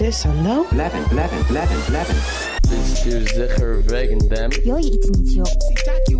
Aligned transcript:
6 0.00 0.24
aan 0.24 0.42
nou? 0.42 0.64
11, 0.72 1.10
11, 1.10 1.48
11, 1.48 1.86
11. 1.88 2.14
Bestuur 2.68 3.28
sicher 3.28 3.82
wegen 3.86 4.18
dem. 4.28 4.50
Joi, 4.64 4.80
itinitio. 4.80 5.44
Sitaki. 5.44 6.16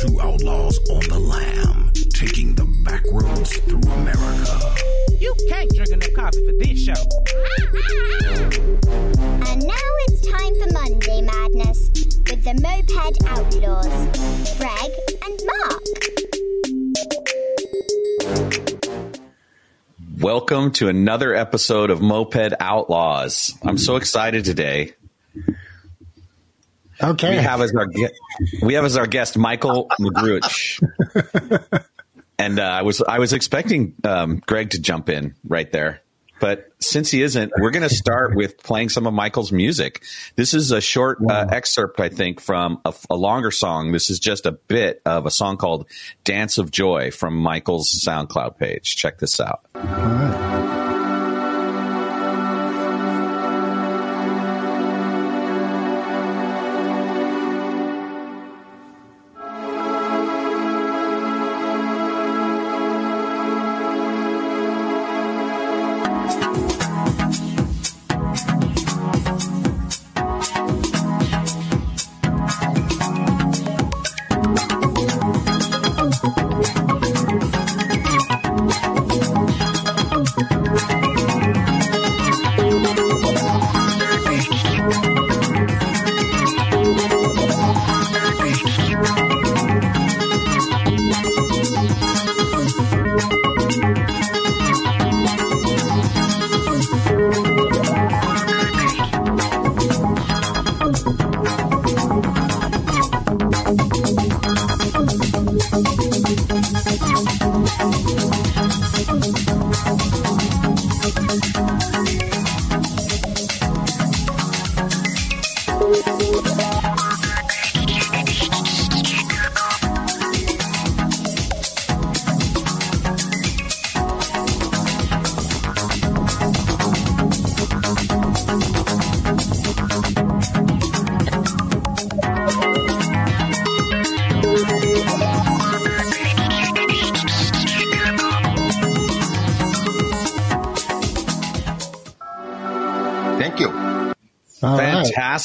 Two 0.00 0.20
outlaws 0.20 0.78
on 0.90 1.00
the 1.00 1.18
lam, 1.18 1.90
taking 2.08 2.54
the 2.54 2.64
back 2.84 3.02
roads 3.10 3.58
through 3.66 3.82
America. 3.92 4.54
You 5.18 5.34
can't 5.48 5.70
drink 5.74 5.90
enough 5.90 6.14
coffee 6.14 6.44
for 6.46 6.54
this 6.62 6.84
show. 6.84 7.02
And 9.50 9.66
now 9.66 9.90
it's 10.06 10.20
time 10.30 10.54
for 10.60 10.70
Monday 10.72 11.20
Madness 11.20 11.90
with 12.30 12.44
the 12.44 12.54
Moped 12.62 13.22
Outlaws, 13.26 13.92
Greg 14.58 14.90
and 15.26 15.38
Mark. 15.50 15.82
Welcome 20.20 20.72
to 20.72 20.88
another 20.88 21.34
episode 21.34 21.88
of 21.88 22.02
Moped 22.02 22.52
Outlaws. 22.60 23.54
I'm 23.62 23.78
so 23.78 23.96
excited 23.96 24.44
today. 24.44 24.92
Okay. 27.02 27.30
We 27.30 27.42
have 27.42 27.62
as 27.62 27.74
our 27.74 27.86
we 28.60 28.74
have 28.74 28.84
as 28.84 28.98
our 28.98 29.06
guest 29.06 29.38
Michaell 29.38 29.88
Magrutsche. 29.98 30.82
and 32.38 32.58
uh, 32.58 32.62
I 32.62 32.82
was 32.82 33.00
I 33.00 33.18
was 33.18 33.32
expecting 33.32 33.94
um, 34.04 34.42
Greg 34.44 34.70
to 34.70 34.78
jump 34.78 35.08
in 35.08 35.36
right 35.48 35.72
there, 35.72 36.02
but 36.40 36.72
since 36.80 37.10
he 37.10 37.22
isn't, 37.22 37.52
we're 37.58 37.70
going 37.70 37.88
to 37.88 37.94
start 37.94 38.34
with 38.34 38.62
playing 38.62 38.88
some 38.88 39.06
of 39.06 39.14
Michaell's 39.14 39.52
music. 39.52 40.02
This 40.36 40.54
is 40.54 40.72
a 40.72 40.80
short 40.80 41.18
uh, 41.28 41.46
excerpt, 41.50 42.00
I 42.00 42.08
think, 42.08 42.40
from 42.40 42.80
a, 42.84 42.94
a 43.10 43.16
longer 43.16 43.50
song. 43.50 43.92
This 43.92 44.10
is 44.10 44.18
just 44.18 44.46
a 44.46 44.52
bit 44.52 45.02
of 45.04 45.26
a 45.26 45.30
song 45.30 45.56
called 45.56 45.86
"Dance 46.24 46.58
of 46.58 46.70
Joy" 46.70 47.10
from 47.10 47.36
Michaell's 47.36 48.02
SoundCloud 48.04 48.58
page. 48.58 48.96
Check 48.96 49.18
this 49.18 49.38
out. 49.38 50.59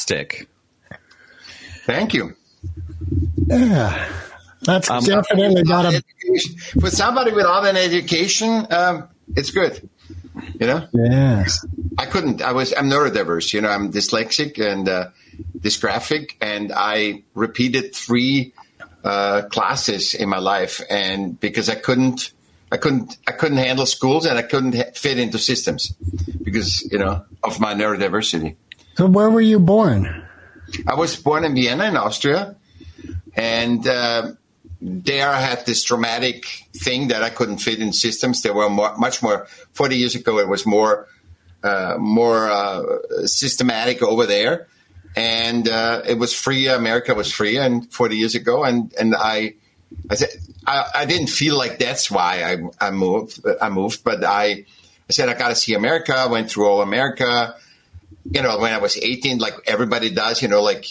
Fantastic. 0.06 0.48
Thank 1.84 2.14
you. 2.14 2.34
Yeah. 3.46 4.08
That's 4.62 4.90
Um, 4.90 5.04
definitely 5.04 5.62
not 5.62 5.84
a. 5.84 5.88
Education- 5.88 6.80
For 6.80 6.90
somebody 6.90 7.32
without 7.32 7.66
an 7.66 7.76
education, 7.76 8.66
um, 8.70 9.08
it's 9.36 9.50
good. 9.50 9.88
You 10.60 10.66
know, 10.66 10.88
Yeah. 10.92 11.44
I 11.98 12.06
couldn't. 12.06 12.42
I 12.42 12.52
was. 12.52 12.72
I'm 12.76 12.88
neurodiverse. 12.90 13.52
You 13.52 13.60
know, 13.60 13.68
I'm 13.68 13.92
dyslexic 13.92 14.58
and 14.58 14.88
uh, 14.88 15.08
dysgraphic, 15.58 16.32
and 16.40 16.72
I 16.74 17.22
repeated 17.34 17.94
three 17.94 18.52
uh, 19.04 19.42
classes 19.50 20.14
in 20.14 20.28
my 20.28 20.38
life, 20.38 20.80
and 20.90 21.38
because 21.38 21.68
I 21.68 21.76
couldn't, 21.76 22.32
I 22.72 22.76
couldn't, 22.76 23.16
I 23.26 23.32
couldn't 23.32 23.58
handle 23.58 23.86
schools, 23.86 24.26
and 24.26 24.36
I 24.38 24.42
couldn't 24.42 24.74
ha- 24.74 24.90
fit 24.94 25.18
into 25.18 25.38
systems 25.38 25.92
because 26.42 26.82
you 26.90 26.98
know 26.98 27.24
of 27.44 27.60
my 27.60 27.74
neurodiversity. 27.74 28.56
So 28.96 29.06
where 29.06 29.28
were 29.28 29.42
you 29.42 29.58
born? 29.60 30.26
I 30.86 30.94
was 30.94 31.16
born 31.16 31.44
in 31.44 31.54
Vienna, 31.54 31.84
in 31.84 31.96
Austria, 31.98 32.56
and 33.34 33.86
uh, 33.86 34.32
there 34.80 35.28
I 35.28 35.38
had 35.38 35.66
this 35.66 35.84
traumatic 35.84 36.46
thing 36.74 37.08
that 37.08 37.22
I 37.22 37.28
couldn't 37.28 37.58
fit 37.58 37.78
in 37.78 37.92
systems. 37.92 38.40
There 38.40 38.54
were 38.54 38.70
more, 38.70 38.96
much 38.96 39.22
more. 39.22 39.46
Forty 39.72 39.96
years 39.96 40.14
ago, 40.14 40.38
it 40.38 40.48
was 40.48 40.64
more 40.64 41.08
uh, 41.62 41.96
more 41.98 42.50
uh, 42.50 43.26
systematic 43.26 44.02
over 44.02 44.24
there, 44.24 44.66
and 45.14 45.68
uh, 45.68 46.00
it 46.08 46.18
was 46.18 46.32
free. 46.32 46.66
America 46.68 47.14
was 47.14 47.30
free, 47.30 47.58
and 47.58 47.92
forty 47.92 48.16
years 48.16 48.34
ago, 48.34 48.64
and 48.64 48.94
and 48.98 49.14
I. 49.14 49.54
I 50.10 50.16
said 50.16 50.30
I, 50.66 50.84
I 50.94 51.04
didn't 51.04 51.28
feel 51.28 51.56
like 51.56 51.78
that's 51.78 52.10
why 52.10 52.42
I, 52.42 52.88
I 52.88 52.90
moved. 52.90 53.40
I 53.60 53.68
moved, 53.68 54.02
but 54.02 54.24
I, 54.24 54.64
I 55.08 55.12
said 55.12 55.28
I 55.28 55.34
got 55.34 55.50
to 55.50 55.54
see 55.54 55.74
America. 55.74 56.12
I 56.12 56.26
went 56.26 56.50
through 56.50 56.66
all 56.66 56.82
America 56.82 57.54
you 58.30 58.42
know, 58.42 58.58
when 58.58 58.72
I 58.72 58.78
was 58.78 58.96
18, 58.96 59.38
like 59.38 59.54
everybody 59.66 60.10
does, 60.10 60.42
you 60.42 60.48
know, 60.48 60.62
like 60.62 60.86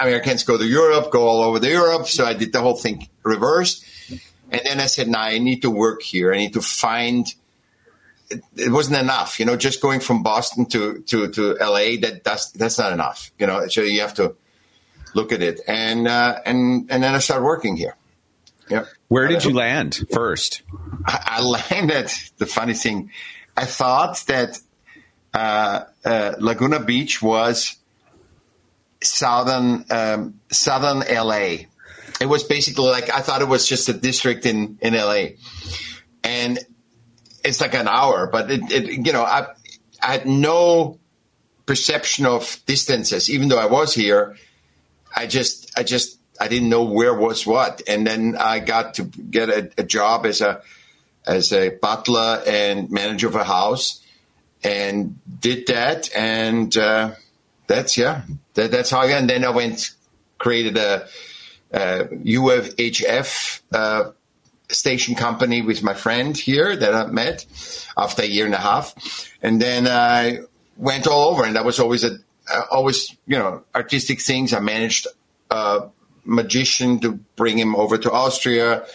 Americans 0.00 0.44
go 0.44 0.58
to 0.58 0.66
Europe, 0.66 1.10
go 1.10 1.26
all 1.26 1.42
over 1.42 1.58
the 1.58 1.68
Europe. 1.68 2.06
So 2.06 2.24
I 2.24 2.34
did 2.34 2.52
the 2.52 2.60
whole 2.60 2.76
thing 2.76 3.08
reversed. 3.22 3.84
And 4.50 4.62
then 4.64 4.80
I 4.80 4.86
said, 4.86 5.08
no, 5.08 5.18
I 5.18 5.38
need 5.38 5.62
to 5.62 5.70
work 5.70 6.02
here. 6.02 6.32
I 6.32 6.38
need 6.38 6.54
to 6.54 6.62
find, 6.62 7.26
it, 8.30 8.42
it 8.56 8.72
wasn't 8.72 8.98
enough, 8.98 9.38
you 9.38 9.46
know, 9.46 9.56
just 9.56 9.80
going 9.80 10.00
from 10.00 10.22
Boston 10.22 10.66
to, 10.66 11.00
to, 11.02 11.28
to 11.28 11.54
LA, 11.60 12.00
that, 12.00 12.22
that's, 12.24 12.50
that's 12.52 12.78
not 12.78 12.92
enough, 12.92 13.30
you 13.38 13.46
know, 13.46 13.66
so 13.68 13.82
you 13.82 14.00
have 14.00 14.14
to 14.14 14.34
look 15.14 15.32
at 15.32 15.42
it. 15.42 15.60
And, 15.68 16.08
uh, 16.08 16.40
and, 16.46 16.90
and 16.90 17.02
then 17.02 17.14
I 17.14 17.18
started 17.18 17.44
working 17.44 17.76
here. 17.76 17.94
Yeah. 18.70 18.84
Where 19.08 19.26
did 19.26 19.44
you 19.44 19.54
land 19.54 20.06
first? 20.12 20.62
I 21.06 21.38
I 21.38 21.40
landed. 21.40 22.12
The 22.36 22.46
funny 22.46 22.74
thing, 22.74 23.10
I 23.56 23.64
thought 23.64 24.22
that 24.26 24.60
uh, 25.32 25.84
uh, 26.08 26.34
Laguna 26.38 26.80
Beach 26.80 27.20
was 27.20 27.76
southern 29.02 29.84
um, 29.90 30.40
southern 30.50 31.00
LA. 31.00 31.68
It 32.20 32.26
was 32.26 32.44
basically 32.44 32.88
like 32.88 33.12
I 33.14 33.20
thought 33.20 33.42
it 33.42 33.48
was 33.48 33.66
just 33.68 33.88
a 33.90 33.92
district 33.92 34.46
in 34.46 34.78
in 34.80 34.94
LA, 34.94 35.36
and 36.24 36.58
it's 37.44 37.60
like 37.60 37.74
an 37.74 37.88
hour. 37.88 38.26
But 38.26 38.50
it, 38.50 38.72
it 38.72 39.06
you 39.06 39.12
know 39.12 39.22
I 39.22 39.48
I 40.00 40.12
had 40.12 40.26
no 40.26 40.98
perception 41.66 42.24
of 42.24 42.58
distances, 42.64 43.28
even 43.28 43.48
though 43.48 43.58
I 43.58 43.66
was 43.66 43.94
here. 43.94 44.36
I 45.14 45.26
just 45.26 45.78
I 45.78 45.82
just 45.82 46.18
I 46.40 46.48
didn't 46.48 46.70
know 46.70 46.84
where 46.84 47.12
was 47.12 47.46
what, 47.46 47.82
and 47.86 48.06
then 48.06 48.34
I 48.38 48.60
got 48.60 48.94
to 48.94 49.04
get 49.04 49.50
a, 49.50 49.70
a 49.76 49.82
job 49.82 50.24
as 50.24 50.40
a 50.40 50.62
as 51.26 51.52
a 51.52 51.68
butler 51.68 52.42
and 52.46 52.90
manager 52.90 53.26
of 53.26 53.34
a 53.34 53.44
house, 53.44 54.00
and 54.62 55.18
did 55.40 55.66
that, 55.68 56.14
and 56.14 56.76
uh, 56.76 57.12
that's 57.66 57.96
yeah, 57.96 58.22
that, 58.54 58.70
that's 58.70 58.90
how 58.90 59.00
I. 59.00 59.06
And 59.06 59.28
then 59.28 59.44
I 59.44 59.50
went 59.50 59.90
created 60.38 60.76
a, 60.76 61.06
a 61.72 62.04
UFHF 62.04 63.60
uh, 63.72 64.10
station 64.68 65.14
company 65.14 65.62
with 65.62 65.82
my 65.82 65.94
friend 65.94 66.36
here 66.36 66.76
that 66.76 66.94
I 66.94 67.06
met 67.06 67.44
after 67.96 68.22
a 68.22 68.26
year 68.26 68.46
and 68.46 68.54
a 68.54 68.58
half, 68.58 68.94
and 69.42 69.60
then 69.60 69.86
I 69.86 70.40
went 70.76 71.06
all 71.06 71.30
over, 71.30 71.44
and 71.44 71.56
that 71.56 71.64
was 71.64 71.78
always 71.78 72.04
a 72.04 72.18
uh, 72.52 72.62
always 72.70 73.14
you 73.26 73.38
know 73.38 73.62
artistic 73.74 74.20
things. 74.20 74.52
I 74.52 74.60
managed 74.60 75.06
a 75.50 75.88
magician 76.24 77.00
to 77.00 77.12
bring 77.36 77.58
him 77.58 77.74
over 77.74 77.98
to 77.98 78.12
Austria. 78.12 78.86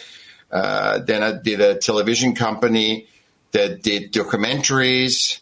Uh, 0.52 1.00
then 1.00 1.24
I 1.24 1.32
did 1.34 1.62
a 1.62 1.76
television 1.76 2.36
company 2.36 3.08
that 3.52 3.82
did 3.82 4.14
documentaries. 4.14 5.40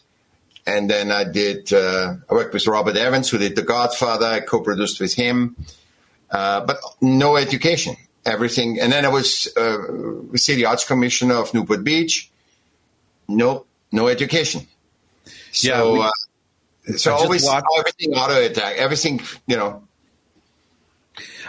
And 0.66 0.88
then 0.88 1.10
I 1.12 1.24
did. 1.24 1.72
Uh, 1.72 2.14
I 2.30 2.34
worked 2.34 2.54
with 2.54 2.66
Robert 2.66 2.96
Evans, 2.96 3.30
who 3.30 3.38
did 3.38 3.56
The 3.56 3.62
Godfather. 3.62 4.26
I 4.26 4.40
co-produced 4.40 5.00
with 5.00 5.14
him, 5.14 5.56
uh, 6.30 6.60
but 6.64 6.78
no 7.00 7.36
education. 7.36 7.96
Everything, 8.24 8.78
and 8.80 8.92
then 8.92 9.04
I 9.04 9.08
was 9.08 9.48
uh, 9.56 10.36
City 10.36 10.64
Arts 10.64 10.84
Commissioner 10.86 11.34
of 11.34 11.52
Newport 11.54 11.82
Beach. 11.82 12.30
No, 13.26 13.66
no 13.90 14.06
education. 14.06 14.66
So, 15.50 15.68
Yeah, 15.68 15.92
we- 15.92 16.00
uh, 16.00 16.96
so 16.98 17.12
I 17.14 17.16
always 17.16 17.44
watched- 17.44 17.66
everything 17.78 18.12
auto 18.14 18.40
attack. 18.44 18.76
Everything, 18.76 19.20
you 19.48 19.56
know. 19.56 19.82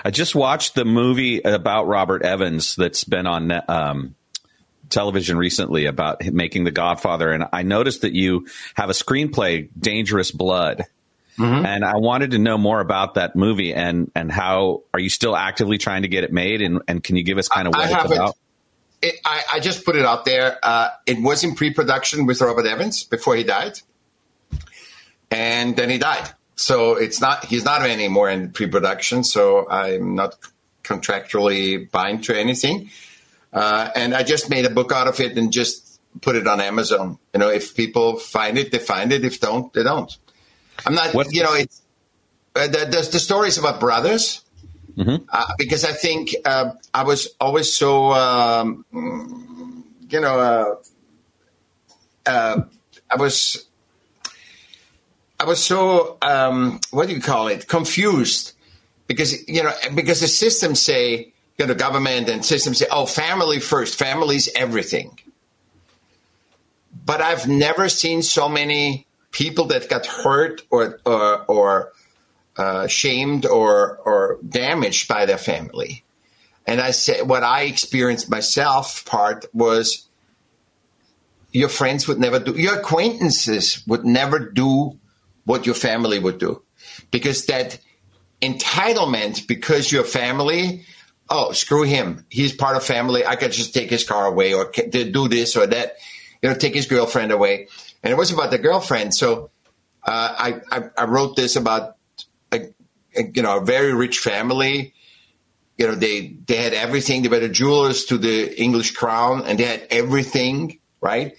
I 0.04 0.10
just 0.12 0.34
watched 0.36 0.74
the 0.76 0.84
movie 0.84 1.42
about 1.42 1.88
Robert 1.88 2.24
Evans 2.24 2.76
that's 2.76 3.04
been 3.04 3.28
on 3.28 3.52
um, 3.70 4.16
television 4.94 5.38
recently 5.38 5.86
about 5.86 6.24
making 6.24 6.64
The 6.64 6.72
Godfather, 6.72 7.32
and 7.32 7.46
I 7.52 7.64
noticed 7.64 8.02
that 8.02 8.14
you 8.14 8.48
have 8.76 8.90
a 8.90 8.94
screenplay, 8.94 9.70
Dangerous 9.78 10.32
Blood. 10.32 10.86
Mm-hmm. 11.38 11.66
And 11.66 11.84
I 11.84 11.98
wanted 11.98 12.32
to 12.32 12.38
know 12.38 12.60
more 12.60 12.80
about 12.80 13.16
that 13.16 13.36
movie 13.36 13.74
and 13.74 14.12
and 14.14 14.32
how 14.32 14.84
are 14.94 15.00
you 15.00 15.10
still 15.10 15.36
actively 15.36 15.80
trying 15.80 16.04
to 16.04 16.08
get 16.08 16.24
it 16.24 16.32
made 16.32 16.62
and, 16.62 16.82
and 16.88 17.04
can 17.04 17.16
you 17.16 17.24
give 17.24 17.40
us 17.40 17.48
kind 17.48 17.68
of 17.68 17.74
I 17.74 17.78
what 17.80 18.06
it's 18.06 18.14
about? 18.14 18.38
It, 19.02 19.16
I, 19.26 19.42
I 19.54 19.60
just 19.60 19.84
put 19.84 19.96
it 19.96 20.06
out 20.06 20.26
there. 20.26 20.60
Uh, 20.62 20.90
it 21.08 21.20
was 21.20 21.44
in 21.44 21.56
pre-production 21.56 22.28
with 22.28 22.40
Robert 22.40 22.68
Evans 22.68 23.04
before 23.04 23.36
he 23.36 23.44
died, 23.44 23.80
and 25.32 25.76
then 25.76 25.90
he 25.90 25.98
died. 25.98 26.30
So 26.56 26.96
it's 26.98 27.20
not 27.20 27.46
he's 27.46 27.66
not 27.66 27.82
anymore 27.82 28.30
in 28.30 28.52
pre-production. 28.52 29.24
So 29.24 29.68
I'm 29.68 30.14
not 30.14 30.38
contractually 30.84 31.90
bound 31.90 32.26
to 32.26 32.38
anything. 32.38 32.92
Uh, 33.54 33.90
and 33.96 34.16
I 34.16 34.24
just 34.24 34.50
made 34.50 34.66
a 34.66 34.70
book 34.70 34.92
out 34.92 35.08
of 35.08 35.20
it 35.20 35.38
and 35.38 35.54
just 35.54 36.02
put 36.22 36.36
it 36.36 36.48
on 36.48 36.60
Amazon. 36.60 37.20
You 37.34 37.40
know, 37.40 37.50
if 37.50 37.76
people 37.76 38.18
find 38.18 38.58
it, 38.58 38.72
they 38.72 38.80
find 38.80 39.12
it. 39.12 39.24
If 39.24 39.40
don't, 39.40 39.72
they 39.74 39.84
don't. 39.84 40.12
I'm 40.86 40.96
not. 40.96 41.14
You 41.32 41.44
know, 41.44 41.54
it's 41.54 41.82
uh, 42.56 42.68
the, 42.68 42.80
the 42.86 43.10
the 43.12 43.20
story 43.20 43.50
is 43.50 43.58
about 43.58 43.80
brothers 43.80 44.44
uh, 45.30 45.46
because 45.58 45.84
I 45.84 45.92
think 45.92 46.36
uh, 46.46 46.72
I 46.94 47.04
was 47.04 47.30
always 47.40 47.76
so, 47.76 48.12
um, 48.14 48.86
you 50.10 50.22
know, 50.22 50.40
uh, 50.40 50.76
uh, 52.30 52.62
I 53.10 53.16
was, 53.16 53.66
I 55.40 55.46
was 55.46 55.64
so, 55.64 56.18
um, 56.22 56.80
what 56.92 57.08
do 57.08 57.16
you 57.16 57.22
call 57.22 57.48
it, 57.48 57.68
confused 57.68 58.54
because 59.08 59.48
you 59.48 59.64
know 59.64 59.74
because 59.94 60.22
the 60.22 60.28
systems 60.28 60.82
say, 60.82 61.33
you 61.58 61.68
know, 61.68 61.74
government 61.76 62.30
and 62.30 62.44
systems 62.44 62.80
say, 62.80 62.88
oh, 62.90 63.06
family 63.06 63.60
first, 63.60 63.98
family's 63.98 64.50
everything. 64.56 65.20
But 67.06 67.22
I've 67.22 67.48
never 67.48 67.90
seen 67.90 68.22
so 68.22 68.48
many 68.50 69.06
people 69.32 69.66
that 69.66 69.90
got 69.90 70.06
hurt 70.06 70.62
or 70.70 71.00
or, 71.06 71.44
or 71.46 71.94
uh, 72.58 72.88
shamed 72.88 73.46
or 73.46 73.98
or 73.98 74.40
damaged 74.48 75.08
by 75.08 75.26
their 75.26 75.38
family. 75.38 76.04
And 76.66 76.80
I 76.80 76.92
said, 76.92 77.28
what 77.28 77.44
I 77.44 77.64
experienced 77.64 78.30
myself 78.30 79.04
part 79.06 79.46
was 79.54 80.08
your 81.52 81.70
friends 81.70 82.08
would 82.08 82.20
never 82.20 82.40
do, 82.40 82.54
your 82.54 82.80
acquaintances 82.80 83.84
would 83.86 84.06
never 84.06 84.40
do 84.40 84.98
what 85.46 85.66
your 85.66 85.76
family 85.76 86.20
would 86.20 86.38
do, 86.38 86.62
because 87.12 87.48
that 87.48 87.80
entitlement, 88.42 89.46
because 89.46 89.92
your 89.92 90.06
family, 90.06 90.86
oh 91.30 91.52
screw 91.52 91.84
him, 91.84 92.26
he's 92.30 92.54
part 92.54 92.76
of 92.76 92.84
family. 92.84 93.26
I 93.26 93.36
could 93.36 93.52
just 93.52 93.74
take 93.74 93.90
his 93.90 94.04
car 94.04 94.26
away 94.26 94.54
or 94.54 94.72
do 94.72 95.28
this 95.28 95.56
or 95.56 95.68
that, 95.68 95.96
you 96.42 96.50
know, 96.50 96.56
take 96.56 96.76
his 96.76 96.88
girlfriend 96.88 97.32
away. 97.32 97.68
And 98.04 98.12
it 98.12 98.18
was 98.18 98.32
about 98.32 98.52
the 98.52 98.58
girlfriend. 98.58 99.14
So 99.14 99.50
uh, 100.06 100.36
I, 100.38 100.62
I 100.72 100.84
I 100.98 101.06
wrote 101.06 101.36
this 101.36 101.56
about 101.56 101.96
a, 102.52 102.68
a, 103.16 103.24
you 103.34 103.42
know 103.42 103.58
a 103.58 103.66
very 103.66 103.94
rich 103.94 104.20
family. 104.20 104.94
You 105.78 105.88
know 105.88 105.96
they 105.96 106.36
they 106.46 106.58
had 106.58 106.74
everything. 106.74 107.22
They 107.22 107.30
were 107.30 107.40
the 107.40 107.50
jewelers 107.50 108.06
to 108.06 108.18
the 108.18 108.62
English 108.62 108.92
crown, 108.92 109.44
and 109.46 109.58
they 109.58 109.64
had 109.64 109.88
everything 109.90 110.80
right. 111.00 111.38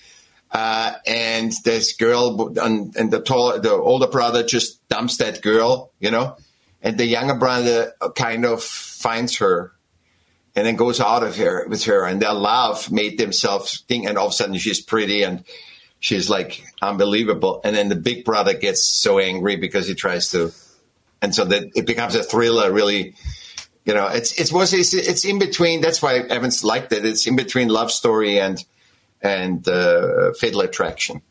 Uh, 0.51 0.93
and 1.05 1.53
this 1.65 1.95
girl 1.95 2.57
and, 2.59 2.97
and 2.97 3.11
the 3.11 3.21
tall 3.21 3.61
the 3.61 3.73
older 3.73 4.07
brother 4.07 4.45
just 4.45 4.87
dumps 4.89 5.19
that 5.19 5.43
girl, 5.43 5.93
you 5.99 6.11
know, 6.11 6.37
and 6.81 6.97
the 6.97 7.05
younger 7.05 7.35
brother 7.35 7.93
kind 8.15 8.47
of 8.47 8.63
finds 8.63 9.39
her 9.39 9.74
and 10.57 10.67
then 10.67 10.77
goes 10.77 11.01
out 11.01 11.23
of 11.23 11.37
her 11.37 11.67
with 11.69 11.85
her, 11.85 12.05
and 12.07 12.21
their 12.21 12.33
love 12.33 12.91
made 12.91 13.19
themselves 13.19 13.85
think, 13.89 14.07
and 14.07 14.17
all 14.17 14.27
of 14.27 14.33
a 14.33 14.35
sudden 14.35 14.57
she's 14.57 14.81
pretty 14.81 15.23
and 15.23 15.45
she's 16.01 16.31
like 16.31 16.65
unbelievable. 16.81 17.61
And 17.65 17.75
then 17.75 17.89
the 17.89 17.97
big 17.97 18.25
brother 18.25 18.55
gets 18.55 18.85
so 18.85 19.19
angry 19.19 19.57
because 19.57 19.89
he 19.89 19.95
tries 19.95 20.31
to, 20.31 20.53
and 21.21 21.35
so 21.35 21.45
that 21.45 21.65
it 21.75 21.87
becomes 21.87 22.15
a 22.15 22.23
thriller. 22.23 22.73
Really, 22.73 23.15
you 23.85 23.95
know, 23.95 24.07
it's 24.09 24.39
it's 24.39 24.53
was 24.53 24.73
it's, 24.73 24.95
it's 24.95 25.25
in 25.25 25.39
between. 25.39 25.81
That's 25.81 26.01
why 26.01 26.19
Evans 26.19 26.63
liked 26.63 26.93
it. 26.93 27.05
It's 27.05 27.27
in 27.27 27.37
between 27.37 27.69
love 27.69 27.91
story 27.91 28.39
and 28.39 28.65
and 29.21 29.67
uh, 29.67 30.33
Fatal 30.35 30.61
Attraction. 30.61 31.23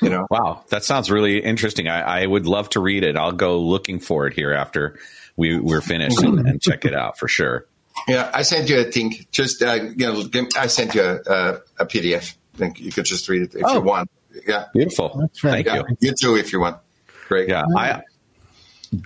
You 0.00 0.10
know, 0.10 0.26
Wow, 0.30 0.64
that 0.68 0.84
sounds 0.84 1.10
really 1.10 1.38
interesting. 1.38 1.88
I, 1.88 2.22
I 2.22 2.26
would 2.26 2.46
love 2.46 2.68
to 2.70 2.80
read 2.80 3.02
it. 3.02 3.16
I'll 3.16 3.32
go 3.32 3.60
looking 3.60 3.98
for 3.98 4.28
it 4.28 4.34
here 4.34 4.52
after 4.52 4.96
we, 5.36 5.58
we're 5.58 5.80
finished 5.80 6.22
and, 6.22 6.46
and 6.46 6.62
check 6.62 6.84
it 6.84 6.94
out 6.94 7.18
for 7.18 7.26
sure. 7.26 7.66
Yeah. 8.06 8.30
I 8.32 8.42
sent 8.42 8.68
you 8.68 8.78
a 8.80 8.84
thing. 8.84 9.14
Just 9.32 9.62
uh, 9.62 9.74
you 9.96 10.06
know, 10.06 10.24
I 10.56 10.66
sent 10.68 10.94
you 10.94 11.02
a, 11.02 11.16
a, 11.26 11.60
a 11.80 11.86
PDF. 11.86 12.34
Think 12.54 12.80
you 12.80 12.92
could 12.92 13.04
just 13.04 13.28
read 13.28 13.42
it 13.42 13.54
if 13.54 13.62
Oh. 13.64 13.74
you 13.74 13.80
want. 13.80 14.10
Yeah, 14.46 14.66
Beautiful. 14.72 15.16
That's 15.20 15.42
right. 15.42 15.64
Thank 15.64 15.66
yeah. 15.66 15.82
you. 15.88 15.96
You 16.00 16.14
too, 16.20 16.36
if 16.36 16.52
you 16.52 16.60
want. 16.60 16.78
Great. 17.28 17.48
Yeah, 17.48 17.64
I. 17.76 18.02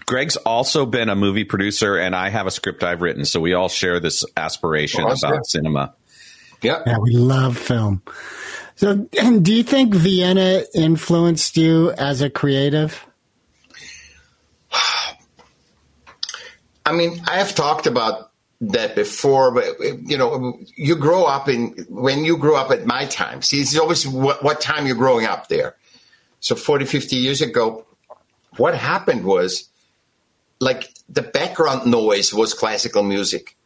Greg's 0.06 0.36
also 0.36 0.86
been 0.86 1.08
a 1.08 1.16
movie 1.16 1.44
producer, 1.44 1.96
and 1.96 2.14
I 2.14 2.28
have 2.28 2.46
a 2.46 2.50
script 2.50 2.84
I've 2.84 3.00
written, 3.02 3.24
so 3.24 3.40
we 3.40 3.52
all 3.54 3.68
share 3.68 3.98
this 3.98 4.24
aspiration 4.36 5.02
Awesome. 5.02 5.32
about 5.32 5.46
cinema. 5.46 5.94
Yeah. 6.62 6.82
Yeah, 6.86 6.98
we 6.98 7.12
love 7.12 7.58
film. 7.58 8.02
So, 8.76 9.08
and 9.18 9.44
do 9.44 9.52
you 9.54 9.62
think 9.64 9.92
Vienna 9.94 10.62
influenced 10.74 11.56
you 11.56 11.90
as 11.92 12.20
a 12.22 12.30
creative? 12.30 13.04
I 16.86 16.92
mean, 16.92 17.20
I 17.26 17.38
have 17.38 17.54
talked 17.54 17.86
about 17.86 18.31
that 18.62 18.94
before, 18.94 19.50
but 19.50 19.64
you 19.80 20.16
know, 20.16 20.60
you 20.76 20.94
grow 20.94 21.24
up 21.24 21.48
in 21.48 21.70
when 21.88 22.24
you 22.24 22.36
grow 22.36 22.56
up 22.56 22.70
at 22.70 22.86
my 22.86 23.06
time. 23.06 23.42
See, 23.42 23.58
it's 23.58 23.76
always 23.76 24.06
what, 24.06 24.42
what 24.42 24.60
time 24.60 24.86
you're 24.86 24.96
growing 24.96 25.26
up 25.26 25.48
there. 25.48 25.74
So 26.38 26.54
40, 26.54 26.84
50 26.84 27.16
years 27.16 27.40
ago, 27.42 27.84
what 28.56 28.76
happened 28.76 29.24
was 29.24 29.69
like 30.60 30.92
the 31.08 31.22
background 31.22 31.90
noise 31.90 32.32
was 32.32 32.54
classical 32.54 33.02
music. 33.02 33.56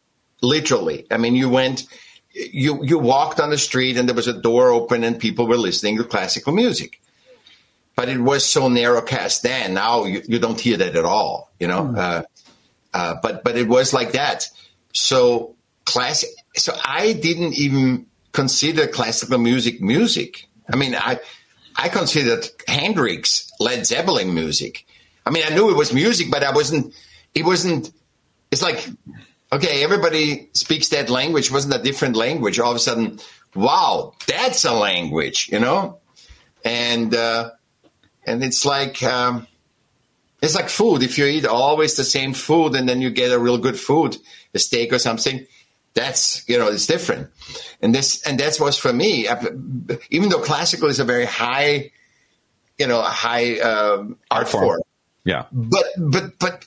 Literally. 0.41 1.05
I 1.11 1.17
mean, 1.17 1.35
you 1.35 1.49
went, 1.49 1.85
you, 2.31 2.83
you 2.83 2.97
walked 2.97 3.39
on 3.39 3.51
the 3.51 3.57
street 3.57 3.97
and 3.97 4.09
there 4.09 4.15
was 4.15 4.27
a 4.27 4.33
door 4.33 4.69
open 4.69 5.03
and 5.03 5.19
people 5.19 5.47
were 5.47 5.57
listening 5.57 5.97
to 5.97 6.03
classical 6.03 6.53
music. 6.53 7.01
But 7.95 8.09
it 8.09 8.19
was 8.19 8.45
so 8.45 8.67
narrow 8.67 9.01
cast 9.01 9.43
then. 9.43 9.75
Now 9.75 10.05
you, 10.05 10.21
you 10.27 10.39
don't 10.39 10.59
hear 10.59 10.77
that 10.77 10.95
at 10.95 11.05
all, 11.05 11.51
you 11.59 11.67
know? 11.67 11.93
Uh, 11.95 12.23
uh, 12.93 13.15
but 13.21 13.43
but 13.43 13.57
it 13.57 13.67
was 13.67 13.93
like 13.93 14.13
that. 14.13 14.49
So 14.93 15.55
classic. 15.85 16.29
So 16.55 16.73
I 16.83 17.13
didn't 17.13 17.53
even 17.57 18.07
consider 18.31 18.87
classical 18.87 19.37
music 19.37 19.81
music. 19.81 20.47
I 20.71 20.75
mean, 20.75 20.95
I 20.95 21.19
I 21.75 21.89
considered 21.89 22.47
Hendrix, 22.67 23.51
Led 23.59 23.85
Zeppelin 23.85 24.33
music. 24.33 24.85
I 25.25 25.29
mean, 25.29 25.43
I 25.45 25.53
knew 25.53 25.69
it 25.69 25.75
was 25.75 25.93
music, 25.93 26.31
but 26.31 26.43
I 26.43 26.51
wasn't. 26.51 26.93
It 27.33 27.45
wasn't. 27.45 27.91
It's 28.51 28.61
like 28.61 28.87
okay, 29.51 29.83
everybody 29.83 30.49
speaks 30.53 30.89
that 30.89 31.09
language. 31.09 31.51
Wasn't 31.51 31.73
a 31.73 31.81
different 31.81 32.15
language. 32.15 32.59
All 32.59 32.71
of 32.71 32.77
a 32.77 32.79
sudden, 32.79 33.19
wow, 33.55 34.13
that's 34.27 34.65
a 34.65 34.73
language, 34.73 35.49
you 35.51 35.59
know. 35.59 35.99
And 36.65 37.13
uh, 37.13 37.51
and 38.25 38.43
it's 38.43 38.65
like. 38.65 39.01
Um, 39.03 39.47
it's 40.47 40.55
like 40.55 40.69
food. 40.69 41.03
If 41.03 41.17
you 41.17 41.25
eat 41.25 41.45
always 41.45 41.95
the 41.95 42.03
same 42.03 42.33
food 42.33 42.75
and 42.75 42.87
then 42.87 43.01
you 43.01 43.09
get 43.09 43.31
a 43.31 43.39
real 43.39 43.57
good 43.57 43.79
food, 43.79 44.17
a 44.53 44.59
steak 44.59 44.91
or 44.93 44.99
something, 44.99 45.45
that's 45.93 46.47
you 46.47 46.57
know 46.57 46.67
it's 46.69 46.87
different. 46.87 47.29
And 47.81 47.93
this 47.93 48.21
and 48.23 48.39
that's 48.39 48.59
was 48.59 48.77
for 48.77 48.93
me. 48.93 49.27
Even 50.09 50.29
though 50.29 50.39
classical 50.41 50.89
is 50.89 50.99
a 50.99 51.05
very 51.05 51.25
high, 51.25 51.91
you 52.77 52.87
know, 52.87 52.99
a 52.99 53.03
high 53.03 53.59
um, 53.59 54.17
art 54.31 54.47
form. 54.47 54.63
form, 54.65 54.81
Yeah. 55.23 55.45
but 55.51 55.85
but 55.97 56.39
but 56.39 56.65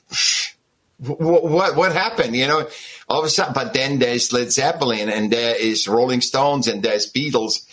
what 0.99 1.45
what 1.45 1.77
what 1.77 1.93
happened? 1.93 2.37
You 2.37 2.47
know, 2.47 2.69
all 3.09 3.21
of 3.21 3.25
a 3.25 3.31
sudden. 3.31 3.55
But 3.55 3.73
then 3.73 3.99
there's 3.99 4.33
Led 4.33 4.53
Zeppelin, 4.53 5.09
and 5.09 5.31
there 5.31 5.55
is 5.57 5.89
Rolling 5.89 6.21
Stones, 6.21 6.69
and 6.69 6.83
there's 6.83 7.11
Beatles, 7.11 7.67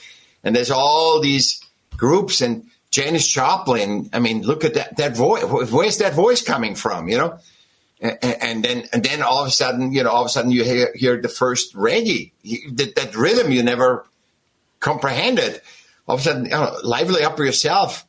and 0.43 0.55
there's 0.55 0.71
all 0.71 1.19
these 1.19 1.61
groups 1.97 2.41
and 2.41 2.65
Janis 2.91 3.27
Joplin. 3.27 4.09
I 4.13 4.19
mean, 4.19 4.43
look 4.43 4.63
at 4.63 4.73
that 4.75 4.97
that 4.97 5.15
voice. 5.15 5.43
Where's 5.43 5.97
that 5.99 6.13
voice 6.13 6.41
coming 6.41 6.75
from? 6.75 7.09
You 7.09 7.17
know. 7.17 7.39
And, 7.99 8.17
and 8.23 8.63
then, 8.63 8.83
and 8.93 9.03
then 9.03 9.23
all 9.23 9.41
of 9.41 9.47
a 9.47 9.51
sudden, 9.51 9.91
you 9.91 10.03
know, 10.03 10.11
all 10.11 10.21
of 10.21 10.27
a 10.27 10.29
sudden 10.29 10.51
you 10.51 10.63
hear, 10.63 10.93
hear 10.93 11.19
the 11.19 11.29
first 11.29 11.73
reggae, 11.73 12.31
that, 12.73 12.93
that 12.95 13.15
rhythm 13.15 13.51
you 13.51 13.63
never 13.63 14.05
comprehended. 14.79 15.59
All 16.07 16.13
of 16.13 16.21
a 16.21 16.23
sudden, 16.23 16.45
you 16.45 16.51
know, 16.51 16.77
lively 16.83 17.23
up 17.23 17.39
yourself. 17.39 18.05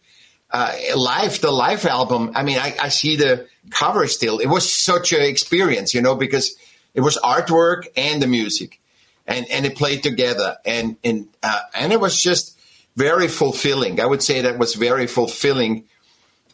uh, 0.50 0.72
live, 0.96 1.40
the 1.40 1.50
live 1.50 1.84
album. 1.84 2.32
I 2.34 2.42
mean, 2.42 2.58
I, 2.58 2.74
I 2.80 2.88
see 2.88 3.16
the 3.16 3.46
cover 3.70 4.06
still. 4.06 4.38
It 4.38 4.46
was 4.46 4.70
such 4.72 5.12
an 5.12 5.22
experience, 5.22 5.94
you 5.94 6.00
know, 6.00 6.14
because 6.14 6.56
it 6.94 7.00
was 7.00 7.18
artwork 7.18 7.86
and 7.96 8.22
the 8.22 8.26
music, 8.26 8.80
and 9.26 9.46
and 9.50 9.66
it 9.66 9.76
played 9.76 10.02
together, 10.02 10.56
and 10.64 10.96
and 11.04 11.28
uh, 11.42 11.60
and 11.74 11.92
it 11.92 12.00
was 12.00 12.20
just 12.20 12.57
very 12.98 13.28
fulfilling. 13.28 14.00
I 14.00 14.06
would 14.06 14.22
say 14.22 14.42
that 14.42 14.58
was 14.58 14.74
very 14.74 15.06
fulfilling. 15.06 15.84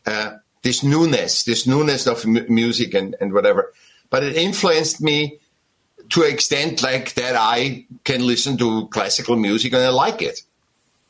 Uh, 0.06 0.32
this 0.64 0.82
newness, 0.82 1.44
this 1.44 1.66
newness 1.66 2.06
of 2.06 2.26
mu- 2.26 2.46
music 2.48 2.94
and, 2.94 3.14
and 3.20 3.32
whatever. 3.32 3.72
But 4.10 4.24
it 4.24 4.36
influenced 4.36 5.00
me 5.00 5.38
to 6.10 6.22
an 6.24 6.32
extent 6.32 6.82
like 6.82 7.14
that 7.14 7.36
I 7.36 7.86
can 8.02 8.26
listen 8.26 8.56
to 8.58 8.88
classical 8.88 9.36
music 9.36 9.72
and 9.72 9.82
I 9.82 9.90
like 9.90 10.22
it. 10.22 10.40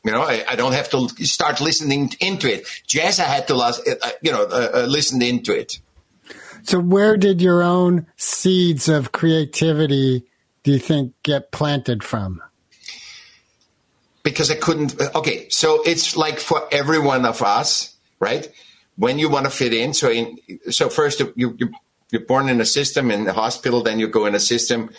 You 0.03 0.11
know, 0.11 0.21
I, 0.21 0.43
I 0.47 0.55
don't 0.55 0.73
have 0.73 0.89
to 0.91 1.07
start 1.25 1.61
listening 1.61 2.11
into 2.19 2.53
it. 2.53 2.67
Jazz, 2.85 3.19
I 3.19 3.23
had 3.23 3.47
to, 3.47 3.55
last, 3.55 3.81
uh, 3.87 4.09
you 4.21 4.31
know, 4.31 4.43
uh, 4.43 4.71
uh, 4.73 4.85
listen 4.87 5.21
into 5.21 5.57
it. 5.57 5.79
So, 6.63 6.79
where 6.79 7.17
did 7.17 7.41
your 7.41 7.63
own 7.63 8.07
seeds 8.17 8.87
of 8.87 9.11
creativity, 9.11 10.25
do 10.63 10.71
you 10.73 10.79
think, 10.79 11.13
get 11.23 11.51
planted 11.51 12.03
from? 12.03 12.41
Because 14.25 14.49
I 14.49 14.55
couldn't. 14.55 14.99
Uh, 14.99 15.11
okay, 15.19 15.47
so 15.49 15.83
it's 15.85 16.17
like 16.17 16.39
for 16.39 16.67
every 16.71 16.97
one 16.97 17.25
of 17.25 17.43
us, 17.43 17.95
right? 18.19 18.49
When 18.97 19.19
you 19.19 19.29
want 19.29 19.45
to 19.45 19.51
fit 19.51 19.71
in, 19.71 19.93
so 19.93 20.09
in, 20.09 20.39
so 20.71 20.89
first 20.89 21.19
you, 21.19 21.53
you 21.57 21.69
you're 22.11 22.25
born 22.25 22.49
in 22.49 22.59
a 22.59 22.65
system 22.65 23.11
in 23.11 23.25
the 23.25 23.33
hospital, 23.33 23.83
then 23.83 23.99
you 23.99 24.07
go 24.07 24.25
in 24.25 24.33
a 24.33 24.39
system, 24.39 24.89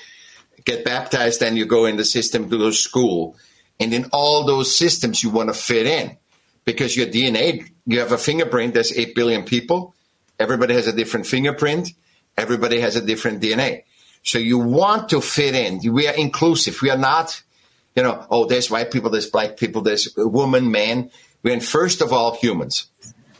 get 0.65 0.85
baptized, 0.85 1.41
then 1.41 1.57
you 1.57 1.67
go 1.67 1.87
in 1.87 1.97
the 1.97 2.05
system 2.05 2.49
to 2.49 2.73
school, 2.73 3.37
and 3.81 3.93
in 3.93 4.07
all 4.13 4.45
those 4.45 4.77
systems 4.77 5.23
you 5.23 5.31
want 5.31 5.49
to 5.49 5.55
fit 5.55 5.87
in, 5.87 6.17
because 6.65 6.97
your 6.97 7.07
DNA, 7.07 7.69
you 7.85 7.99
have 7.99 8.13
a 8.13 8.19
fingerprint. 8.19 8.75
There's 8.75 8.97
eight 8.97 9.15
billion 9.15 9.45
people. 9.45 9.95
Everybody 10.39 10.75
has 10.75 10.87
a 10.87 10.93
different 10.93 11.27
fingerprint. 11.27 11.91
Everybody 12.37 12.81
has 12.81 12.95
a 12.97 13.01
different 13.01 13.43
DNA. 13.43 13.83
So 14.23 14.39
you 14.39 14.59
want 14.59 15.09
to 15.11 15.21
fit 15.21 15.55
in. 15.55 15.81
We 15.93 16.07
are 16.09 16.15
inclusive. 16.15 16.83
We 16.83 16.91
are 16.91 16.99
not, 16.99 17.43
you 17.97 18.03
know, 18.03 18.27
oh, 18.31 18.45
there's 18.45 18.71
white 18.71 18.91
people, 18.91 19.11
there's 19.11 19.29
black 19.29 19.57
people, 19.57 19.83
there's 19.83 20.15
woman, 20.17 20.71
man. 20.71 21.11
We're 21.43 21.61
first 21.61 22.01
of 22.01 22.13
all 22.13 22.37
humans. 22.37 22.87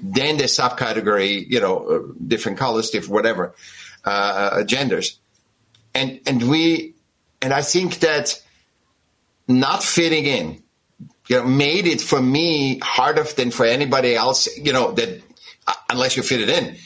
Then 0.01 0.37
the 0.39 0.45
subcategory, 0.45 1.47
you 1.49 1.61
know, 1.61 1.87
uh, 1.87 2.13
different 2.27 2.59
colors, 2.59 2.91
different 2.91 3.15
whatever, 3.15 3.55
uh, 4.05 4.65
genders. 4.65 5.19
And, 5.95 6.21
and 6.27 6.49
we, 6.49 6.95
and 7.41 7.53
I 7.53 7.63
think 7.63 8.01
that 8.01 8.43
not 9.49 9.83
fitting 9.83 10.25
in, 10.25 10.63
you 11.29 11.37
know, 11.37 11.45
made 11.45 11.87
it 11.87 12.01
for 12.01 12.21
me 12.21 12.79
harder 12.79 13.23
than 13.23 13.51
for 13.51 13.65
anybody 13.67 14.15
else, 14.15 14.49
you 14.57 14.73
know, 14.73 14.93
that 14.93 15.23
uh, 15.67 15.73
unless 15.91 16.17
you 16.17 16.23
fit 16.23 16.41
it 16.41 16.51
in 16.51 16.77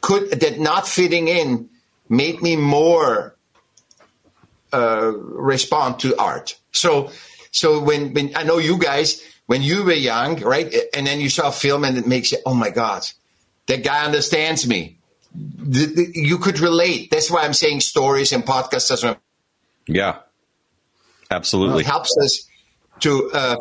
could 0.00 0.30
that 0.30 0.58
not 0.58 0.86
fitting 0.86 1.28
in 1.28 1.68
made 2.08 2.40
me 2.42 2.56
more 2.56 3.36
uh, 4.72 5.12
respond 5.14 6.00
to 6.00 6.18
art. 6.20 6.58
So, 6.72 7.10
so 7.50 7.80
when 7.82 8.12
when 8.14 8.36
I 8.36 8.42
know 8.42 8.58
you 8.58 8.78
guys 8.78 9.22
when 9.48 9.62
you 9.62 9.82
were 9.82 9.92
young, 9.92 10.40
right, 10.42 10.72
and 10.94 11.06
then 11.06 11.20
you 11.20 11.30
saw 11.30 11.48
a 11.48 11.52
film 11.52 11.82
and 11.82 11.96
it 11.96 12.06
makes 12.06 12.32
you, 12.32 12.38
oh 12.44 12.52
my 12.52 12.68
god, 12.68 13.02
that 13.66 13.82
guy 13.82 14.04
understands 14.04 14.68
me. 14.68 14.98
The, 15.34 15.86
the, 15.86 16.10
you 16.14 16.36
could 16.36 16.60
relate. 16.60 17.10
That's 17.10 17.30
why 17.30 17.44
I'm 17.44 17.54
saying 17.54 17.80
stories 17.80 18.32
and 18.32 18.44
podcasts 18.44 18.90
as 18.90 19.02
well. 19.02 19.16
Yeah, 19.86 20.18
absolutely 21.30 21.80
It 21.80 21.86
helps 21.86 22.14
us 22.18 22.46
to 23.00 23.30
uh, 23.32 23.56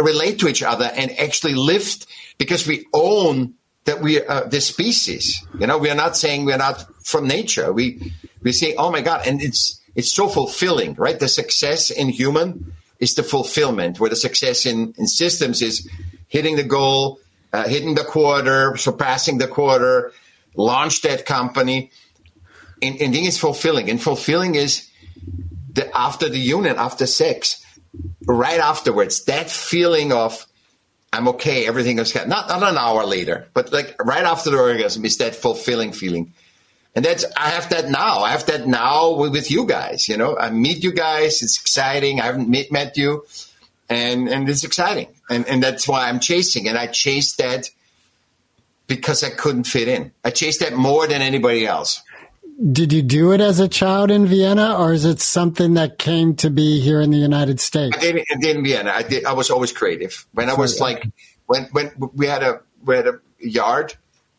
relate 0.00 0.38
to 0.40 0.48
each 0.48 0.62
other 0.62 0.90
and 0.96 1.10
actually 1.18 1.54
lift 1.54 2.06
because 2.38 2.66
we 2.66 2.86
own 2.94 3.52
that 3.84 4.00
we 4.00 4.22
are 4.22 4.44
uh, 4.44 4.48
the 4.48 4.62
species. 4.62 5.46
You 5.58 5.66
know, 5.66 5.76
we 5.76 5.90
are 5.90 5.94
not 5.94 6.16
saying 6.16 6.46
we're 6.46 6.56
not 6.56 6.86
from 7.04 7.28
nature. 7.28 7.70
We 7.70 8.14
we 8.42 8.52
say, 8.52 8.74
oh 8.76 8.90
my 8.90 9.02
god, 9.02 9.26
and 9.26 9.42
it's 9.42 9.78
it's 9.98 10.12
so 10.12 10.28
fulfilling, 10.28 10.94
right? 10.94 11.18
The 11.18 11.26
success 11.26 11.90
in 11.90 12.08
human 12.08 12.72
is 13.00 13.16
the 13.16 13.24
fulfillment, 13.24 13.98
where 13.98 14.08
the 14.08 14.14
success 14.14 14.64
in, 14.64 14.94
in 14.96 15.08
systems 15.08 15.60
is 15.60 15.90
hitting 16.28 16.54
the 16.54 16.62
goal, 16.62 17.18
uh, 17.52 17.66
hitting 17.66 17.96
the 17.96 18.04
quarter, 18.04 18.76
surpassing 18.76 19.38
the 19.38 19.48
quarter, 19.48 20.12
launch 20.54 21.02
that 21.02 21.26
company. 21.26 21.90
And, 22.80 22.94
and 23.00 23.12
is 23.12 23.38
fulfilling. 23.38 23.90
And 23.90 24.00
fulfilling 24.00 24.54
is 24.54 24.88
the 25.72 25.90
after 25.96 26.28
the 26.28 26.38
union, 26.38 26.76
after 26.78 27.04
sex, 27.04 27.60
right 28.24 28.60
afterwards, 28.60 29.24
that 29.24 29.50
feeling 29.50 30.12
of 30.12 30.46
I'm 31.12 31.26
okay, 31.34 31.66
everything 31.66 31.98
is 31.98 32.14
not 32.14 32.28
not 32.28 32.62
an 32.62 32.78
hour 32.78 33.04
later, 33.04 33.48
but 33.52 33.72
like 33.72 33.96
right 34.00 34.24
after 34.24 34.50
the 34.50 34.58
orgasm 34.58 35.04
is 35.04 35.16
that 35.16 35.34
fulfilling 35.34 35.90
feeling. 35.92 36.34
And 36.98 37.04
that's 37.04 37.24
I 37.36 37.50
have 37.50 37.68
that 37.68 37.88
now. 37.88 38.24
I 38.24 38.30
have 38.32 38.46
that 38.46 38.66
now 38.66 39.12
with, 39.12 39.30
with 39.30 39.52
you 39.52 39.66
guys. 39.66 40.08
You 40.08 40.16
know, 40.16 40.36
I 40.36 40.50
meet 40.50 40.82
you 40.82 40.92
guys. 40.92 41.42
It's 41.44 41.60
exciting. 41.60 42.20
I 42.20 42.24
haven't 42.24 42.48
met, 42.48 42.72
met 42.72 42.96
you, 42.96 43.24
and 43.88 44.28
and 44.28 44.48
it's 44.48 44.64
exciting. 44.64 45.06
And 45.30 45.46
and 45.46 45.62
that's 45.62 45.86
why 45.86 46.08
I'm 46.08 46.18
chasing. 46.18 46.66
And 46.66 46.76
I 46.76 46.88
chased 46.88 47.38
that 47.38 47.70
because 48.88 49.22
I 49.22 49.30
couldn't 49.30 49.68
fit 49.68 49.86
in. 49.86 50.10
I 50.24 50.30
chased 50.30 50.58
that 50.58 50.72
more 50.72 51.06
than 51.06 51.22
anybody 51.22 51.68
else. 51.68 52.02
Did 52.72 52.92
you 52.92 53.02
do 53.02 53.30
it 53.30 53.40
as 53.40 53.60
a 53.60 53.68
child 53.68 54.10
in 54.10 54.26
Vienna, 54.26 54.76
or 54.76 54.92
is 54.92 55.04
it 55.04 55.20
something 55.20 55.74
that 55.74 56.00
came 56.00 56.34
to 56.42 56.50
be 56.50 56.80
here 56.80 57.00
in 57.00 57.12
the 57.12 57.18
United 57.18 57.60
States? 57.60 57.96
I 57.96 58.00
did, 58.00 58.16
I 58.28 58.40
did 58.40 58.56
in 58.56 58.64
Vienna. 58.64 58.90
I 58.92 59.04
did. 59.04 59.24
I 59.24 59.34
was 59.34 59.50
always 59.50 59.70
creative. 59.70 60.26
When 60.32 60.50
I 60.50 60.54
was 60.54 60.80
like, 60.80 61.06
when 61.46 61.66
when 61.70 61.92
we 62.12 62.26
had 62.26 62.42
a 62.42 62.62
we 62.84 62.96
had 62.96 63.06
a 63.06 63.20
yard, 63.38 63.94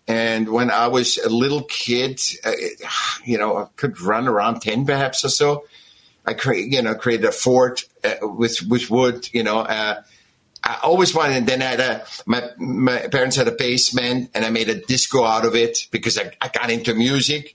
and 0.10 0.50
when 0.50 0.72
I 0.72 0.88
was 0.88 1.20
a 1.20 1.30
little 1.30 1.62
kid, 1.62 2.20
uh, 2.44 2.51
you 3.24 3.38
know, 3.38 3.58
I 3.58 3.68
could 3.75 4.01
run 4.01 4.28
around 4.28 4.62
ten 4.62 4.84
perhaps 4.84 5.24
or 5.24 5.30
so. 5.30 5.66
I 6.25 6.34
create, 6.34 6.74
you 6.74 6.82
know, 6.82 6.96
created 6.96 7.28
a 7.28 7.32
fort 7.32 7.84
uh, 8.04 8.16
with 8.24 8.63
with 8.63 8.89
wood. 8.89 9.30
You 9.32 9.44
know, 9.44 9.60
uh, 9.60 10.01
I 10.63 10.80
always 10.82 11.13
wanted. 11.13 11.38
And 11.38 11.48
then 11.48 11.62
I 11.62 11.66
had 11.66 11.80
a 11.80 12.06
my 12.25 12.44
my 12.58 13.08
parents 13.08 13.36
had 13.36 13.48
a 13.48 13.51
basement, 13.51 14.32
and 14.34 14.44
I 14.44 14.50
made 14.50 14.68
a 14.70 14.82
disco 14.82 15.24
out 15.24 15.46
of 15.46 15.56
it 15.56 15.88
because 15.92 16.18
I, 16.18 16.32
I 16.42 16.48
got 16.48 16.72
into 16.72 16.96
music. 16.96 17.54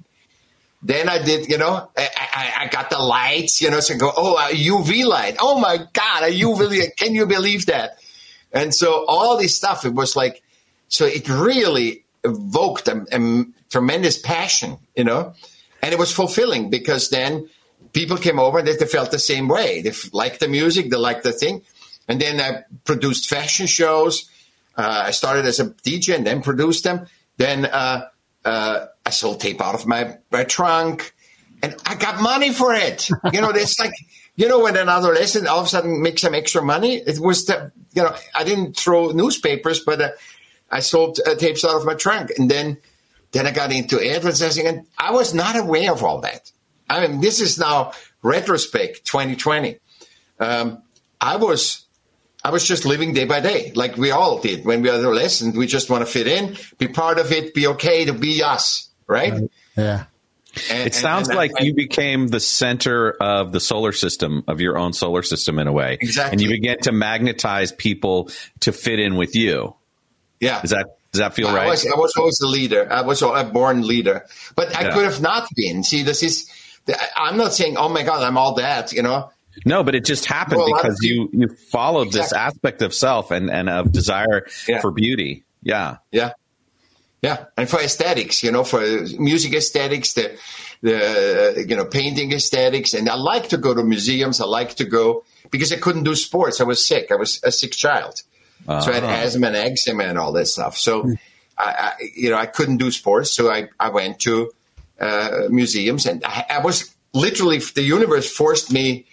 Then 0.81 1.09
I 1.09 1.25
did, 1.25 1.49
you 1.49 1.59
know, 1.59 1.89
I, 1.97 2.09
I, 2.17 2.53
I 2.59 2.67
got 2.69 2.91
the 2.91 2.99
lights, 2.99 3.63
you 3.63 3.71
know, 3.71 3.81
so 3.81 3.95
I 3.95 3.97
go, 3.97 4.13
oh, 4.15 4.37
a 4.37 4.53
UV 4.53 5.07
light. 5.07 5.37
Oh 5.41 5.59
my 5.59 5.79
God, 5.79 6.25
a 6.25 6.31
UV 6.31 6.79
light. 6.79 6.97
Can 6.99 7.15
you 7.15 7.25
believe 7.25 7.67
that? 7.67 7.97
And 8.53 8.73
so 8.75 9.07
all 9.09 9.39
this 9.39 9.57
stuff, 9.57 9.87
it 9.87 9.95
was 9.95 10.15
like, 10.15 10.43
so 10.89 11.07
it 11.07 11.27
really 11.27 12.04
evoked 12.25 12.89
a, 12.89 13.07
a 13.13 13.45
tremendous 13.71 14.19
passion, 14.19 14.79
you 14.97 15.05
know, 15.05 15.35
and 15.83 15.93
it 15.93 15.99
was 15.99 16.13
fulfilling 16.13 16.71
because 16.71 17.11
then 17.11 17.49
people 17.93 18.17
came 18.17 18.39
over 18.39 18.59
and 18.59 18.69
they 18.69 18.87
felt 18.87 19.11
the 19.11 19.19
same 19.19 19.49
way. 19.49 19.83
They 19.83 19.93
liked 20.13 20.41
the 20.41 20.49
music, 20.49 20.91
they 20.91 20.97
liked 20.97 21.25
the 21.25 21.33
thing. 21.33 21.63
And 22.09 22.21
then 22.21 22.41
I 22.41 22.65
produced 22.85 23.29
fashion 23.29 23.67
shows. 23.67 24.29
Uh, 24.77 25.05
I 25.07 25.11
started 25.13 25.47
as 25.47 25.61
a 25.61 25.67
DJ 25.67 26.17
and 26.17 26.27
then 26.27 26.43
produced 26.43 26.85
them. 26.85 27.07
Then, 27.37 27.65
uh, 27.67 28.09
uh, 28.45 28.87
I 29.07 29.11
sold 29.11 29.41
tape 29.41 29.61
out 29.61 29.75
of 29.75 29.87
my, 29.87 30.19
my 30.31 30.45
trunk 30.45 31.15
and 31.63 31.77
I 31.87 31.95
got 31.95 32.21
money 32.21 32.53
for 32.53 32.75
it. 32.75 33.09
You 33.33 33.41
know, 33.41 33.51
it's 33.51 33.79
like, 33.79 33.95
you 34.37 34.49
know, 34.49 34.61
when 34.61 34.77
an 34.77 34.89
adolescent 34.89 35.47
all 35.47 35.61
of 35.61 35.67
a 35.67 35.69
sudden 35.69 36.03
makes 36.03 36.23
some 36.23 36.35
extra 36.35 36.63
money, 36.63 36.97
it 36.97 37.19
was 37.19 37.47
the, 37.47 37.73
you 37.95 38.03
know, 38.03 38.15
I 38.35 38.45
didn't 38.45 38.77
throw 38.77 39.13
newspapers, 39.13 39.81
but 39.81 40.01
uh, 40.01 40.11
I 40.75 40.81
sold 40.81 41.21
uh, 41.25 41.37
tapes 41.37 41.65
out 41.65 41.77
of 41.77 41.87
my 41.87 41.95
trunk. 41.95 42.33
And 42.37 42.51
then, 42.51 42.79
then 43.31 43.47
I 43.47 43.53
got 43.53 43.73
into 43.73 44.05
advertising 44.05 44.67
and 44.67 44.87
I 44.99 45.13
was 45.13 45.33
not 45.33 45.57
aware 45.57 45.93
of 45.93 46.03
all 46.03 46.21
that. 46.23 46.51
I 46.91 47.07
mean, 47.07 47.21
this 47.21 47.41
is 47.41 47.59
now 47.59 47.93
retrospect 48.23 49.05
2020. 49.05 49.79
Um, 50.41 50.83
I 51.21 51.37
was 51.37 51.85
I 52.43 52.51
was 52.51 52.67
just 52.67 52.85
living 52.85 53.15
day 53.15 53.25
by 53.25 53.41
day, 53.41 53.73
like 53.75 53.97
we 53.97 54.11
all 54.11 54.39
did 54.41 54.67
when 54.67 54.83
we 54.83 54.91
were 54.91 54.97
adolescents. 54.97 55.57
We 55.57 55.67
just 55.67 55.89
want 55.89 56.05
to 56.05 56.11
fit 56.11 56.27
in, 56.27 56.57
be 56.77 56.89
part 56.89 57.19
of 57.19 57.33
it, 57.33 57.55
be 57.55 57.69
okay 57.69 58.05
to 58.05 58.13
be 58.13 58.43
us, 58.43 58.91
right? 59.07 59.33
right. 59.33 59.51
Yeah. 59.77 60.05
And, 60.71 60.87
it 60.87 60.95
sounds 60.95 61.29
and, 61.29 61.39
and, 61.39 61.53
like 61.53 61.65
you 61.65 61.75
became 61.75 62.29
the 62.29 62.41
center 62.41 63.13
of 63.13 63.53
the 63.53 63.61
solar 63.61 63.93
system 63.93 64.45
of 64.47 64.61
your 64.61 64.77
own 64.77 64.93
solar 64.93 65.23
system 65.23 65.59
in 65.59 65.69
a 65.69 65.73
way. 65.73 65.97
Exactly. 66.01 66.33
And 66.33 66.41
you 66.43 66.49
began 66.49 66.79
to 66.81 66.93
magnetize 66.93 67.73
people 67.73 68.29
to 68.61 68.73
fit 68.73 68.99
in 68.99 69.17
with 69.17 69.35
you. 69.35 69.75
Yeah. 70.45 70.61
Does 70.61 70.71
that 70.71 70.87
does 71.13 71.21
that 71.21 71.35
feel 71.35 71.49
I 71.49 71.55
right? 71.55 71.69
Was, 71.69 71.87
I 71.87 71.97
was 71.97 72.15
always 72.17 72.41
a 72.41 72.47
leader. 72.47 72.93
I 72.93 73.03
was 73.03 73.23
a 73.23 73.45
born 73.45 73.87
leader, 73.87 74.27
but 74.57 74.77
I 74.77 74.83
yeah. 74.83 74.95
could 74.95 75.05
have 75.05 75.21
not 75.21 75.49
been. 75.55 75.83
See, 75.83 76.03
this 76.03 76.23
is. 76.23 76.51
I'm 77.17 77.39
not 77.39 77.55
saying, 77.55 77.77
"Oh 77.79 77.89
my 77.89 78.03
God, 78.03 78.23
I'm 78.23 78.37
all 78.37 78.55
that," 78.57 78.93
you 78.93 79.03
know. 79.03 79.31
No, 79.65 79.85
but 79.85 79.95
it 79.95 80.05
just 80.05 80.27
happened 80.27 80.59
well, 80.59 80.75
because 80.75 80.99
you 81.03 81.31
you 81.33 81.49
followed 81.49 82.09
exactly. 82.09 82.21
this 82.21 82.33
aspect 82.33 82.83
of 82.83 82.93
self 82.93 83.31
and 83.31 83.49
and 83.51 83.71
of 83.71 83.93
desire 83.93 84.47
yeah. 84.69 84.81
for 84.81 84.91
beauty. 84.91 85.45
Yeah, 85.63 85.99
yeah, 86.11 86.33
yeah, 87.23 87.47
and 87.57 87.71
for 87.71 87.81
aesthetics, 87.81 88.43
you 88.43 88.53
know, 88.53 88.65
for 88.65 88.81
music 89.19 89.55
aesthetics, 89.55 90.13
the 90.13 90.37
the 90.83 91.65
you 91.67 91.77
know 91.77 91.87
painting 91.87 92.33
aesthetics, 92.33 92.93
and 92.93 93.09
I 93.09 93.15
like 93.15 93.49
to 93.49 93.57
go 93.57 93.73
to 93.73 93.83
museums. 93.83 94.41
I 94.41 94.45
like 94.45 94.75
to 94.75 94.85
go 94.85 95.25
because 95.51 95.73
I 95.73 95.77
couldn't 95.77 96.05
do 96.05 96.15
sports. 96.17 96.61
I 96.61 96.65
was 96.65 96.85
sick. 96.85 97.11
I 97.11 97.15
was 97.15 97.41
a 97.45 97.51
sick 97.51 97.73
child, 97.73 98.23
So 98.67 98.91
I 98.91 98.95
had 98.95 99.05
asthma 99.05 99.49
and 99.49 99.57
eczema 99.57 100.05
and 100.05 100.19
all 100.19 100.33
that 100.33 100.47
stuff. 100.47 100.77
So, 100.79 101.15
I, 101.59 101.65
I, 101.65 101.93
you 102.17 102.31
know, 102.31 102.37
I 102.37 102.47
couldn't 102.47 102.79
do 102.79 102.91
sports. 102.91 103.31
So 103.31 103.51
I, 103.51 103.69
I 103.79 103.91
went 103.91 104.21
to 104.21 104.51
uh, 104.99 105.49
museums 105.51 106.07
and 106.07 106.25
I, 106.25 106.47
I 106.49 106.59
was 106.61 106.95
literally, 107.13 107.59
the 107.59 107.83
universe 107.83 108.31
forced 108.31 108.73
me 108.73 109.05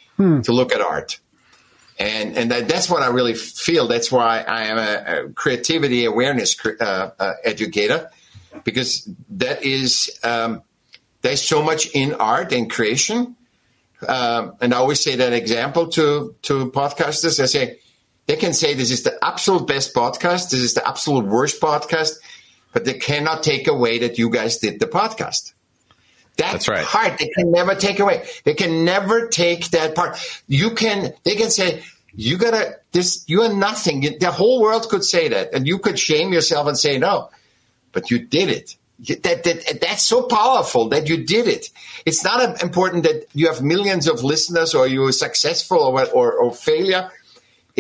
to 0.43 0.51
look 0.53 0.71
at 0.71 0.81
art. 0.81 1.19
And, 2.00 2.38
and 2.38 2.50
that, 2.51 2.67
that's 2.67 2.89
what 2.89 3.03
I 3.03 3.07
really 3.07 3.33
feel. 3.33 3.88
That's 3.88 4.12
why 4.12 4.39
I 4.39 4.63
am 4.63 4.77
a, 4.77 5.25
a 5.27 5.29
creativity 5.33 6.05
awareness 6.05 6.55
cre- 6.55 6.79
uh, 6.79 7.12
uh, 7.19 7.33
educator, 7.43 8.10
because 8.63 9.07
that 9.31 9.63
is, 9.63 10.17
um, 10.24 10.63
there's 11.21 11.43
so 11.43 11.62
much 11.62 11.88
in 11.88 12.13
art 12.13 12.53
and 12.53 12.71
creation. 12.71 13.36
Um, 14.07 14.53
and 14.62 14.74
I 14.74 14.77
always 14.77 15.00
say 15.00 15.17
that 15.17 15.33
example 15.33 15.89
to, 15.89 16.36
to 16.43 16.71
podcasters. 16.71 17.39
I 17.39 17.45
say, 17.45 17.80
they 18.31 18.38
can 18.38 18.53
say 18.53 18.73
this 18.73 18.91
is 18.91 19.03
the 19.03 19.21
absolute 19.21 19.67
best 19.67 19.93
podcast, 19.93 20.51
this 20.51 20.61
is 20.61 20.73
the 20.73 20.88
absolute 20.88 21.25
worst 21.25 21.59
podcast, 21.59 22.13
but 22.71 22.85
they 22.85 22.93
cannot 22.93 23.43
take 23.43 23.67
away 23.67 24.00
that 24.00 24.17
you 24.17 24.29
guys 24.29 24.57
did 24.57 24.79
the 24.79 24.85
podcast. 24.85 25.51
That's, 26.38 26.65
That's 26.65 26.67
right. 26.69 26.85
hard. 26.85 27.19
They 27.19 27.27
can 27.27 27.51
never 27.51 27.75
take 27.75 28.00
away. 28.00 28.25
They 28.45 28.53
can 28.53 28.85
never 28.85 29.27
take 29.27 29.71
that 29.71 29.95
part. 29.95 30.17
You 30.47 30.71
can. 30.71 31.13
They 31.25 31.35
can 31.35 31.51
say 31.51 31.83
you 32.13 32.38
gotta. 32.38 32.77
This. 32.93 33.25
You 33.27 33.41
are 33.41 33.53
nothing. 33.53 34.00
The 34.17 34.31
whole 34.31 34.61
world 34.61 34.88
could 34.88 35.03
say 35.03 35.27
that, 35.27 35.53
and 35.53 35.67
you 35.67 35.77
could 35.79 36.00
shame 36.00 36.31
yourself 36.31 36.67
and 36.67 36.79
say 36.79 36.97
no, 37.00 37.29
but 37.91 38.11
you 38.11 38.19
did 38.19 38.47
it. 38.47 38.77
That, 39.23 39.43
that 39.43 39.79
that's 39.81 40.03
so 40.03 40.23
powerful 40.23 40.88
that 40.89 41.09
you 41.09 41.25
did 41.25 41.50
it. 41.50 41.69
It's 42.05 42.23
not 42.23 42.63
important 42.63 43.03
that 43.03 43.25
you 43.33 43.47
have 43.47 43.61
millions 43.61 44.07
of 44.07 44.23
listeners 44.23 44.73
or 44.73 44.88
you 44.88 45.03
are 45.03 45.11
successful 45.11 45.79
or 45.79 46.05
or, 46.11 46.31
or 46.31 46.53
failure. 46.53 47.11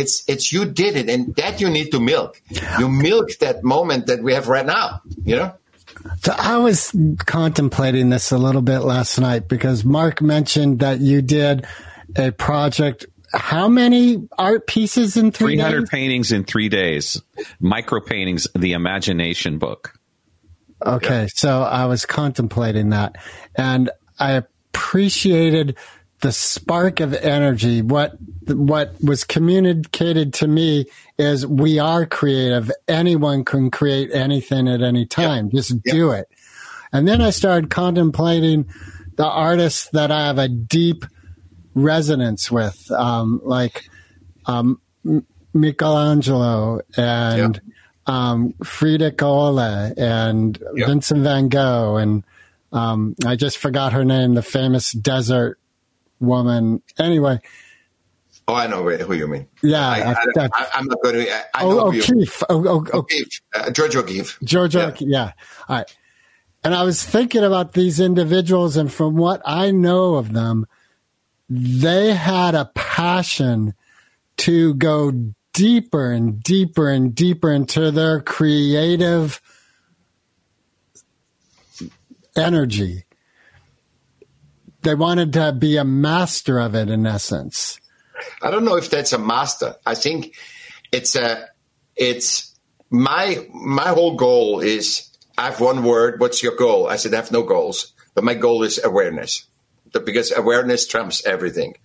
It's 0.01 0.23
it's 0.27 0.51
you 0.51 0.65
did 0.65 0.95
it, 0.97 1.09
and 1.09 1.35
that 1.35 1.61
you 1.61 1.69
need 1.69 1.91
to 1.91 1.99
milk. 1.99 2.41
You 2.79 2.89
milk 2.89 3.29
that 3.39 3.63
moment 3.63 4.07
that 4.07 4.21
we 4.23 4.33
have 4.33 4.47
right 4.47 4.65
now. 4.65 5.01
You 5.23 5.35
know. 5.37 5.53
So 6.23 6.33
I 6.37 6.57
was 6.57 6.95
contemplating 7.25 8.09
this 8.09 8.31
a 8.31 8.37
little 8.37 8.61
bit 8.61 8.79
last 8.79 9.19
night 9.19 9.47
because 9.47 9.85
Mark 9.85 10.21
mentioned 10.21 10.79
that 10.79 10.99
you 10.99 11.21
did 11.21 11.65
a 12.15 12.31
project. 12.31 13.05
How 13.33 13.67
many 13.67 14.27
art 14.37 14.67
pieces 14.67 15.15
in 15.15 15.31
three 15.31 15.55
300 15.55 15.81
days? 15.81 15.89
paintings 15.89 16.31
in 16.31 16.43
three 16.43 16.69
days. 16.69 17.21
Micro 17.59 18.01
paintings, 18.01 18.47
the 18.55 18.73
imagination 18.73 19.57
book. 19.57 19.93
Okay, 20.85 21.27
so 21.33 21.61
I 21.61 21.85
was 21.85 22.05
contemplating 22.05 22.89
that, 22.89 23.15
and 23.55 23.91
I 24.19 24.31
appreciated 24.31 25.77
the 26.21 26.31
spark 26.31 26.99
of 26.99 27.13
energy. 27.13 27.81
What 27.81 28.15
what 28.47 28.93
was 29.03 29.23
communicated 29.23 30.33
to 30.35 30.47
me 30.47 30.85
is 31.17 31.45
we 31.45 31.79
are 31.79 32.05
creative. 32.05 32.71
Anyone 32.87 33.43
can 33.45 33.71
create 33.71 34.11
anything 34.13 34.67
at 34.67 34.81
any 34.81 35.05
time. 35.05 35.49
Just 35.49 35.81
do 35.83 36.11
it. 36.11 36.27
And 36.93 37.07
then 37.07 37.21
I 37.21 37.29
started 37.29 37.69
contemplating 37.69 38.67
the 39.15 39.27
artists 39.27 39.89
that 39.89 40.11
I 40.11 40.27
have 40.27 40.37
a 40.37 40.47
deep 40.47 41.05
resonance 41.73 42.51
with, 42.51 42.91
um, 42.91 43.39
like 43.43 43.89
um, 44.45 44.81
Michelangelo 45.53 46.81
and 46.97 47.61
um, 48.05 48.53
Frida 48.63 49.11
Kahlo 49.11 49.93
and. 49.97 50.61
Vincent 50.73 51.21
van 51.21 51.49
Gogh 51.49 51.97
and 51.97 52.23
um, 52.73 53.15
I 53.25 53.35
just 53.35 53.57
forgot 53.57 53.93
her 53.93 54.05
name, 54.05 54.33
the 54.33 54.41
famous 54.41 54.93
desert 54.93 55.59
woman. 56.21 56.81
Anyway, 56.97 57.39
Oh, 58.47 58.55
I 58.55 58.67
know 58.67 58.83
who 58.83 59.13
you 59.13 59.27
mean. 59.27 59.47
Yeah, 59.61 59.87
I, 59.87 60.15
I'm 60.73 60.85
not 60.85 61.01
going 61.03 61.15
to. 61.15 61.33
I, 61.33 61.43
I 61.53 61.63
know 61.63 61.79
oh. 61.79 61.87
O'Keeffe, 61.87 62.43
oh, 62.49 62.67
oh, 62.67 62.85
oh, 62.91 62.99
O'Keeffe, 62.99 63.41
uh, 63.55 63.69
George 63.69 63.95
O'Keeffe. 63.95 64.39
George 64.43 64.75
Yeah. 64.75 64.87
O'Keeffe, 64.87 65.09
yeah. 65.09 65.31
All 65.69 65.77
right. 65.77 65.97
And 66.63 66.73
I 66.75 66.83
was 66.83 67.03
thinking 67.03 67.43
about 67.43 67.73
these 67.73 67.99
individuals, 67.99 68.75
and 68.75 68.91
from 68.91 69.15
what 69.15 69.41
I 69.45 69.71
know 69.71 70.15
of 70.15 70.33
them, 70.33 70.67
they 71.49 72.13
had 72.13 72.55
a 72.55 72.71
passion 72.75 73.73
to 74.37 74.73
go 74.73 75.13
deeper 75.53 76.11
and 76.11 76.41
deeper 76.41 76.89
and 76.89 77.15
deeper 77.15 77.51
into 77.51 77.89
their 77.91 78.21
creative 78.21 79.41
energy. 82.35 83.05
They 84.83 84.95
wanted 84.95 85.33
to 85.33 85.51
be 85.51 85.77
a 85.77 85.83
master 85.83 86.59
of 86.59 86.75
it, 86.75 86.89
in 86.89 87.05
essence. 87.05 87.79
I 88.41 88.51
don't 88.51 88.65
know 88.65 88.77
if 88.77 88.89
that's 88.89 89.13
a 89.13 89.19
master. 89.19 89.75
I 89.85 89.95
think 89.95 90.35
it's 90.91 91.15
a. 91.15 91.47
It's 91.95 92.55
my 92.89 93.47
my 93.53 93.89
whole 93.89 94.15
goal 94.15 94.59
is. 94.59 95.07
I 95.37 95.45
have 95.45 95.61
one 95.61 95.83
word. 95.83 96.19
What's 96.19 96.43
your 96.43 96.55
goal? 96.55 96.87
I 96.87 96.97
said 96.97 97.13
I 97.13 97.17
have 97.17 97.31
no 97.31 97.43
goals, 97.43 97.93
but 98.13 98.23
my 98.23 98.33
goal 98.33 98.63
is 98.63 98.83
awareness, 98.83 99.45
because 99.99 100.31
awareness 100.35 100.87
trumps 100.87 101.25
everything. 101.25 101.75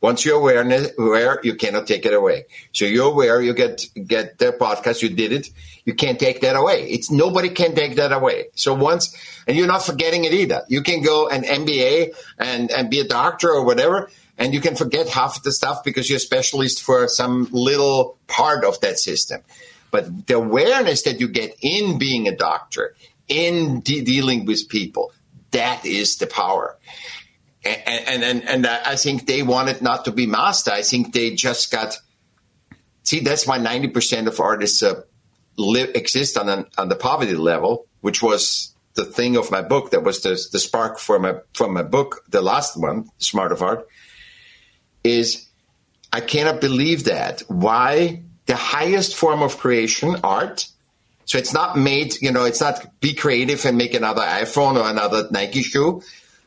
Once 0.00 0.24
you're 0.24 0.38
awareness 0.38 0.92
aware, 0.96 1.40
you 1.42 1.54
cannot 1.56 1.86
take 1.86 2.06
it 2.06 2.14
away. 2.14 2.44
So 2.72 2.84
you're 2.84 3.10
aware, 3.10 3.42
you 3.42 3.52
get 3.52 3.86
get 4.06 4.38
the 4.38 4.52
podcast, 4.52 5.02
you 5.02 5.08
did 5.08 5.32
it, 5.32 5.50
you 5.84 5.94
can't 5.94 6.20
take 6.20 6.40
that 6.42 6.54
away. 6.54 6.88
It's 6.88 7.10
nobody 7.10 7.48
can 7.48 7.74
take 7.74 7.96
that 7.96 8.12
away. 8.12 8.46
So 8.54 8.74
once 8.74 9.16
and 9.48 9.56
you're 9.56 9.66
not 9.66 9.82
forgetting 9.82 10.24
it 10.24 10.34
either. 10.34 10.62
You 10.68 10.82
can 10.82 11.02
go 11.02 11.28
an 11.28 11.42
MBA 11.42 12.14
and, 12.38 12.70
and 12.70 12.90
be 12.90 13.00
a 13.00 13.08
doctor 13.08 13.50
or 13.50 13.64
whatever, 13.64 14.10
and 14.36 14.52
you 14.52 14.60
can 14.60 14.76
forget 14.76 15.08
half 15.08 15.42
the 15.42 15.50
stuff 15.50 15.82
because 15.82 16.08
you're 16.08 16.18
a 16.18 16.20
specialist 16.20 16.82
for 16.82 17.08
some 17.08 17.48
little 17.50 18.18
part 18.26 18.64
of 18.64 18.78
that 18.82 18.98
system. 18.98 19.40
But 19.90 20.26
the 20.26 20.36
awareness 20.36 21.02
that 21.02 21.18
you 21.18 21.28
get 21.28 21.56
in 21.62 21.98
being 21.98 22.28
a 22.28 22.36
doctor, 22.36 22.94
in 23.26 23.80
de- 23.80 24.02
dealing 24.02 24.44
with 24.44 24.68
people, 24.68 25.12
that 25.50 25.86
is 25.86 26.16
the 26.18 26.26
power 26.26 26.76
and 27.64 28.22
and 28.22 28.48
and 28.48 28.66
I 28.66 28.96
think 28.96 29.26
they 29.26 29.42
wanted 29.42 29.82
not 29.82 30.04
to 30.04 30.12
be 30.12 30.26
master. 30.26 30.70
I 30.70 30.82
think 30.82 31.12
they 31.12 31.34
just 31.34 31.70
got. 31.70 31.98
See, 33.02 33.20
that's 33.20 33.46
why 33.46 33.58
ninety 33.58 33.88
percent 33.88 34.28
of 34.28 34.38
artists 34.40 34.82
uh, 34.82 35.02
live 35.56 35.90
exist 35.94 36.36
on 36.38 36.48
an, 36.48 36.66
on 36.76 36.88
the 36.88 36.96
poverty 36.96 37.34
level, 37.34 37.86
which 38.00 38.22
was 38.22 38.74
the 38.94 39.04
thing 39.04 39.36
of 39.36 39.50
my 39.50 39.62
book. 39.62 39.90
That 39.90 40.04
was 40.04 40.20
the 40.20 40.38
the 40.52 40.58
spark 40.58 40.98
for 40.98 41.18
my 41.18 41.36
from 41.54 41.74
my 41.74 41.82
book, 41.82 42.24
the 42.28 42.42
last 42.42 42.76
one, 42.76 43.08
Smart 43.18 43.52
of 43.52 43.62
Art. 43.62 43.86
Is 45.02 45.48
I 46.12 46.20
cannot 46.20 46.60
believe 46.60 47.04
that. 47.04 47.42
Why 47.48 48.22
the 48.48 48.56
highest 48.56 49.14
form 49.14 49.42
of 49.42 49.58
creation, 49.58 50.16
art. 50.24 50.66
So 51.26 51.36
it's 51.36 51.52
not 51.52 51.76
made, 51.76 52.20
you 52.22 52.32
know, 52.32 52.46
it's 52.46 52.62
not 52.62 52.98
be 53.00 53.12
creative 53.12 53.66
and 53.66 53.76
make 53.76 53.92
another 53.92 54.22
iPhone 54.22 54.82
or 54.82 54.88
another 54.88 55.28
Nike 55.30 55.62
shoe, 55.62 56.02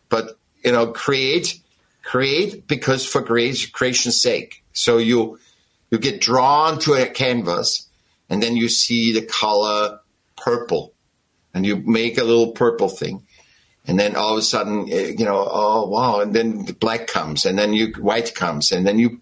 but 0.10 0.36
you 0.64 0.72
know, 0.72 0.88
create, 0.88 1.60
create 2.04 2.68
because 2.68 3.06
for 3.06 3.22
creation's 3.22 4.22
sake. 4.22 4.64
So 4.74 4.98
you, 4.98 5.40
you 5.90 5.98
get 6.00 6.22
drawn 6.22 6.80
to 6.80 6.94
a 6.94 7.06
canvas 7.08 7.88
and 8.30 8.42
then 8.42 8.56
you 8.56 8.70
see 8.70 9.14
the 9.14 9.22
color 9.22 10.00
purple 10.38 10.94
and 11.54 11.66
you 11.66 11.76
make 11.78 12.18
a 12.18 12.24
little 12.24 12.52
purple 12.52 12.90
thing. 12.90 13.24
And 13.88 14.00
then 14.00 14.16
all 14.16 14.34
of 14.34 14.38
a 14.38 14.44
sudden, 14.44 14.88
eh, 14.92 15.14
you 15.18 15.26
know, 15.26 15.48
oh 15.50 15.88
wow! 15.88 16.20
And 16.20 16.36
then 16.36 16.66
the 16.66 16.74
black 16.74 17.08
comes, 17.08 17.48
and 17.48 17.58
then 17.58 17.74
you 17.74 17.92
white 17.98 18.36
comes, 18.36 18.72
and 18.72 18.86
then 18.86 19.00
you 19.00 19.22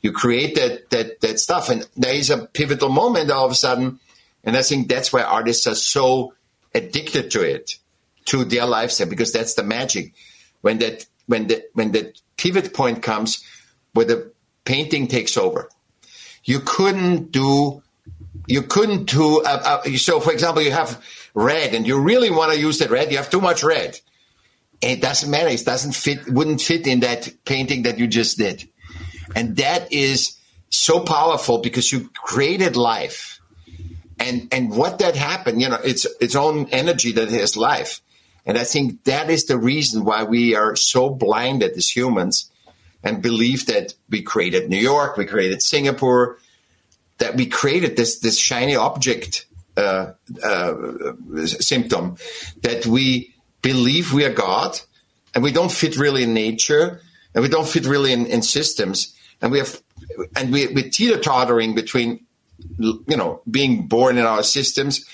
you 0.00 0.12
create 0.12 0.54
that 0.54 0.90
that 0.90 1.20
that 1.22 1.40
stuff. 1.40 1.70
And 1.70 1.88
there 1.96 2.14
is 2.14 2.30
a 2.30 2.46
pivotal 2.46 2.88
moment 2.88 3.32
all 3.32 3.46
of 3.46 3.50
a 3.50 3.56
sudden, 3.56 3.98
and 4.44 4.56
I 4.56 4.62
think 4.62 4.88
that's 4.88 5.12
why 5.12 5.22
artists 5.22 5.66
are 5.66 5.74
so 5.74 6.34
addicted 6.72 7.32
to 7.32 7.42
it, 7.42 7.78
to 8.26 8.44
their 8.44 8.64
lifestyle, 8.64 9.08
because 9.08 9.32
that's 9.32 9.54
the 9.54 9.64
magic 9.64 10.14
when 10.66 10.78
that 10.78 11.06
when 11.26 11.46
the 11.46 11.64
when 11.74 11.92
the 11.92 12.12
pivot 12.36 12.74
point 12.74 13.00
comes 13.00 13.44
where 13.92 14.04
the 14.04 14.32
painting 14.64 15.06
takes 15.06 15.36
over. 15.36 15.70
You 16.42 16.58
couldn't 16.58 17.30
do 17.30 17.82
you 18.48 18.62
couldn't 18.62 19.04
do 19.04 19.42
uh, 19.42 19.80
uh, 19.86 19.96
so 19.96 20.18
for 20.18 20.32
example 20.32 20.62
you 20.62 20.72
have 20.72 21.00
red 21.34 21.72
and 21.72 21.86
you 21.86 22.00
really 22.00 22.30
want 22.30 22.52
to 22.52 22.58
use 22.58 22.78
that 22.80 22.90
red 22.90 23.12
you 23.12 23.16
have 23.16 23.30
too 23.30 23.40
much 23.40 23.62
red. 23.62 24.00
And 24.82 24.90
it 24.90 25.00
doesn't 25.00 25.30
matter 25.30 25.48
it 25.48 25.64
doesn't 25.64 25.94
fit 25.94 26.28
wouldn't 26.28 26.60
fit 26.60 26.84
in 26.88 27.00
that 27.00 27.32
painting 27.44 27.84
that 27.84 27.98
you 28.00 28.08
just 28.08 28.36
did. 28.36 28.68
And 29.36 29.56
that 29.58 29.92
is 29.92 30.36
so 30.68 30.98
powerful 30.98 31.58
because 31.58 31.92
you 31.92 32.10
created 32.12 32.74
life. 32.74 33.40
And 34.18 34.48
and 34.50 34.70
what 34.70 34.98
that 34.98 35.14
happened 35.14 35.60
you 35.62 35.68
know 35.68 35.78
it's 35.84 36.06
its 36.20 36.34
own 36.34 36.66
energy 36.70 37.12
that 37.12 37.28
has 37.30 37.56
life 37.56 38.00
and 38.46 38.56
I 38.56 38.64
think 38.64 39.04
that 39.04 39.28
is 39.28 39.46
the 39.46 39.58
reason 39.58 40.04
why 40.04 40.22
we 40.22 40.54
are 40.54 40.76
so 40.76 41.10
blinded 41.10 41.72
as 41.72 41.88
humans 41.88 42.50
and 43.02 43.20
believe 43.20 43.66
that 43.66 43.94
we 44.08 44.22
created 44.22 44.70
New 44.70 44.78
York, 44.78 45.16
we 45.16 45.26
created 45.26 45.62
Singapore, 45.62 46.38
that 47.18 47.34
we 47.34 47.46
created 47.46 47.96
this, 47.96 48.20
this 48.20 48.38
shiny 48.38 48.76
object 48.76 49.46
uh, 49.76 50.12
uh, 50.42 50.74
symptom, 51.46 52.16
that 52.62 52.86
we 52.86 53.34
believe 53.62 54.12
we 54.12 54.24
are 54.24 54.32
God 54.32 54.80
and 55.34 55.42
we 55.42 55.52
don't 55.52 55.72
fit 55.72 55.96
really 55.96 56.22
in 56.22 56.32
nature 56.32 57.00
and 57.34 57.42
we 57.42 57.48
don't 57.48 57.68
fit 57.68 57.84
really 57.84 58.12
in, 58.12 58.26
in 58.26 58.42
systems. 58.42 59.14
And 59.42 59.50
we 59.50 59.58
have, 59.58 59.82
and 60.36 60.52
we, 60.52 60.68
we're 60.68 60.88
teeter 60.88 61.18
tottering 61.18 61.74
between 61.74 62.26
you 62.78 63.16
know, 63.16 63.42
being 63.50 63.86
born 63.86 64.18
in 64.18 64.24
our 64.24 64.42
systems 64.42 65.04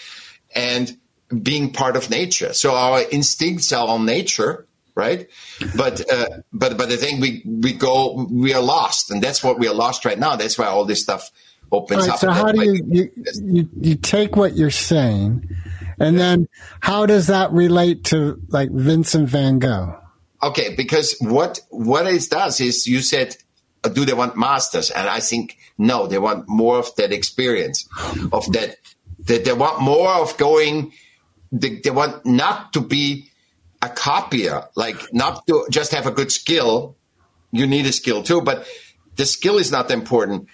and 0.54 0.96
being 1.42 1.72
part 1.72 1.96
of 1.96 2.10
nature. 2.10 2.52
So 2.52 2.74
our 2.74 3.02
instincts 3.10 3.72
are 3.72 3.86
on 3.86 4.04
nature, 4.04 4.66
right? 4.94 5.28
But 5.76 6.10
uh, 6.10 6.28
but 6.52 6.76
but 6.76 6.90
I 6.90 6.96
think 6.96 7.20
we 7.20 7.42
we 7.44 7.72
go 7.72 8.26
we 8.30 8.54
are 8.54 8.62
lost, 8.62 9.10
and 9.10 9.22
that's 9.22 9.42
what 9.42 9.58
we 9.58 9.68
are 9.68 9.74
lost 9.74 10.04
right 10.04 10.18
now. 10.18 10.36
That's 10.36 10.58
why 10.58 10.66
all 10.66 10.84
this 10.84 11.02
stuff 11.02 11.30
opens 11.70 12.02
right, 12.02 12.10
up. 12.10 12.18
so 12.18 12.30
how 12.30 12.52
do 12.52 12.62
you, 12.62 12.84
you, 12.86 13.10
you 13.42 13.68
you 13.80 13.94
take 13.94 14.36
what 14.36 14.56
you're 14.56 14.70
saying, 14.70 15.48
and 15.98 16.18
then 16.18 16.48
how 16.80 17.06
does 17.06 17.28
that 17.28 17.52
relate 17.52 18.04
to 18.04 18.40
like 18.48 18.70
Vincent 18.70 19.28
Van 19.28 19.58
Gogh? 19.58 19.98
Okay, 20.42 20.74
because 20.74 21.16
what 21.20 21.60
what 21.70 22.06
it 22.06 22.28
does 22.28 22.60
is 22.60 22.86
you 22.86 23.00
said, 23.00 23.36
do 23.92 24.04
they 24.04 24.12
want 24.12 24.36
masters? 24.36 24.90
And 24.90 25.08
I 25.08 25.20
think 25.20 25.56
no, 25.78 26.06
they 26.06 26.18
want 26.18 26.48
more 26.48 26.78
of 26.78 26.94
that 26.96 27.12
experience, 27.12 27.88
of 28.32 28.50
that. 28.52 28.76
That 29.26 29.44
they 29.44 29.52
want 29.52 29.80
more 29.80 30.08
of 30.08 30.36
going. 30.36 30.92
They, 31.52 31.76
they 31.80 31.90
want 31.90 32.24
not 32.24 32.72
to 32.72 32.80
be 32.80 33.28
a 33.82 33.88
copier, 33.88 34.64
like 34.74 35.12
not 35.12 35.46
to 35.46 35.66
just 35.70 35.92
have 35.92 36.06
a 36.06 36.10
good 36.10 36.32
skill. 36.32 36.96
You 37.50 37.66
need 37.66 37.84
a 37.86 37.92
skill 37.92 38.22
too, 38.22 38.40
but 38.40 38.66
the 39.16 39.26
skill 39.26 39.58
is 39.58 39.70
not 39.70 39.90
important. 39.90 40.48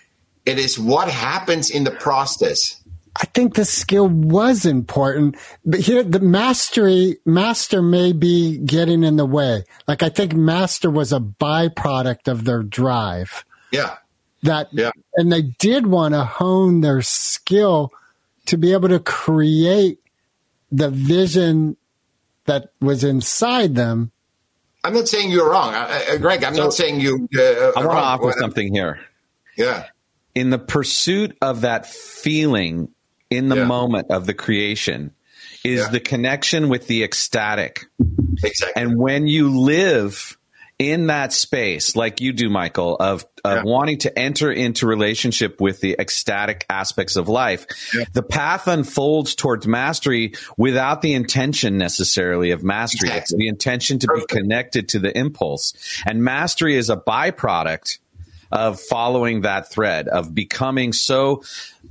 It 0.44 0.58
is 0.58 0.78
what 0.78 1.08
happens 1.08 1.70
in 1.70 1.84
the 1.84 1.90
process. 1.92 2.82
I 3.20 3.24
think 3.26 3.54
the 3.54 3.64
skill 3.64 4.08
was 4.08 4.64
important, 4.64 5.36
but 5.64 5.80
here 5.80 6.02
the 6.04 6.20
mastery, 6.20 7.18
master 7.24 7.82
may 7.82 8.12
be 8.12 8.58
getting 8.58 9.02
in 9.02 9.16
the 9.16 9.26
way. 9.26 9.64
Like 9.86 10.02
I 10.02 10.08
think 10.08 10.34
master 10.34 10.88
was 10.90 11.12
a 11.12 11.18
byproduct 11.20 12.28
of 12.28 12.44
their 12.44 12.62
drive 12.62 13.44
Yeah, 13.72 13.96
that, 14.42 14.68
Yeah. 14.72 14.90
and 15.14 15.32
they 15.32 15.42
did 15.42 15.86
want 15.86 16.14
to 16.14 16.24
hone 16.24 16.80
their 16.80 17.02
skill 17.02 17.92
to 18.46 18.56
be 18.56 18.72
able 18.72 18.88
to 18.88 19.00
create 19.00 19.98
the 20.70 20.90
vision 20.90 21.76
that 22.46 22.70
was 22.80 23.04
inside 23.04 23.74
them. 23.74 24.10
I'm 24.84 24.94
not 24.94 25.08
saying 25.08 25.30
you're 25.30 25.50
wrong, 25.50 25.74
I, 25.74 26.04
I, 26.12 26.16
Greg. 26.18 26.44
I'm 26.44 26.54
not 26.54 26.72
saying 26.72 27.00
you. 27.00 27.28
Uh, 27.36 27.40
I 27.42 27.62
want 27.64 27.74
to 27.76 27.82
wrong. 27.86 27.96
offer 27.96 28.22
What- 28.24 28.38
something 28.38 28.72
here. 28.74 29.00
Yeah. 29.56 29.86
in 30.36 30.50
the 30.50 30.58
pursuit 30.58 31.36
of 31.42 31.62
that 31.62 31.84
feeling 31.84 32.90
in 33.28 33.48
the 33.48 33.56
Yeah. 33.56 33.64
moment 33.64 34.06
of 34.10 34.24
the 34.24 34.34
creation 34.34 35.10
is 35.64 35.80
Yeah. 35.80 35.88
the 35.88 35.98
connection 35.98 36.68
with 36.68 36.86
the 36.86 37.02
ecstatic. 37.02 37.86
Exactly. 38.44 38.80
And 38.80 38.96
when 38.96 39.26
you 39.26 39.58
live 39.60 40.37
in 40.78 41.08
that 41.08 41.32
space, 41.32 41.96
like 41.96 42.20
you 42.20 42.32
do, 42.32 42.48
Michaell, 42.48 42.96
of, 43.00 43.26
of 43.44 43.56
Yeah. 43.56 43.62
wanting 43.64 43.98
to 43.98 44.16
enter 44.18 44.52
into 44.52 44.86
relationship 44.86 45.60
with 45.60 45.80
the 45.80 45.96
ecstatic 45.98 46.64
aspects 46.70 47.16
of 47.16 47.28
life, 47.28 47.66
the 48.12 48.22
path 48.22 48.68
unfolds 48.68 49.34
towards 49.34 49.66
mastery 49.66 50.34
without 50.56 51.02
the 51.02 51.14
intention 51.14 51.78
necessarily 51.78 52.52
of 52.52 52.62
mastery. 52.62 53.10
It's 53.10 53.34
the 53.34 53.48
intention 53.48 53.98
to 54.00 54.06
Perfect. 54.06 54.28
be 54.28 54.36
connected 54.40 54.88
to 54.90 54.98
the 55.00 55.16
impulse. 55.18 55.72
And 56.06 56.22
mastery 56.22 56.76
is 56.76 56.90
a 56.90 56.96
byproduct 56.96 57.98
of 58.50 58.80
following 58.80 59.42
that 59.42 59.70
thread 59.70 60.08
of 60.08 60.34
becoming 60.34 60.92
so 60.92 61.42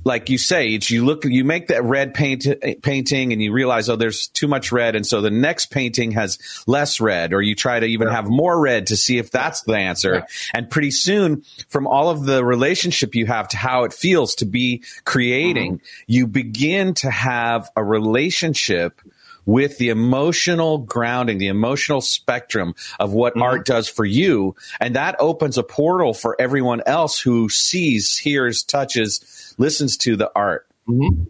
like 0.04 0.30
you 0.30 0.38
say 0.38 0.74
it's 0.74 0.90
you 0.90 1.04
look 1.04 1.24
you 1.24 1.44
make 1.44 1.68
that 1.68 1.82
red 1.84 2.14
paint 2.14 2.46
painting 2.82 3.32
and 3.32 3.42
you 3.42 3.52
realize 3.52 3.88
oh 3.88 3.96
there's 3.96 4.28
too 4.28 4.48
much 4.48 4.72
red. 4.72 4.96
And 4.96 5.06
so 5.06 5.20
the 5.20 5.30
next 5.30 5.66
painting 5.66 6.12
has 6.12 6.38
less 6.66 7.00
red 7.00 7.32
or 7.32 7.42
you 7.42 7.54
try 7.54 7.80
to 7.80 7.86
even 7.86 8.08
have 8.08 8.28
more 8.28 8.58
red 8.58 8.88
to 8.88 8.96
see 8.96 9.18
if 9.18 9.30
that's 9.30 9.62
the 9.62 9.74
answer. 9.74 10.26
And 10.54 10.70
pretty 10.70 10.90
soon 10.90 11.44
from 11.68 11.86
all 11.86 12.08
of 12.08 12.24
the 12.24 12.44
relationship 12.44 13.14
you 13.14 13.26
have 13.26 13.48
to 13.48 13.56
how 13.56 13.84
it 13.84 13.92
feels 13.92 14.36
to 14.36 14.46
be 14.46 14.82
creating 15.04 15.78
mm-hmm. 15.78 16.04
you 16.06 16.26
begin 16.26 16.94
to 16.94 17.10
have 17.10 17.70
a 17.76 17.82
relationship 17.82 19.00
with 19.48 19.78
the 19.78 19.88
emotional 19.88 20.76
grounding, 20.76 21.38
the 21.38 21.46
emotional 21.46 22.02
spectrum 22.02 22.74
of 23.00 23.14
what 23.14 23.32
mm-hmm. 23.32 23.44
art 23.44 23.64
does 23.64 23.88
for 23.88 24.04
you. 24.04 24.54
And 24.78 24.94
that 24.94 25.16
opens 25.18 25.56
a 25.56 25.62
portal 25.62 26.12
for 26.12 26.36
everyone 26.38 26.82
else 26.84 27.18
who 27.18 27.48
sees, 27.48 28.18
hears, 28.18 28.62
touches, 28.62 29.54
listens 29.56 29.96
to 29.96 30.16
the 30.16 30.30
art. 30.36 30.66
Mm-hmm. 30.86 31.22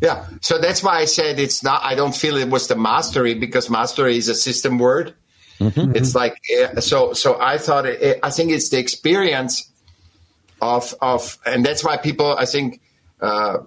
Yeah. 0.00 0.24
So 0.40 0.58
that's 0.58 0.82
why 0.82 1.00
I 1.00 1.04
said 1.04 1.38
it's 1.38 1.62
not, 1.62 1.84
I 1.84 1.94
don't 1.94 2.16
feel 2.16 2.38
it 2.38 2.48
was 2.48 2.66
the 2.66 2.76
mastery 2.76 3.34
because 3.34 3.68
mastery 3.68 4.16
is 4.16 4.30
a 4.30 4.34
system 4.34 4.78
word. 4.78 5.12
Mm-hmm. 5.60 5.96
It's 5.96 6.14
like, 6.14 6.40
so, 6.80 7.12
so 7.12 7.38
I 7.38 7.58
thought, 7.58 7.84
it, 7.84 8.00
it- 8.00 8.20
I 8.22 8.30
think 8.30 8.52
it's 8.52 8.70
the 8.70 8.78
experience 8.78 9.70
of, 10.62 10.94
of, 11.02 11.36
and 11.44 11.62
that's 11.62 11.84
why 11.84 11.98
people, 11.98 12.34
I 12.34 12.46
think, 12.46 12.80
uh, 13.20 13.58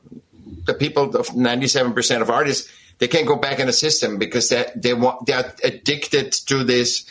the 0.66 0.74
people 0.74 1.16
of 1.16 1.28
97% 1.28 2.22
of 2.24 2.32
artists, 2.32 2.68
they 3.02 3.08
can't 3.08 3.26
go 3.28 3.36
back 3.36 3.58
in 3.58 3.66
the 3.66 3.74
system 3.74 4.20
because 4.20 4.50
they, 4.50 4.64
they 4.76 4.94
want, 4.94 5.26
they're 5.26 5.56
addicted 5.64 6.34
to 6.34 6.64
this 6.64 7.04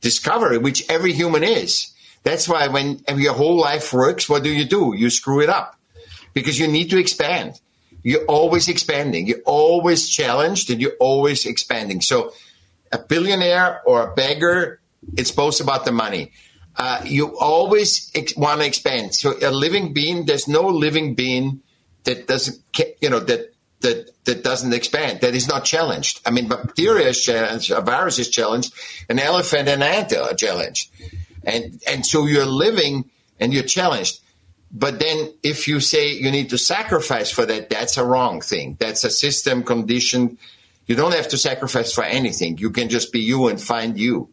discovery, 0.00 0.56
which 0.56 0.88
every 0.88 1.12
human 1.12 1.44
is. 1.44 1.92
That's 2.22 2.48
why 2.48 2.66
when 2.68 3.02
your 3.14 3.34
whole 3.34 3.60
life 3.60 3.92
works, 3.92 4.26
what 4.26 4.42
do 4.42 4.48
you 4.48 4.64
do? 4.64 4.94
You 4.96 5.10
screw 5.10 5.42
it 5.42 5.50
up 5.50 5.78
because 6.32 6.58
you 6.58 6.66
need 6.66 6.88
to 6.90 6.98
expand. 6.98 7.60
You're 8.02 8.24
always 8.24 8.68
expanding. 8.68 9.26
You're 9.26 9.44
always 9.44 10.08
challenged 10.08 10.70
and 10.70 10.80
you're 10.80 10.96
always 10.98 11.44
expanding. 11.44 12.00
So 12.00 12.32
a 12.90 12.96
billionaire 12.98 13.82
or 13.84 14.08
a 14.08 14.14
beggar, 14.14 14.80
it's 15.14 15.30
both 15.30 15.60
about 15.60 15.84
the 15.84 15.92
money. 15.92 16.32
Uh, 16.74 17.02
you 17.04 17.38
always 17.38 18.10
ex- 18.14 18.34
want 18.34 18.60
to 18.60 18.66
expand. 18.66 19.14
So 19.14 19.34
a 19.42 19.50
living 19.50 19.92
being, 19.92 20.24
there's 20.24 20.48
no 20.48 20.68
living 20.68 21.14
being 21.14 21.60
that 22.04 22.26
doesn't, 22.26 22.62
you 23.02 23.10
know, 23.10 23.20
that 23.20 23.53
that 23.84 24.10
that 24.24 24.42
doesn't 24.42 24.72
expand, 24.72 25.20
that 25.20 25.34
is 25.34 25.46
not 25.46 25.64
challenged. 25.64 26.20
I 26.26 26.30
mean, 26.30 26.48
bacteria 26.48 27.08
is 27.08 27.22
challenged, 27.22 27.70
a 27.70 27.80
virus 27.80 28.18
is 28.18 28.28
challenged, 28.28 28.72
an 29.08 29.18
elephant 29.18 29.68
and 29.68 29.82
an 29.82 29.94
ant 29.96 30.12
are 30.16 30.34
challenged, 30.34 30.90
and 31.44 31.80
and 31.86 32.04
so 32.04 32.26
you're 32.26 32.52
living 32.66 33.08
and 33.38 33.52
you're 33.52 33.70
challenged. 33.78 34.20
But 34.76 34.98
then, 34.98 35.32
if 35.42 35.68
you 35.68 35.78
say 35.78 36.18
you 36.18 36.30
need 36.30 36.50
to 36.50 36.58
sacrifice 36.58 37.30
for 37.30 37.46
that, 37.46 37.70
that's 37.70 37.96
a 37.96 38.04
wrong 38.04 38.42
thing. 38.42 38.76
That's 38.80 39.04
a 39.04 39.10
system 39.10 39.62
conditioned. 39.62 40.38
You 40.86 40.96
don't 40.96 41.14
have 41.14 41.28
to 41.28 41.38
sacrifice 41.38 41.94
for 41.94 42.04
anything. 42.04 42.58
You 42.58 42.70
can 42.70 42.88
just 42.88 43.12
be 43.12 43.20
you 43.20 43.48
and 43.48 43.60
find 43.60 43.96
you, 43.96 44.28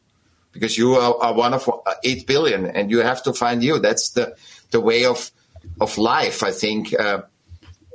because 0.52 0.78
you 0.78 0.96
are, 0.96 1.16
are 1.22 1.36
one 1.36 1.54
of 1.54 1.70
uh, 1.70 1.94
eight 2.04 2.26
billion, 2.26 2.66
and 2.66 2.90
you 2.90 3.00
have 3.06 3.22
to 3.24 3.34
find 3.34 3.64
you. 3.64 3.80
That's 3.80 4.10
the 4.18 4.36
the 4.72 4.82
way 4.82 5.06
of 5.06 5.32
of 5.80 5.98
life. 5.98 6.42
I 6.42 6.52
think 6.52 6.90
uh, 6.98 7.22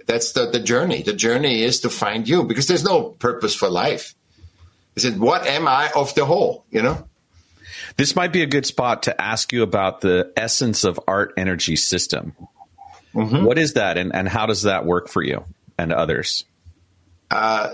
that's 0.07 0.33
the 0.33 0.47
the 0.51 0.61
journey. 0.61 1.03
The 1.03 1.13
journey 1.13 1.63
is 1.63 1.81
to 1.81 1.91
find 1.91 2.29
you, 2.29 2.45
because 2.45 2.67
there's 2.67 2.85
no 2.85 3.11
purpose 3.11 3.55
for 3.55 3.69
life. 3.69 4.15
Is 4.95 5.05
it 5.05 5.19
what 5.19 5.47
am 5.47 5.69
I 5.69 5.91
of 5.95 6.15
the 6.15 6.25
whole? 6.25 6.65
You 6.71 6.83
know. 6.83 7.09
This 7.97 8.17
might 8.17 8.33
be 8.33 8.43
a 8.43 8.47
good 8.47 8.65
spot 8.67 9.03
to 9.05 9.21
ask 9.21 9.53
you 9.53 9.63
about 9.63 10.01
the 10.01 10.33
essence 10.37 10.85
of 10.85 10.99
art 11.07 11.35
energy 11.37 11.77
system. 11.77 12.35
What 13.13 13.59
is 13.59 13.75
that 13.75 13.97
and, 13.97 14.15
and 14.15 14.29
how 14.29 14.45
does 14.47 14.63
that 14.63 14.85
work 14.85 15.09
for 15.09 15.23
you 15.23 15.45
and 15.79 15.93
others? 15.93 16.45
uh, 17.31 17.71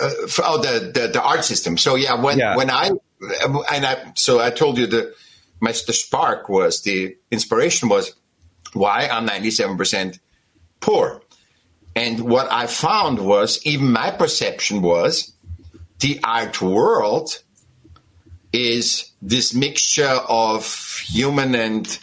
f- 0.00 0.40
oh 0.44 0.58
the, 0.60 0.90
the 0.92 1.08
the 1.08 1.22
art 1.22 1.44
system. 1.44 1.78
So 1.78 1.94
yeah, 1.94 2.20
when 2.20 2.38
Yeah. 2.38 2.56
when 2.56 2.70
I 2.70 2.90
and 3.72 3.86
I 3.86 4.12
so 4.16 4.40
I 4.40 4.50
told 4.50 4.78
you 4.78 4.86
the 4.86 5.14
my 5.60 5.72
the 5.72 5.92
spark 5.92 6.48
was 6.48 6.82
the 6.82 7.16
inspiration 7.30 7.88
was 7.88 8.14
why 8.76 9.08
I'm 9.08 9.26
97 9.26 9.76
percent 9.76 10.18
poor, 10.80 11.22
and 11.94 12.20
what 12.20 12.50
I 12.52 12.66
found 12.66 13.18
was 13.18 13.64
even 13.66 13.92
my 13.92 14.10
perception 14.10 14.82
was 14.82 15.32
the 16.00 16.20
art 16.22 16.60
world 16.60 17.42
is 18.52 19.10
this 19.20 19.54
mixture 19.54 20.18
of 20.28 20.64
human 21.06 21.54
and 21.54 21.98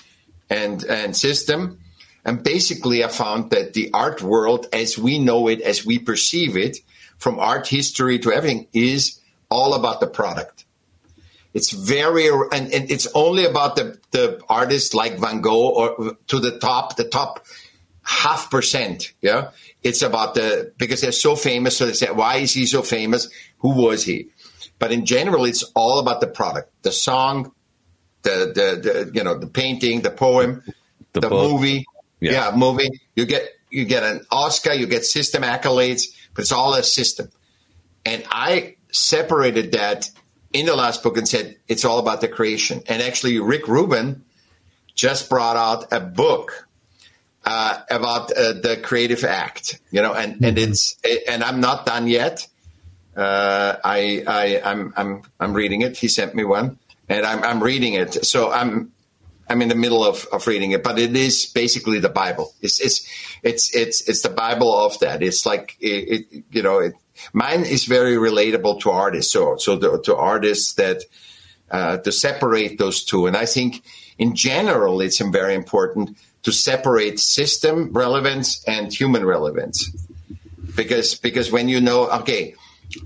and 0.49 0.83
and 0.83 1.15
system. 1.15 1.79
And 2.25 2.41
basically, 2.41 3.03
I 3.03 3.09
found 3.09 3.51
that 3.51 3.73
the 3.73 3.91
art 3.93 4.21
world, 4.21 4.67
as 4.71 4.97
we 4.97 5.19
know 5.19 5.47
it, 5.49 5.59
as 5.61 5.85
we 5.85 5.99
perceive 5.99 6.55
it, 6.55 6.77
from 7.17 7.37
art 7.39 7.67
history 7.67 8.17
to 8.19 8.31
everything, 8.31 8.67
is 8.71 9.19
all 9.49 9.73
about 9.73 9.99
the 9.99 10.07
product. 10.07 10.62
It's 11.53 11.71
very, 11.71 12.27
and, 12.27 12.73
and 12.73 12.89
it's 12.91 13.07
only 13.13 13.45
about 13.45 13.75
the, 13.75 13.99
the 14.11 14.41
artists 14.49 14.93
like 14.93 15.19
Van 15.19 15.41
Gogh 15.41 15.69
or 15.69 16.17
to 16.27 16.39
the 16.39 16.57
top, 16.57 16.95
the 16.95 17.03
top 17.03 17.45
half 18.01 18.49
percent. 18.49 19.13
Yeah. 19.21 19.51
It's 19.83 20.01
about 20.01 20.33
the, 20.33 20.73
because 20.77 21.01
they're 21.01 21.11
so 21.11 21.35
famous. 21.35 21.77
So 21.77 21.85
they 21.85 21.93
say, 21.93 22.09
why 22.11 22.37
is 22.37 22.53
he 22.53 22.65
so 22.65 22.81
famous? 22.81 23.29
Who 23.59 23.69
was 23.69 24.03
he? 24.03 24.29
But 24.79 24.91
in 24.91 25.05
general, 25.05 25.45
it's 25.45 25.63
all 25.75 25.99
about 25.99 26.21
the 26.21 26.27
product, 26.27 26.71
the 26.81 26.91
song, 26.91 27.51
the, 28.23 28.51
the, 28.53 28.81
the 28.81 29.11
you 29.13 29.23
know, 29.23 29.37
the 29.37 29.47
painting, 29.47 30.01
the 30.01 30.11
poem, 30.11 30.63
The 31.13 31.21
the, 31.21 31.29
movie. 31.29 31.85
Yeah. 32.19 32.31
Yeah. 32.31 32.55
movie. 32.55 32.89
You 33.15 33.25
get 33.25 33.47
you 33.69 33.85
get 33.85 34.03
an 34.03 34.25
Oscar, 34.31 34.73
you 34.73 34.87
get 34.87 35.05
system 35.05 35.43
accolades, 35.43 36.05
but 36.33 36.41
it's 36.41 36.51
all 36.51 36.73
a 36.73 36.83
system. 36.83 37.29
And 38.05 38.23
I 38.29 38.75
separated 38.91 39.71
that 39.73 40.09
in 40.53 40.65
the 40.65 40.75
last 40.75 41.03
book 41.03 41.17
and 41.17 41.27
said 41.27 41.57
it's 41.67 41.83
all 41.83 41.99
about 41.99 42.21
the 42.21 42.27
creation. 42.27 42.81
And 42.87 43.01
actually, 43.01 43.39
Rick 43.39 43.67
Rubin 43.67 44.23
just 44.95 45.29
brought 45.29 45.57
out 45.57 45.91
a 45.91 45.99
book 45.99 46.67
uh, 47.45 47.79
about 47.89 48.31
uh, 48.31 48.53
the 48.53 48.79
creative 48.81 49.23
act, 49.23 49.79
you 49.91 50.01
know, 50.01 50.13
and, 50.13 50.43
and 50.43 50.57
it's 50.57 50.97
and 51.27 51.43
I'm 51.43 51.59
not 51.59 51.85
done 51.85 52.07
yet. 52.07 52.47
Uh, 53.15 53.75
I 53.83 54.23
I 54.25 54.61
I'm 54.63 54.93
I'm 54.95 55.21
I'm 55.39 55.53
reading 55.53 55.81
it. 55.81 55.97
He 55.97 56.07
sent 56.07 56.35
me 56.35 56.43
one, 56.43 56.79
and 57.09 57.25
I'm 57.25 57.43
I'm 57.43 57.61
reading 57.61 57.93
it. 57.93 58.25
So 58.25 58.51
I'm 58.51 58.91
I'm 59.49 59.61
in 59.61 59.67
the 59.67 59.75
middle 59.75 60.05
of, 60.05 60.25
of 60.31 60.47
reading 60.47 60.71
it, 60.71 60.83
but 60.83 60.97
it 60.97 61.15
is 61.15 61.45
basically 61.45 61.99
the 61.99 62.09
Bible. 62.09 62.53
It's 62.61 62.79
it's 62.79 63.07
it's 63.43 63.75
it's 63.75 64.07
it's 64.07 64.21
the 64.21 64.29
Bible 64.29 64.73
of 64.73 64.97
that. 64.99 65.21
It's 65.21 65.45
like 65.45 65.75
it, 65.79 66.27
it 66.31 66.43
you 66.51 66.63
know 66.63 66.79
it, 66.79 66.93
mine 67.33 67.61
is 67.61 67.85
very 67.85 68.15
relatable 68.15 68.81
to 68.81 68.91
artists. 68.91 69.31
So 69.31 69.57
so 69.57 69.75
the, 69.75 70.01
to 70.01 70.15
artists 70.15 70.73
that 70.73 71.03
uh, 71.71 71.97
to 71.97 72.11
separate 72.11 72.77
those 72.77 73.03
two, 73.03 73.27
and 73.27 73.35
I 73.35 73.45
think 73.45 73.83
in 74.17 74.35
general 74.35 75.01
it's 75.01 75.19
very 75.19 75.55
important 75.55 76.17
to 76.43 76.51
separate 76.51 77.19
system 77.19 77.91
relevance 77.93 78.63
and 78.65 78.93
human 78.93 79.25
relevance. 79.25 79.89
Because 80.75 81.15
because 81.15 81.51
when 81.51 81.69
you 81.69 81.81
know 81.81 82.09
okay 82.21 82.55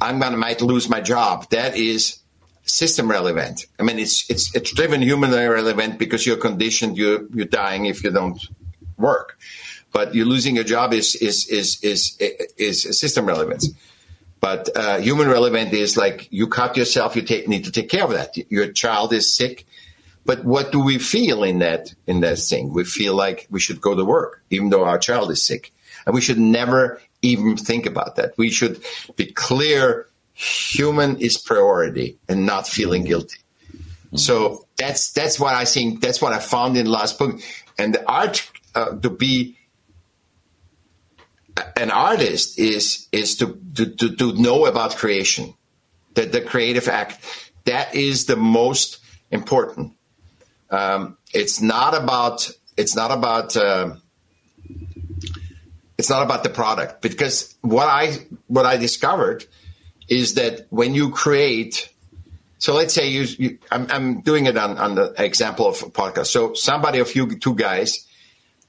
i'm 0.02 0.20
gonna 0.20 0.38
might 0.38 0.62
lose 0.62 0.90
my 0.90 1.02
job 1.02 1.50
that 1.50 1.76
is 1.78 2.20
system 2.64 3.10
relevant. 3.10 3.66
I 3.80 3.84
mean 3.84 4.00
it's 4.00 4.30
it's 4.30 4.54
it's 4.56 4.72
driven 4.72 5.02
human 5.02 5.32
relevant 5.32 5.98
because 5.98 6.26
you're 6.26 6.38
conditioned 6.38 6.98
you 6.98 7.30
you're 7.34 7.46
dying 7.46 7.86
if 7.86 8.04
you 8.04 8.12
don't 8.12 8.40
work. 8.98 9.38
But 9.92 10.14
you're 10.14 10.26
losing 10.26 10.56
your 10.56 10.66
job 10.66 10.94
is 10.94 11.16
is 11.16 11.48
is 11.48 11.80
is 11.82 12.18
is, 12.58 13.00
system 13.00 13.26
relevance 13.26 13.70
but 14.40 14.70
uh, 14.76 14.98
human 15.00 15.28
relevant 15.28 15.74
is 15.74 15.98
like 15.98 16.28
you 16.32 16.48
cut 16.48 16.78
yourself 16.78 17.16
you 17.16 17.22
take, 17.22 17.48
need 17.48 17.66
to 17.66 17.72
take 17.72 17.90
care 17.90 18.04
of 18.04 18.12
that 18.12 18.36
your 18.50 18.72
child 18.72 19.14
is 19.14 19.34
sick 19.34 19.66
but 20.28 20.44
what 20.44 20.74
do 20.74 20.82
we 20.82 21.00
feel 21.00 21.42
in 21.42 21.60
that 21.60 21.96
in 22.06 22.20
that 22.20 22.38
thing? 22.38 22.74
We 22.74 22.84
feel 22.84 23.16
like 23.16 23.48
we 23.50 23.62
should 23.62 23.80
go 23.80 23.96
to 23.96 24.04
work, 24.04 24.44
even 24.50 24.70
though 24.70 24.84
our 24.84 25.00
child 25.00 25.32
is 25.32 25.42
sick, 25.42 25.74
and 26.06 26.14
we 26.14 26.20
should 26.20 26.38
never 26.38 27.02
even 27.22 27.56
think 27.56 27.86
about 27.86 28.18
that. 28.18 28.38
We 28.38 28.50
should 28.52 28.84
be 29.16 29.28
clear: 29.28 30.08
human 30.34 31.18
is 31.20 31.38
priority, 31.38 32.18
and 32.28 32.46
not 32.46 32.68
feeling 32.68 33.06
guilty. 33.06 33.38
So 34.16 34.68
that's 34.76 35.14
that's 35.14 35.40
what 35.40 35.56
I 35.56 35.64
think. 35.64 36.02
That's 36.02 36.22
what 36.22 36.34
I 36.34 36.40
found 36.40 36.76
in 36.76 36.86
the 36.86 36.92
last 36.92 37.18
book, 37.18 37.40
and 37.78 37.96
the 37.96 38.06
art 38.06 38.52
uh, 38.76 38.98
to 38.98 39.10
be 39.10 39.57
an 41.78 41.92
artist 41.92 42.60
is 42.60 43.08
is 43.12 43.38
to, 43.38 43.60
to, 43.76 43.86
to, 43.86 44.16
to 44.16 44.34
know 44.34 44.66
about 44.66 44.98
creation, 44.98 45.54
that 46.16 46.32
the 46.32 46.42
creative 46.42 46.88
act. 46.88 47.20
That 47.66 47.96
is 47.96 48.26
the 48.26 48.36
most 48.36 49.00
important. 49.30 49.94
Um, 50.70 51.18
it's 51.34 51.62
not 51.62 51.94
about 51.94 52.50
it's 52.76 52.96
not 52.96 53.12
about 53.12 53.56
uh, 53.56 53.96
it's 55.98 56.10
not 56.10 56.24
about 56.24 56.44
the 56.44 56.50
product. 56.50 57.02
Because 57.02 57.56
what 57.62 57.88
I 57.88 58.18
what 58.48 58.66
I 58.66 58.78
discovered 58.78 59.46
is 60.10 60.36
that 60.36 60.68
when 60.70 60.96
you 60.96 61.12
create 61.12 61.90
so 62.60 62.74
let's 62.74 62.94
say 62.94 63.08
you, 63.08 63.22
you 63.38 63.60
I'm, 63.70 63.86
I'm, 63.92 64.22
doing 64.22 64.48
it 64.48 64.58
on, 64.58 64.80
on 64.80 64.96
the 64.96 65.14
example 65.24 65.68
of 65.68 65.84
a 65.84 65.92
podcast. 65.92 66.28
So 66.28 66.56
somebody 66.56 66.98
of 66.98 67.16
you 67.16 67.38
two 67.38 67.54
guys 67.54 68.08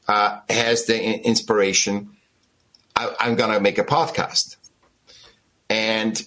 uh, 0.07 0.41
has 0.51 0.85
the 0.85 1.03
inspiration 1.27 2.11
I, 2.99 3.15
i'm 3.21 3.35
going 3.37 3.53
to 3.53 3.61
make 3.61 3.79
a 3.79 3.85
podcast 3.85 4.57
and 5.71 6.23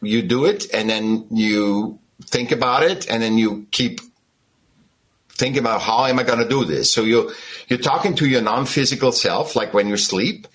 you 0.00 0.22
do 0.22 0.44
it 0.44 0.72
and 0.72 0.88
then 0.88 1.26
you 1.30 1.98
think 2.24 2.52
about 2.52 2.82
it 2.82 3.08
and 3.10 3.22
then 3.22 3.38
you 3.38 3.66
keep 3.70 4.00
thinking 5.38 5.60
about 5.60 5.80
how 5.80 6.04
am 6.06 6.18
I 6.18 6.24
going 6.24 6.40
to 6.40 6.48
do 6.48 6.64
this? 6.64 6.92
So 6.92 7.02
you 7.02 7.32
you're 7.68 7.78
talking 7.78 8.14
to 8.16 8.26
your 8.26 8.42
non-physical 8.42 9.12
self, 9.12 9.56
like 9.56 9.72
when 9.72 9.88
you 9.88 9.96
sleep. 9.96 10.46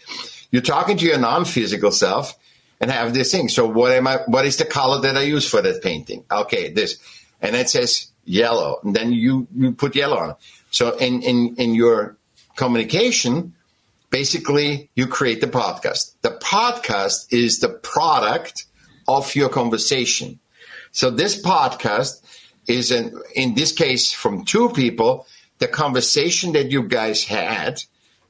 You're 0.51 0.61
talking 0.61 0.97
to 0.97 1.05
your 1.05 1.17
non-physical 1.17 1.91
self 1.91 2.37
and 2.79 2.91
have 2.91 3.13
this 3.13 3.31
thing. 3.31 3.49
So 3.49 3.65
what 3.65 3.91
am 3.91 4.07
I? 4.07 4.19
What 4.27 4.45
is 4.45 4.57
the 4.57 4.65
color 4.65 5.01
that 5.01 5.17
I 5.17 5.23
use 5.23 5.49
for 5.49 5.61
that 5.61 5.81
painting? 5.81 6.25
Okay, 6.29 6.69
this, 6.69 6.99
and 7.41 7.55
it 7.55 7.69
says 7.69 8.11
yellow, 8.25 8.79
and 8.83 8.95
then 8.95 9.13
you 9.13 9.47
you 9.55 9.71
put 9.71 9.95
yellow 9.95 10.17
on. 10.17 10.35
So 10.69 10.97
in 10.97 11.23
in 11.23 11.55
in 11.55 11.73
your 11.73 12.17
communication, 12.55 13.55
basically 14.13 14.91
you 14.93 15.07
create 15.07 15.41
the 15.41 15.47
podcast. 15.47 16.13
The 16.21 16.29
podcast 16.29 17.33
is 17.33 17.59
the 17.59 17.69
product 17.69 18.65
of 19.07 19.35
your 19.35 19.49
conversation. 19.49 20.39
So 20.91 21.09
this 21.09 21.41
podcast 21.41 22.21
is 22.67 22.91
in, 22.91 23.19
in 23.35 23.55
this 23.55 23.71
case 23.71 24.13
from 24.13 24.45
two 24.45 24.69
people, 24.69 25.25
the 25.57 25.67
conversation 25.67 26.53
that 26.53 26.69
you 26.69 26.83
guys 26.83 27.23
had 27.23 27.81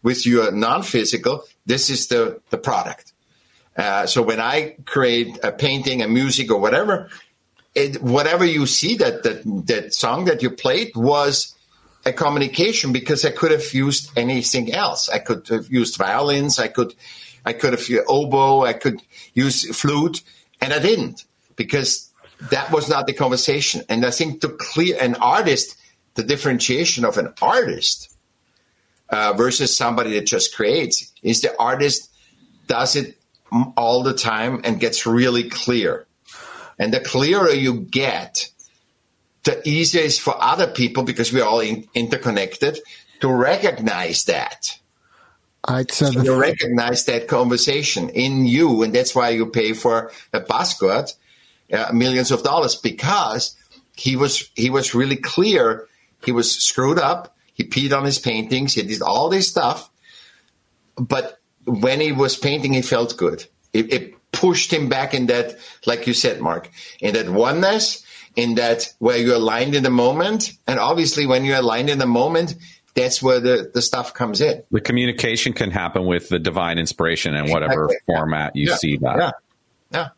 with 0.01 0.25
your 0.25 0.53
non-physical, 0.53 1.43
this 1.65 1.89
is 1.89 2.07
the, 2.07 2.39
the 2.49 2.57
product. 2.57 3.11
Uh, 3.75 4.05
so 4.05 4.21
when 4.21 4.39
I 4.39 4.77
create 4.85 5.37
a 5.43 5.51
painting, 5.51 6.01
a 6.01 6.07
music 6.07 6.49
or 6.49 6.61
whatever, 6.61 7.09
it, 7.75 8.01
whatever 8.01 8.45
you 8.45 8.67
see 8.67 8.95
that, 8.95 9.23
that, 9.23 9.43
that 9.67 9.93
song 9.93 10.25
that 10.25 10.41
you 10.41 10.49
played 10.49 10.95
was 10.95 11.53
a 12.05 12.13
communication 12.13 12.91
because 12.91 13.25
I 13.25 13.31
could 13.31 13.51
have 13.51 13.73
used 13.73 14.11
anything 14.17 14.73
else. 14.73 15.09
I 15.09 15.19
could 15.19 15.47
have 15.47 15.71
used 15.71 15.97
violins. 15.97 16.59
I 16.59 16.67
could, 16.67 16.93
I 17.45 17.53
could 17.53 17.73
have 17.73 17.87
used 17.87 18.05
oboe. 18.07 18.63
I 18.63 18.73
could 18.73 19.01
use 19.33 19.75
flute 19.75 20.21
and 20.61 20.73
I 20.73 20.79
didn't 20.79 21.25
because 21.55 22.11
that 22.51 22.71
was 22.71 22.89
not 22.89 23.07
the 23.07 23.13
conversation. 23.13 23.83
And 23.89 24.05
I 24.05 24.11
think 24.11 24.41
to 24.41 24.49
clear 24.49 24.97
an 24.99 25.15
artist, 25.15 25.77
the 26.15 26.23
differentiation 26.23 27.05
of 27.05 27.17
an 27.17 27.33
artist 27.41 28.15
uh, 29.09 29.33
versus 29.33 29.75
somebody 29.75 30.13
that 30.13 30.25
just 30.25 30.55
creates 30.55 31.11
is 31.21 31.41
the 31.41 31.55
artist 31.59 32.09
does 32.67 32.95
it 32.95 33.17
all 33.77 34.03
the 34.03 34.13
time 34.13 34.61
and 34.63 34.79
gets 34.79 35.05
really 35.05 35.49
clear. 35.49 36.05
And 36.79 36.93
the 36.93 36.99
clearer 36.99 37.51
you 37.51 37.81
get, 37.81 38.49
the 39.43 39.61
easier 39.67 40.01
it 40.01 40.05
is 40.05 40.19
for 40.19 40.35
other 40.41 40.67
people 40.67 41.03
because 41.03 41.33
we're 41.33 41.43
all 41.43 41.59
in, 41.59 41.87
interconnected 41.93 42.79
to 43.19 43.31
recognize 43.31 44.25
that. 44.25 44.79
I 45.65 45.85
so 45.89 46.11
so 46.11 46.21
you 46.21 46.39
recognize 46.39 47.05
that 47.05 47.27
conversation 47.27 48.09
in 48.09 48.45
you, 48.45 48.83
and 48.83 48.93
that's 48.93 49.15
why 49.15 49.29
you 49.29 49.45
pay 49.45 49.73
for 49.73 50.11
a 50.33 50.41
password 50.41 51.11
uh, 51.71 51.91
millions 51.93 52.31
of 52.31 52.43
dollars 52.43 52.75
because 52.75 53.55
he 53.95 54.15
was 54.15 54.49
he 54.55 54.69
was 54.69 54.93
really 54.93 55.15
clear. 55.15 55.87
He 56.23 56.31
was 56.31 56.51
screwed 56.51 56.99
up. 56.99 57.35
He 57.53 57.63
peed 57.63 57.95
on 57.97 58.03
his 58.03 58.19
paintings. 58.19 58.73
He 58.73 58.81
did 58.81 59.01
all 59.01 59.29
this 59.29 59.47
stuff, 59.47 59.89
but 60.97 61.39
when 61.65 62.01
he 62.01 62.11
was 62.11 62.35
painting, 62.35 62.73
he 62.73 62.81
felt 62.81 63.15
good. 63.17 63.45
It, 63.71 63.93
it 63.93 64.31
pushed 64.31 64.71
him 64.73 64.89
back 64.89 65.13
in 65.13 65.27
that, 65.27 65.57
like 65.85 66.07
you 66.07 66.13
said, 66.13 66.41
Mark, 66.41 66.69
in 66.99 67.13
that 67.13 67.29
oneness, 67.29 68.02
in 68.35 68.55
that 68.55 68.91
where 68.99 69.17
you're 69.17 69.35
aligned 69.35 69.75
in 69.75 69.83
the 69.83 69.89
moment. 69.89 70.53
And 70.67 70.79
obviously, 70.79 71.25
when 71.25 71.45
you're 71.45 71.57
aligned 71.57 71.89
in 71.89 71.99
the 71.99 72.07
moment, 72.07 72.55
that's 72.95 73.21
where 73.21 73.39
the, 73.39 73.71
the 73.73 73.81
stuff 73.81 74.13
comes 74.13 74.41
in. 74.41 74.63
The 74.71 74.81
communication 74.81 75.53
can 75.53 75.71
happen 75.71 76.05
with 76.05 76.29
the 76.29 76.39
divine 76.39 76.77
inspiration 76.79 77.33
in 77.35 77.49
whatever 77.51 77.85
Exactly. 77.85 77.97
format 78.15 78.55
you 78.55 78.69
Yeah. 78.69 78.75
see 78.75 78.97
that. 78.97 79.17
Yeah. 79.17 79.31
Yeah. 79.91 80.09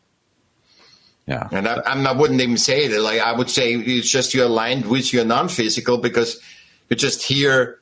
Yeah. 1.26 1.48
And 1.50 1.66
I, 1.68 1.82
I'm, 1.86 2.06
I 2.06 2.12
wouldn't 2.12 2.40
even 2.40 2.56
say 2.56 2.84
it. 2.84 3.00
Like 3.00 3.20
I 3.20 3.32
would 3.32 3.50
say 3.50 3.74
it's 3.74 4.08
just 4.10 4.32
you're 4.34 4.46
aligned 4.46 4.86
with 4.86 5.12
your 5.12 5.24
non-physical 5.24 5.98
because 5.98 6.40
you're 6.88 6.96
just 6.96 7.22
here 7.22 7.80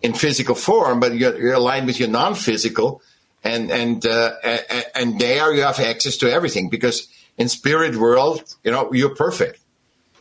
in 0.00 0.14
physical 0.14 0.54
form, 0.54 1.00
but 1.00 1.14
you're, 1.14 1.36
you're 1.38 1.54
aligned 1.54 1.86
with 1.86 1.98
your 2.00 2.08
non-physical, 2.08 3.02
and 3.44 3.70
and 3.70 4.06
uh, 4.06 4.32
and, 4.42 4.84
and 4.94 5.20
there 5.20 5.52
you 5.52 5.62
have 5.62 5.78
access 5.80 6.16
to 6.18 6.32
everything 6.32 6.68
because 6.70 7.08
in 7.36 7.48
spirit 7.48 7.96
world, 7.96 8.42
you 8.64 8.70
know, 8.70 8.92
you're 8.92 9.14
perfect. 9.14 9.60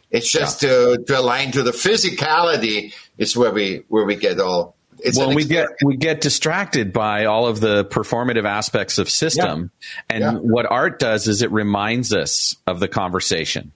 It's 0.10 0.32
just 0.32 0.62
to, 0.62 1.04
to 1.06 1.20
align 1.20 1.52
to 1.52 1.64
the 1.64 1.72
physicality 1.72 2.94
is 3.18 3.36
where 3.36 3.52
we 3.52 3.84
where 3.90 4.06
we 4.06 4.16
get 4.16 4.40
all. 4.40 4.76
It's 5.00 5.18
well, 5.18 5.34
we 5.36 5.46
get 5.46 5.68
we 5.84 5.96
get 5.98 6.22
distracted 6.22 6.92
by 6.94 7.26
all 7.26 7.46
of 7.46 7.60
the 7.60 7.86
performative 7.86 8.46
aspects 8.46 8.98
of 8.98 9.10
system, 9.10 9.72
and 10.10 10.22
Yeah. 10.22 10.32
what 10.34 10.66
art 10.70 10.98
does 11.00 11.28
is 11.28 11.42
it 11.42 11.52
reminds 11.52 12.14
us 12.14 12.56
of 12.66 12.80
the 12.80 12.88
conversation, 12.88 13.74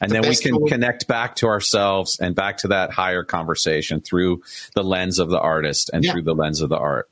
and 0.00 0.10
The 0.10 0.14
then 0.20 0.28
we 0.28 0.34
can 0.36 0.52
tool- 0.58 0.66
connect 0.66 1.06
back 1.06 1.36
to 1.36 1.46
ourselves 1.46 2.18
and 2.18 2.34
back 2.34 2.58
to 2.58 2.68
that 2.68 2.90
higher 2.90 3.22
conversation 3.22 4.00
through 4.00 4.42
the 4.74 4.82
lens 4.82 5.18
of 5.20 5.28
the 5.30 5.38
artist 5.38 5.90
and 5.92 6.02
Yeah. 6.02 6.12
through 6.12 6.22
the 6.22 6.34
lens 6.34 6.60
of 6.62 6.68
the 6.68 6.78
art. 6.78 7.08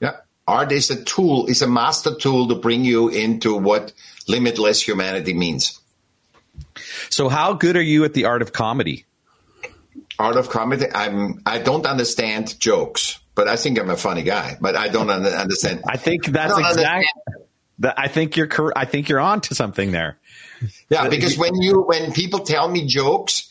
Yeah. 0.00 0.16
Art 0.46 0.70
is 0.70 0.90
a 0.90 1.02
tool, 1.02 1.46
is 1.46 1.62
a 1.62 1.66
master 1.66 2.14
tool 2.14 2.48
to 2.48 2.56
bring 2.56 2.84
you 2.84 3.08
into 3.08 3.56
what 3.56 3.92
limitless 4.28 4.82
humanity 4.86 5.32
means. 5.32 5.80
So, 7.10 7.28
how 7.28 7.54
good 7.54 7.76
are 7.76 7.82
you 7.82 8.04
at 8.04 8.14
the 8.14 8.26
art 8.26 8.42
of 8.42 8.52
comedy? 8.52 9.04
Art 10.18 10.36
of 10.36 10.48
comedy, 10.48 10.86
I'm 10.94 11.42
I 11.44 11.58
don't 11.58 11.86
understand 11.86 12.58
jokes, 12.58 13.18
but 13.34 13.48
I 13.48 13.56
think 13.56 13.78
I'm 13.78 13.90
a 13.90 13.96
funny 13.96 14.22
guy, 14.22 14.56
but 14.60 14.76
I 14.76 14.88
don't 14.88 15.10
un- 15.10 15.26
understand. 15.26 15.82
I 15.86 15.96
think 15.96 16.26
that's 16.26 16.52
I 16.52 16.56
don't 16.56 16.70
exact. 16.70 16.86
understand. 16.86 17.46
That 17.80 17.94
I 17.98 18.08
think 18.08 18.36
you're. 18.36 18.72
I 18.74 18.86
think 18.86 19.10
you're 19.10 19.20
on 19.20 19.42
to 19.42 19.54
something 19.54 19.92
there. 19.92 20.18
Yeah, 20.88 21.08
because 21.08 21.36
when 21.36 21.54
you 21.60 21.82
when 21.82 22.12
people 22.12 22.40
tell 22.40 22.68
me 22.68 22.86
jokes, 22.86 23.45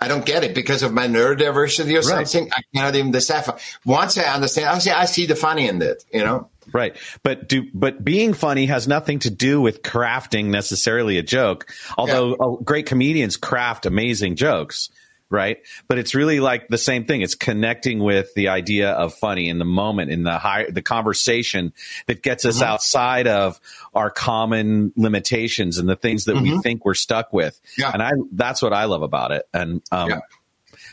I 0.00 0.08
don't 0.08 0.24
get 0.24 0.44
it 0.44 0.54
because 0.54 0.82
of 0.82 0.94
my 0.94 1.06
neurodiversity 1.06 1.98
or 1.98 2.02
something. 2.02 2.50
I 2.56 2.62
cannot 2.74 2.94
even 2.94 3.10
decipher. 3.10 3.56
Once 3.84 4.16
I 4.16 4.22
understand, 4.22 4.68
I 4.68 4.78
see, 4.78 4.90
I 4.90 5.04
see 5.04 5.26
the 5.26 5.36
funny 5.36 5.68
in 5.68 5.82
it. 5.82 6.04
You 6.12 6.24
know. 6.24 6.48
Right. 6.72 6.96
But 7.22 7.48
do 7.48 7.68
but 7.74 8.04
being 8.04 8.32
funny 8.32 8.66
has 8.66 8.88
nothing 8.88 9.18
to 9.20 9.30
do 9.30 9.60
with 9.60 9.82
crafting 9.82 10.46
necessarily 10.46 11.18
a 11.18 11.22
joke. 11.22 11.72
Although 11.98 12.34
uh, 12.34 12.62
great 12.62 12.86
comedians 12.86 13.36
craft 13.36 13.86
amazing 13.86 14.36
jokes, 14.36 14.88
right? 15.30 15.58
But 15.88 15.98
it's 15.98 16.14
really 16.14 16.40
like 16.40 16.68
the 16.68 16.76
same 16.78 17.04
thing. 17.04 17.22
It's 17.22 17.34
connecting 17.36 18.00
with 18.00 18.34
the 18.34 18.48
idea 18.48 18.90
of 18.90 19.14
funny 19.14 19.48
in 19.48 19.58
the 19.58 19.64
moment, 19.64 20.10
in 20.10 20.24
the 20.24 20.38
high 20.38 20.66
the 20.68 20.82
conversation 20.82 21.72
that 22.06 22.22
gets 22.22 22.44
us 22.44 22.60
outside 22.60 23.26
of 23.26 23.60
our 23.94 24.10
common 24.10 24.92
limitations 24.96 25.78
and 25.78 25.88
the 25.88 25.96
things 25.96 26.24
that 26.26 26.36
we 26.36 26.58
think 26.60 26.84
we're 26.84 26.94
stuck 26.94 27.32
with. 27.32 27.58
Yeah. 27.78 27.90
And 27.92 28.02
I 28.02 28.10
that's 28.32 28.60
what 28.60 28.72
I 28.72 28.84
love 28.84 29.02
about 29.02 29.30
it. 29.32 29.48
And 29.54 29.82
um 29.92 30.10
Yeah. 30.10 30.20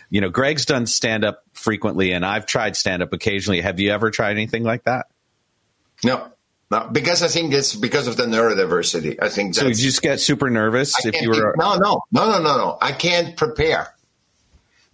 you 0.10 0.22
know, 0.22 0.30
Greg's 0.30 0.66
done 0.66 0.86
stand 0.86 1.26
up 1.26 1.44
frequently 1.54 2.12
and 2.12 2.26
I've 2.26 2.46
tried 2.46 2.76
stand 2.76 3.02
up 3.04 3.14
occasionally. 3.14 3.62
Have 3.62 3.80
you 3.80 3.92
ever 3.92 4.12
tried 4.12 4.32
anything 4.32 4.64
like 4.64 4.84
that? 4.84 5.08
No, 6.04 6.28
no, 6.70 6.88
because 6.92 7.24
I 7.24 7.28
think 7.28 7.54
it's 7.54 7.74
because 7.76 8.08
of 8.08 8.18
the 8.18 8.26
neurodiversity. 8.26 9.18
I 9.22 9.30
think 9.30 9.56
So 9.56 9.66
you 9.68 9.74
just 9.74 10.02
get 10.02 10.20
super 10.20 10.50
nervous 10.50 10.94
I 11.06 11.10
if 11.10 11.22
you 11.22 11.30
were 11.30 11.36
think- 11.36 11.58
no, 11.58 11.76
no, 11.78 12.02
no, 12.12 12.26
no, 12.32 12.42
no, 12.42 12.58
no. 12.58 12.78
I 12.82 12.92
can't 12.92 13.36
prepare. 13.36 13.94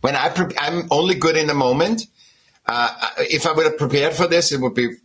When 0.03 0.17
I 0.17 0.27
pre- 0.27 0.53
I'm 0.59 0.89
only 0.91 1.15
good 1.15 1.37
in 1.37 1.47
the 1.47 1.53
moment. 1.53 2.07
Uh, 2.65 2.93
if 3.19 3.47
I 3.47 3.53
would 3.53 3.65
have 3.65 3.77
prepared 3.77 4.13
for 4.13 4.27
this, 4.27 4.51
it 4.51 4.59
would 4.59 4.73
be. 4.73 4.95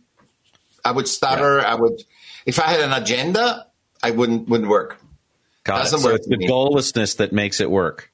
I 0.83 0.91
would 0.91 1.07
stutter. 1.07 1.61
I 1.65 1.75
would. 1.75 2.03
If 2.45 2.59
I 2.59 2.63
had 2.63 2.81
an 2.81 2.91
agenda, 2.91 3.65
I 4.03 4.11
wouldn't 4.11 4.49
wouldn't 4.49 4.69
work. 4.69 4.97
Got. 5.63 5.77
Doesn't 5.83 5.99
So 5.99 6.09
work 6.09 6.15
it's 6.17 6.27
the 6.27 6.35
me. 6.35 6.49
goallessness 6.49 7.15
that 7.17 7.31
makes 7.31 7.61
it 7.61 7.71
work. 7.71 8.11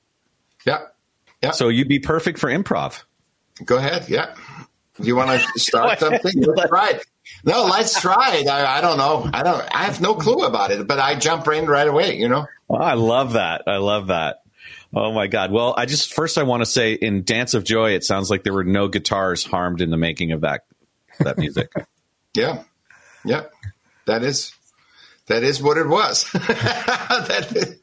Yeah, 0.63 0.81
yeah. 1.41 1.51
So 1.51 1.69
you'd 1.69 1.87
be 1.87 1.97
perfect 1.97 2.37
for 2.37 2.51
improv. 2.51 3.01
Go 3.65 3.77
ahead. 3.77 4.05
Yeah. 4.07 4.35
Do 5.01 5.07
you 5.07 5.15
want 5.15 5.41
to 5.41 5.47
start 5.59 5.97
something? 5.99 6.33
Let's 6.43 6.69
try 6.69 6.89
it. 6.91 7.05
No, 7.43 7.65
let's 7.65 7.99
try 7.99 8.35
it. 8.35 8.47
I, 8.47 8.77
I 8.77 8.81
don't 8.81 8.97
know. 8.99 9.27
I 9.33 9.41
don't. 9.41 9.61
I 9.75 9.85
have 9.85 10.01
no 10.01 10.13
clue 10.13 10.45
about 10.45 10.69
it, 10.69 10.85
but 10.87 10.99
I 10.99 11.15
jump 11.15 11.47
in 11.47 11.65
right 11.65 11.87
away. 11.87 12.15
You 12.17 12.29
know. 12.29 12.45
I 12.69 12.93
love 12.93 13.33
that. 13.33 13.63
I 13.65 13.77
love 13.77 14.07
that. 14.07 14.41
Oh 14.95 15.11
my 15.11 15.27
God. 15.27 15.51
Well, 15.51 15.75
I 15.77 15.85
just 15.85 16.13
first 16.13 16.37
I 16.37 16.43
want 16.43 16.61
to 16.61 16.65
say 16.65 16.93
in 16.93 17.23
Dance 17.23 17.53
of 17.53 17.65
Joy, 17.65 17.91
it 17.91 18.05
sounds 18.05 18.31
like 18.31 18.43
there 18.43 18.53
were 18.53 18.63
no 18.63 18.87
guitars 18.87 19.43
harmed 19.43 19.81
in 19.81 19.89
the 19.89 19.97
making 19.97 20.31
of 20.31 20.41
that 20.41 20.61
that 21.19 21.37
music. 21.37 21.71
Yeah, 22.37 22.63
yeah, 23.23 23.45
that 24.07 24.21
is 24.21 24.51
that 25.27 25.41
is 25.43 25.63
what 25.63 25.77
it 25.77 25.87
was. 25.87 26.29
that, 26.33 27.77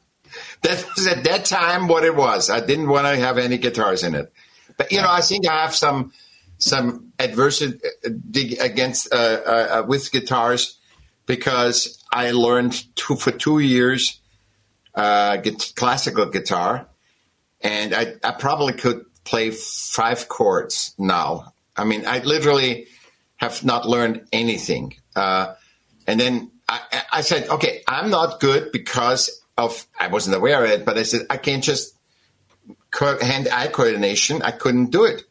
that 0.61 0.85
was 0.95 1.07
at 1.07 1.23
that 1.23 1.45
time 1.45 1.87
what 1.87 2.03
it 2.03 2.15
was. 2.15 2.51
I 2.51 2.63
didn't 2.63 2.87
want 2.87 3.07
to 3.07 3.15
have 3.15 3.39
any 3.39 3.57
guitars 3.57 4.03
in 4.03 4.13
it, 4.13 4.31
but 4.77 4.91
you 4.91 5.01
know, 5.01 5.09
I 5.09 5.21
think 5.21 5.47
I 5.47 5.63
have 5.63 5.73
some 5.73 6.13
some 6.59 7.13
adversity 7.19 7.79
uh, 8.05 8.63
against 8.63 9.11
uh, 9.11 9.17
uh, 9.17 9.49
uh, 9.49 9.85
with 9.87 10.11
guitars 10.11 10.77
because 11.25 12.03
I 12.11 12.31
learned 12.31 12.83
two, 12.95 13.15
for 13.15 13.31
two 13.31 13.59
years 13.59 14.21
uh, 14.95 15.37
get, 15.37 15.73
classical 15.75 16.27
guitar, 16.27 16.87
and 17.63 17.95
I, 17.95 18.15
I 18.23 18.31
probably 18.31 18.73
could 18.73 19.05
play 19.23 19.51
five 19.51 20.27
chords 20.27 20.93
now. 20.97 21.53
I 21.75 21.85
mean, 21.85 22.05
I 22.05 22.19
literally 22.19 22.87
have 23.37 23.63
not 23.63 23.87
learned 23.87 24.27
anything. 24.31 24.95
Uh, 25.15 25.55
and 26.05 26.19
then 26.19 26.51
I, 26.67 27.03
I 27.11 27.21
said, 27.21 27.49
okay, 27.49 27.81
I'm 27.87 28.09
not 28.09 28.39
good 28.39 28.71
because 28.71 29.41
of, 29.57 29.87
I 29.99 30.07
wasn't 30.07 30.35
aware 30.35 30.63
of 30.63 30.71
it, 30.71 30.85
but 30.85 30.97
I 30.97 31.03
said, 31.03 31.21
I 31.29 31.37
can't 31.37 31.63
just 31.63 31.95
hand 32.99 33.47
eye 33.47 33.67
coordination. 33.67 34.41
I 34.41 34.51
couldn't 34.51 34.91
do 34.91 35.05
it. 35.05 35.23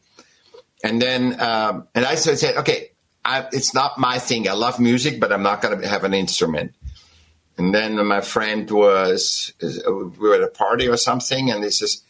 And 0.83 1.01
then, 1.01 1.39
um, 1.39 1.87
and 1.95 2.05
I 2.05 2.15
said, 2.15 2.57
okay, 2.57 2.91
I, 3.23 3.47
it's 3.51 3.73
not 3.73 3.97
my 3.97 4.19
thing. 4.19 4.49
I 4.49 4.53
love 4.53 4.79
music, 4.79 5.19
but 5.19 5.31
I'm 5.31 5.43
not 5.43 5.61
going 5.61 5.79
to 5.79 5.87
have 5.87 6.03
an 6.03 6.13
instrument. 6.13 6.75
And 7.57 7.73
then 7.73 8.05
my 8.05 8.21
friend 8.21 8.69
was, 8.69 9.53
we 9.61 10.09
were 10.17 10.35
at 10.35 10.41
a 10.41 10.47
party 10.47 10.89
or 10.89 10.97
something, 10.97 11.51
and 11.51 11.63
he 11.63 11.69
says, 11.69 12.01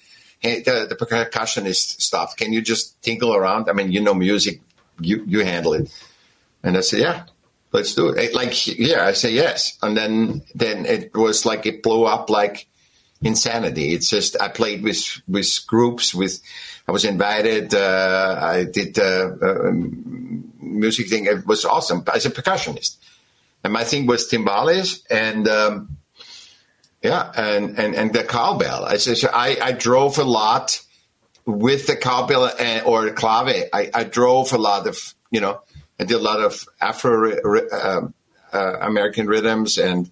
the, 0.44 0.86
the 0.90 0.96
percussionist 0.96 2.02
stuff? 2.02 2.36
Can 2.36 2.54
you 2.54 2.62
just 2.62 3.02
tinkle 3.02 3.34
around? 3.34 3.70
I 3.70 3.74
mean, 3.74 3.92
you 3.92 4.02
know 4.02 4.14
music, 4.14 4.62
you, 5.00 5.24
you 5.26 5.44
handle 5.44 5.74
it. 5.74 5.92
And 6.64 6.78
I 6.78 6.82
said, 6.82 7.00
yeah, 7.00 7.24
let's 7.72 7.96
do 7.96 8.10
it. 8.10 8.34
Like, 8.34 8.68
yeah, 8.68 9.06
I 9.06 9.14
say 9.14 9.32
yes. 9.32 9.78
And 9.82 9.98
then, 9.98 10.44
then 10.54 10.86
it 10.86 11.16
was 11.16 11.46
like, 11.46 11.66
it 11.66 11.82
blew 11.82 12.04
up 12.06 12.30
like 12.30 12.68
insanity. 13.22 13.94
It's 13.94 14.10
just, 14.10 14.40
I 14.40 14.50
played 14.50 14.84
with, 14.84 15.22
with 15.28 15.66
groups 15.66 16.14
with, 16.14 16.42
I 16.88 16.92
was 16.92 17.06
invited, 17.06 17.74
uh, 17.74 18.40
I 18.42 18.66
did, 18.66 19.00
uh, 19.00 19.32
um, 19.42 20.52
music 20.60 21.10
thing. 21.10 21.26
It 21.26 21.48
was 21.48 21.66
awesome 21.66 22.04
as 22.14 22.26
a 22.26 22.30
percussionist. 22.30 22.98
And 23.64 23.72
my 23.72 23.86
thing 23.86 24.06
was 24.06 24.30
timbales 24.30 25.04
and, 25.10 25.48
um, 25.48 25.98
yeah, 27.04 27.32
and, 27.36 27.78
and, 27.78 27.96
and 27.96 28.14
the 28.14 28.24
cowbell. 28.24 28.86
I 28.86 28.98
said, 28.98 29.18
I, 29.32 29.58
I 29.62 29.72
drove 29.74 30.18
a 30.18 30.24
lot 30.24 30.82
with 31.46 31.88
the 31.88 31.96
cowbell 31.96 32.50
and, 32.58 32.86
or 32.86 33.10
clave. 33.12 33.70
I, 33.74 33.90
I 33.94 34.04
drove 34.06 34.54
a 34.54 34.58
lot 34.58 34.88
of, 34.88 35.14
you 35.30 35.42
know, 35.42 35.62
I 36.00 36.06
did 36.06 36.16
a 36.16 36.20
lot 36.20 36.40
of 36.40 36.66
Afro 36.82 37.34
uh, 37.34 38.08
uh, 38.52 38.78
American 38.82 39.28
rhythms 39.28 39.78
and 39.78 40.10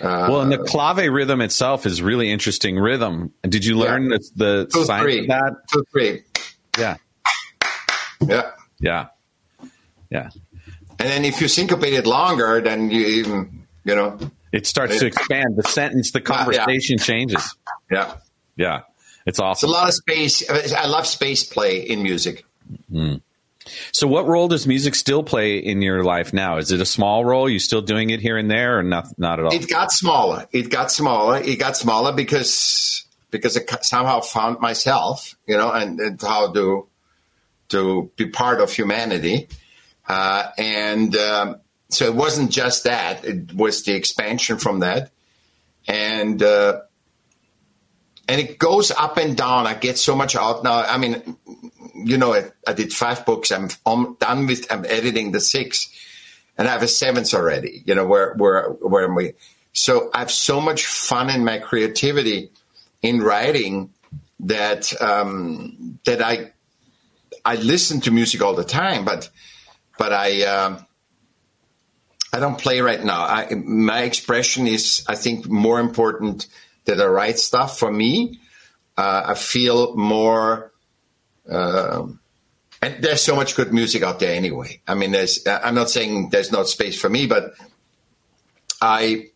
well, 0.00 0.42
and 0.42 0.52
the 0.52 0.58
clave 0.58 0.98
rhythm 1.12 1.40
itself 1.40 1.84
is 1.84 2.00
really 2.00 2.30
interesting 2.30 2.78
rhythm. 2.78 3.32
Did 3.42 3.64
you 3.64 3.76
learn 3.76 4.08
the, 4.08 4.20
the 4.36 4.68
two, 4.72 4.84
science 4.84 5.02
three, 5.02 5.18
of 5.22 5.26
that? 5.26 5.54
two, 5.72 5.84
three. 5.90 6.22
Yeah. 6.78 6.96
Yeah. 8.20 8.50
Yeah. 8.78 9.06
Yeah. 10.08 10.30
And 11.00 11.08
then 11.08 11.24
if 11.24 11.40
you 11.40 11.48
syncopate 11.48 11.94
it 11.94 12.06
longer, 12.06 12.60
then 12.60 12.90
you 12.90 13.06
even, 13.06 13.66
you 13.84 13.96
know, 13.96 14.18
It 14.58 14.66
starts 14.66 14.98
to 14.98 15.06
expand. 15.06 15.56
The 15.56 15.62
sentence, 15.62 16.10
the 16.10 16.20
conversation 16.20 16.98
changes. 16.98 17.56
yeah. 17.90 18.14
Yeah. 18.56 18.80
It's 19.24 19.38
awesome. 19.38 19.68
It's 19.68 19.76
a 19.76 19.80
lot 19.80 19.88
of 19.88 19.94
space. 19.94 20.50
I 20.50 20.86
love 20.86 21.06
space 21.06 21.44
play 21.44 21.78
in 21.78 22.02
music. 22.02 22.44
So, 23.92 24.08
what 24.08 24.26
role 24.26 24.48
does 24.48 24.66
music 24.66 24.96
still 24.96 25.22
play 25.22 25.58
in 25.58 25.80
your 25.80 26.02
life 26.02 26.32
now? 26.32 26.56
Is 26.56 26.72
it 26.72 26.80
a 26.80 26.86
small 26.86 27.24
role? 27.24 27.48
You 27.48 27.60
still 27.60 27.82
doing 27.82 28.10
it 28.10 28.20
here 28.20 28.36
and 28.36 28.50
there, 28.50 28.78
or 28.78 28.82
not? 28.82 29.06
Not 29.16 29.38
at 29.38 29.44
all. 29.44 29.54
It 29.54 29.68
got 29.68 29.92
smaller. 29.92 30.48
It 30.50 30.70
got 30.70 30.90
smaller. 30.90 31.38
It 31.38 31.56
got 31.60 31.76
smaller 31.76 32.12
because 32.12 33.06
because 33.30 33.56
I 33.56 33.60
somehow 33.82 34.22
found 34.22 34.58
myself, 34.58 35.36
you 35.46 35.56
know, 35.56 35.70
and, 35.70 36.00
and 36.00 36.20
how 36.20 36.50
to 36.52 36.88
to 37.68 38.10
be 38.16 38.26
part 38.30 38.60
of 38.60 38.72
humanity. 38.72 39.48
Uh, 40.08 40.50
and 40.56 41.14
um, 41.16 41.56
so 41.90 42.04
it 42.04 42.14
wasn't 42.14 42.50
just 42.50 42.84
that; 42.84 43.24
it 43.24 43.52
was 43.54 43.82
the 43.82 43.92
expansion 43.92 44.58
from 44.58 44.80
that, 44.80 45.10
and 45.86 46.42
uh, 46.42 46.80
and 48.28 48.40
it 48.40 48.58
goes 48.58 48.90
up 48.90 49.16
and 49.16 49.36
down. 49.36 49.66
I 49.66 49.74
get 49.74 49.96
so 49.98 50.14
much 50.14 50.36
out 50.36 50.62
now. 50.62 50.82
I 50.82 50.98
mean, 50.98 51.36
you 51.94 52.18
know, 52.18 52.34
I, 52.34 52.50
I 52.66 52.74
did 52.74 52.92
five 52.92 53.24
books. 53.24 53.50
I'm, 53.50 53.68
I'm 53.86 54.14
done 54.14 54.46
with. 54.46 54.70
I'm 54.70 54.84
editing 54.84 55.32
the 55.32 55.40
six, 55.40 55.90
and 56.58 56.68
I 56.68 56.72
have 56.72 56.82
a 56.82 56.88
seventh 56.88 57.32
already. 57.32 57.82
You 57.86 57.94
know, 57.94 58.06
where 58.06 58.34
where 58.34 58.68
where 58.68 59.04
am 59.04 59.14
we. 59.14 59.32
So 59.72 60.10
I 60.12 60.18
have 60.18 60.30
so 60.30 60.60
much 60.60 60.84
fun 60.84 61.30
in 61.30 61.44
my 61.44 61.58
creativity 61.58 62.50
in 63.00 63.20
writing 63.20 63.94
that 64.40 64.92
um, 65.00 65.98
that 66.04 66.20
I 66.20 66.52
I 67.44 67.54
listen 67.56 68.00
to 68.02 68.10
music 68.10 68.42
all 68.42 68.54
the 68.54 68.64
time, 68.64 69.06
but 69.06 69.30
but 69.98 70.12
I 70.12 70.42
um, 70.42 70.86
I 72.32 72.40
don't 72.40 72.58
play 72.58 72.80
right 72.80 73.02
now. 73.02 73.22
I, 73.22 73.54
my 73.54 74.02
expression 74.02 74.66
is, 74.66 75.04
I 75.08 75.14
think, 75.14 75.48
more 75.48 75.80
important 75.80 76.46
that 76.84 77.00
I 77.00 77.06
write 77.06 77.38
stuff 77.38 77.78
for 77.78 77.90
me. 77.90 78.40
Uh, 78.96 79.22
I 79.28 79.34
feel 79.34 79.96
more. 79.96 80.72
Um, 81.48 82.20
and 82.82 83.02
there's 83.02 83.22
so 83.22 83.34
much 83.34 83.56
good 83.56 83.72
music 83.72 84.02
out 84.02 84.20
there 84.20 84.34
anyway. 84.34 84.80
I 84.86 84.94
mean, 84.94 85.12
there's. 85.12 85.46
I'm 85.46 85.74
not 85.74 85.90
saying 85.90 86.30
there's 86.30 86.52
not 86.52 86.68
space 86.68 87.00
for 87.00 87.08
me, 87.08 87.26
but 87.26 87.54
I 88.80 89.30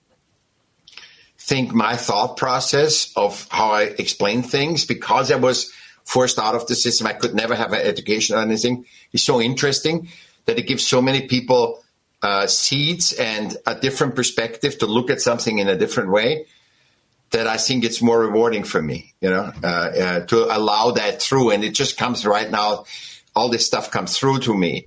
think 1.39 1.75
my 1.75 1.97
thought 1.97 2.37
process 2.37 3.13
of 3.17 3.49
how 3.51 3.73
I 3.73 3.83
explain 3.83 4.43
things, 4.43 4.85
because 4.85 5.33
I 5.33 5.37
was 5.37 5.73
forced 6.05 6.39
out 6.39 6.55
of 6.55 6.67
the 6.67 6.75
system, 6.75 7.07
I 7.07 7.15
could 7.15 7.35
never 7.35 7.55
have 7.55 7.73
an 7.73 7.81
education 7.81 8.37
or 8.37 8.41
anything, 8.41 8.87
is 9.13 9.23
so 9.25 9.41
interesting 9.41 10.09
that 10.47 10.59
it 10.59 10.67
gives 10.67 10.87
so 10.87 11.03
many 11.03 11.27
people 11.27 11.82
uh, 12.23 12.47
seeds 12.47 13.13
and 13.13 13.57
a 13.67 13.75
different 13.75 14.15
perspective 14.15 14.79
to 14.79 14.87
look 14.87 15.11
at 15.11 15.21
something 15.21 15.59
in 15.59 15.69
a 15.69 15.77
different 15.77 16.11
way 16.11 16.47
that 17.33 17.47
I 17.47 17.57
think 17.57 17.85
it's 17.85 18.01
more 18.01 18.21
rewarding 18.21 18.63
for 18.63 18.81
me, 18.81 19.15
you 19.21 19.31
know, 19.31 19.51
uh, 19.63 19.67
uh, 19.67 20.21
to 20.27 20.57
allow 20.57 20.93
that 20.93 21.21
through. 21.21 21.51
And 21.51 21.65
it 21.65 21.75
just 21.75 21.97
comes 21.97 22.25
right 22.25 22.51
now. 22.51 22.85
All 23.35 23.49
this 23.49 23.67
stuff 23.67 23.91
comes 23.91 24.17
through 24.17 24.41
to 24.41 24.55
me. 24.55 24.87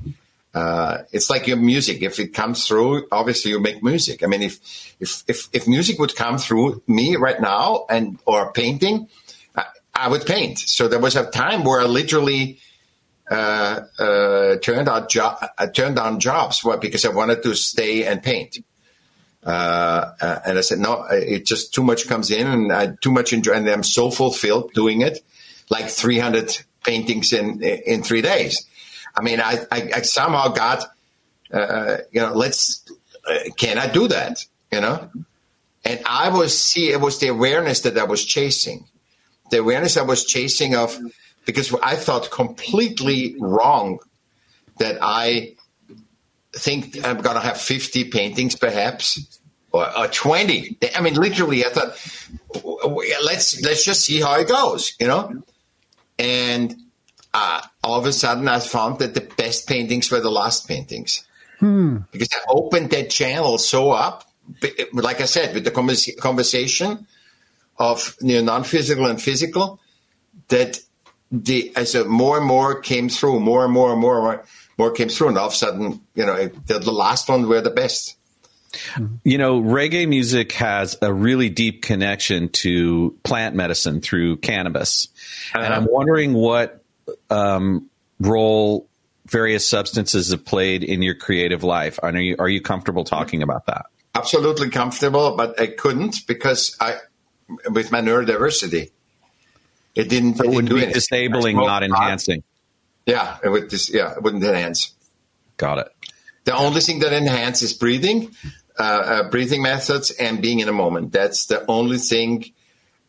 Uh, 0.54 1.00
it's 1.12 1.30
like 1.30 1.48
your 1.48 1.58
music. 1.58 2.02
If 2.02 2.20
it 2.20 2.34
comes 2.34 2.68
through, 2.68 3.08
obviously 3.12 3.52
you 3.52 3.60
make 3.60 3.84
music. 3.84 4.24
I 4.24 4.28
mean, 4.28 4.44
if, 4.44 4.96
if, 5.00 5.24
if, 5.28 5.50
if 5.52 5.68
music 5.68 6.00
would 6.00 6.16
come 6.16 6.38
through 6.38 6.82
me 6.88 7.18
right 7.18 7.42
now 7.42 7.86
and, 7.90 8.20
or 8.26 8.54
painting, 8.54 9.10
I, 9.56 9.66
I 9.94 10.08
would 10.08 10.26
paint. 10.26 10.60
So 10.60 10.88
there 10.88 11.00
was 11.00 11.16
a 11.16 11.30
time 11.30 11.64
where 11.64 11.82
I 11.82 11.86
literally 11.86 12.60
turned 13.30 14.90
out 14.90 15.10
jo- 15.10 15.38
I 15.58 15.68
turned 15.68 15.96
down 15.96 16.20
jobs 16.20 16.64
well, 16.64 16.78
because 16.78 17.06
I 17.06 17.10
wanted 17.10 17.44
to 17.44 17.56
stay 17.56 18.06
and 18.06 18.22
paint. 18.22 18.60
Uh, 19.46 20.12
uh, 20.20 20.40
and 20.48 20.58
I 20.58 20.62
said, 20.62 20.80
no, 20.80 21.04
it 21.12 21.46
just 21.46 21.72
too 21.74 21.84
much 21.84 22.08
comes 22.08 22.32
in 22.32 22.48
and 22.48 22.74
I 22.74 22.96
too 23.00 23.12
much 23.12 23.32
enjoy, 23.32 23.54
and 23.54 23.70
I'm 23.70 23.84
so 23.84 24.10
fulfilled 24.10 24.72
doing 24.74 25.02
it, 25.02 25.20
like 25.70 25.88
300 25.88 26.58
paintings 26.84 27.32
in 27.32 27.62
in 27.62 28.02
three 28.02 28.24
days. 28.24 28.66
I 29.16 29.22
mean, 29.22 29.40
I, 29.40 29.60
I, 29.72 29.90
I 29.96 30.02
somehow 30.02 30.50
got, 30.50 30.86
uh, 31.54 31.98
you 32.12 32.22
know, 32.22 32.34
let's, 32.34 32.84
uh, 33.26 33.52
can 33.56 33.78
I 33.78 33.88
do 33.88 34.08
that? 34.08 34.44
You 34.72 34.82
know, 34.82 35.10
and 35.86 36.02
I 36.06 36.30
was 36.30 36.58
see 36.58 36.92
it 36.92 37.00
was 37.00 37.20
the 37.20 37.28
awareness 37.28 37.82
that 37.82 37.98
I 37.98 38.04
was 38.04 38.26
chasing, 38.26 38.86
the 39.52 39.60
awareness 39.60 39.96
I 39.96 40.02
was 40.02 40.26
chasing 40.26 40.76
of 40.76 41.00
because 41.46 41.74
I 41.84 41.96
thought 41.96 42.32
completely 42.32 43.36
wrong 43.40 44.00
that 44.78 44.98
I 45.02 45.56
think 46.54 47.06
I'm 47.06 47.22
going 47.22 47.36
to 47.36 47.42
have 47.42 47.60
50 47.60 48.06
paintings 48.06 48.56
perhaps 48.56 49.40
or, 49.72 49.98
or 49.98 50.08
20. 50.08 50.78
I 50.96 51.02
mean, 51.02 51.16
literally, 51.16 51.66
I 51.66 51.70
thought, 51.70 51.98
let's, 53.24 53.62
let's 53.62 53.84
just 53.84 54.06
see 54.06 54.22
how 54.22 54.40
it 54.40 54.48
goes, 54.48 54.94
you 55.00 55.08
know? 55.08 55.44
And 56.18 56.76
uh, 57.34 57.62
all 57.84 58.00
of 58.00 58.06
a 58.06 58.14
sudden 58.14 58.48
I 58.48 58.60
found 58.60 59.00
that 59.00 59.14
the 59.14 59.22
best 59.22 59.68
paintings 59.68 60.10
were 60.10 60.22
the 60.22 60.32
last 60.32 60.68
paintings 60.68 61.26
because 62.12 62.30
I 62.34 62.40
opened 62.48 62.92
that 62.92 63.10
channel 63.10 63.58
so 63.58 63.92
up, 63.92 64.24
like 64.94 65.22
I 65.22 65.26
said, 65.26 65.54
with 65.54 65.64
the 65.64 65.72
convers- 65.72 66.10
conversation 66.20 67.08
of 67.78 68.16
you 68.22 68.36
know, 68.36 68.54
non-physical 68.54 69.06
and 69.06 69.22
physical, 69.22 69.80
that 70.50 70.80
the 71.44 71.72
as 71.76 71.96
a 71.96 72.06
more 72.06 72.38
and 72.38 72.46
more 72.46 72.80
came 72.80 73.10
through, 73.10 73.40
more 73.40 73.64
and 73.64 73.74
more 73.74 73.92
and 73.92 74.00
more 74.02 74.16
and 74.16 74.24
more, 74.24 74.46
more 74.78 74.92
came 74.92 75.10
through, 75.10 75.30
and 75.30 75.38
all 75.38 75.48
of 75.48 75.54
a 75.54 75.56
sudden, 75.56 76.02
you 76.16 76.26
know, 76.26 76.34
it- 76.34 76.68
the, 76.68 76.80
the 76.80 76.92
last 76.92 77.30
one 77.30 77.48
were 77.48 77.62
the 77.62 77.70
best. 77.70 78.18
You 79.24 79.38
know, 79.38 79.62
reggae 79.62 80.06
music 80.08 80.52
has 80.54 80.98
a 81.02 81.14
really 81.14 81.50
deep 81.50 81.82
connection 81.82 82.50
to 82.50 83.18
plant 83.24 83.56
medicine 83.56 84.02
through 84.02 84.38
cannabis. 84.38 85.08
And 85.54 85.74
I'm 85.74 85.88
wondering 85.90 86.34
what 86.34 86.84
um, 87.30 87.90
role 88.20 88.90
various 89.28 89.66
substances 89.66 90.32
have 90.32 90.44
played 90.44 90.84
in 90.84 91.02
your 91.02 91.16
creative 91.16 91.64
life. 91.64 92.00
Are 92.04 92.14
you, 92.18 92.36
are 92.38 92.50
you 92.50 92.60
comfortable 92.60 93.06
talking 93.06 93.42
about 93.42 93.66
that? 93.68 93.86
Absolutely 94.14 94.70
comfortable, 94.70 95.38
but 95.38 95.58
I 95.60 95.68
couldn't 95.68 96.28
because 96.28 96.76
I, 96.82 96.98
with 97.70 97.94
my 97.94 98.02
neurodiversity, 98.02 98.92
it 99.96 100.10
didn't. 100.10 100.32
It 100.40 100.44
didn't 100.44 100.54
would 100.56 100.66
be 100.70 100.76
anything. 100.84 100.94
disabling, 100.94 101.58
not 101.58 101.84
enhancing. 101.84 102.44
Yeah, 103.06 103.38
it 103.44 103.50
would. 103.50 103.70
Dis- 103.70 103.94
yeah, 103.94 104.14
it 104.16 104.22
wouldn't 104.24 104.44
enhance. 104.44 104.94
Got 105.58 105.80
it. 105.80 105.88
The 106.44 106.56
only 106.56 106.82
thing 106.82 107.00
that 107.00 107.14
enhances 107.14 107.74
breathing, 107.74 108.36
uh, 108.78 108.82
uh, 108.84 109.30
breathing 109.30 109.62
methods, 109.62 110.12
and 110.12 110.42
being 110.42 110.60
in 110.60 110.68
a 110.70 110.74
moment. 110.74 111.12
That's 111.12 111.46
the 111.48 111.66
only 111.68 111.98
thing. 111.98 112.52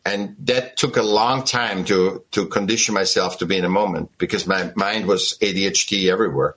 And 0.05 0.37
that 0.45 0.77
took 0.77 0.95
a 0.95 1.01
long 1.03 1.43
time 1.43 1.83
to 1.85 2.23
to 2.31 2.45
condition 2.47 2.93
myself 2.95 3.39
to 3.39 3.45
be 3.45 3.57
in 3.57 3.65
a 3.65 3.69
moment 3.69 4.11
because 4.17 4.47
my 4.47 4.71
mind 4.75 5.05
was 5.05 5.37
ADHD 5.41 6.09
everywhere. 6.09 6.55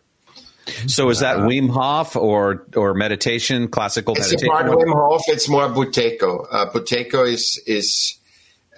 So 0.86 1.08
is 1.10 1.18
that 1.20 1.38
Wim 1.38 1.68
Hof 1.70 2.14
or 2.14 2.64
or 2.76 2.94
meditation, 2.94 3.66
classical 3.66 4.14
It's 4.14 4.30
meditation? 4.30 4.52
part 4.52 4.68
of 4.68 4.74
Wim 4.74 4.92
Hof. 4.92 5.22
It's 5.26 5.48
more 5.48 5.68
Buteyko. 5.68 6.46
Uh, 6.48 6.70
Buteyko 6.70 7.26
is 7.26 7.60
is 7.66 8.18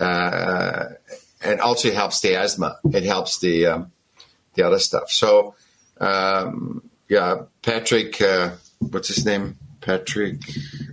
uh, 0.00 0.84
and 1.45 1.61
also 1.61 1.88
it 1.88 1.95
helps 1.95 2.20
the 2.20 2.36
asthma. 2.36 2.78
It 2.93 3.05
helps 3.05 3.38
the 3.38 3.66
um, 3.66 3.93
the 4.55 4.64
other 4.64 4.78
stuff. 4.78 5.11
So 5.11 5.55
um, 6.01 6.90
yeah, 7.09 7.43
Patrick, 7.62 8.20
uh, 8.20 8.53
what's 8.78 9.09
his 9.09 9.24
name? 9.24 9.57
Patrick. 9.80 10.40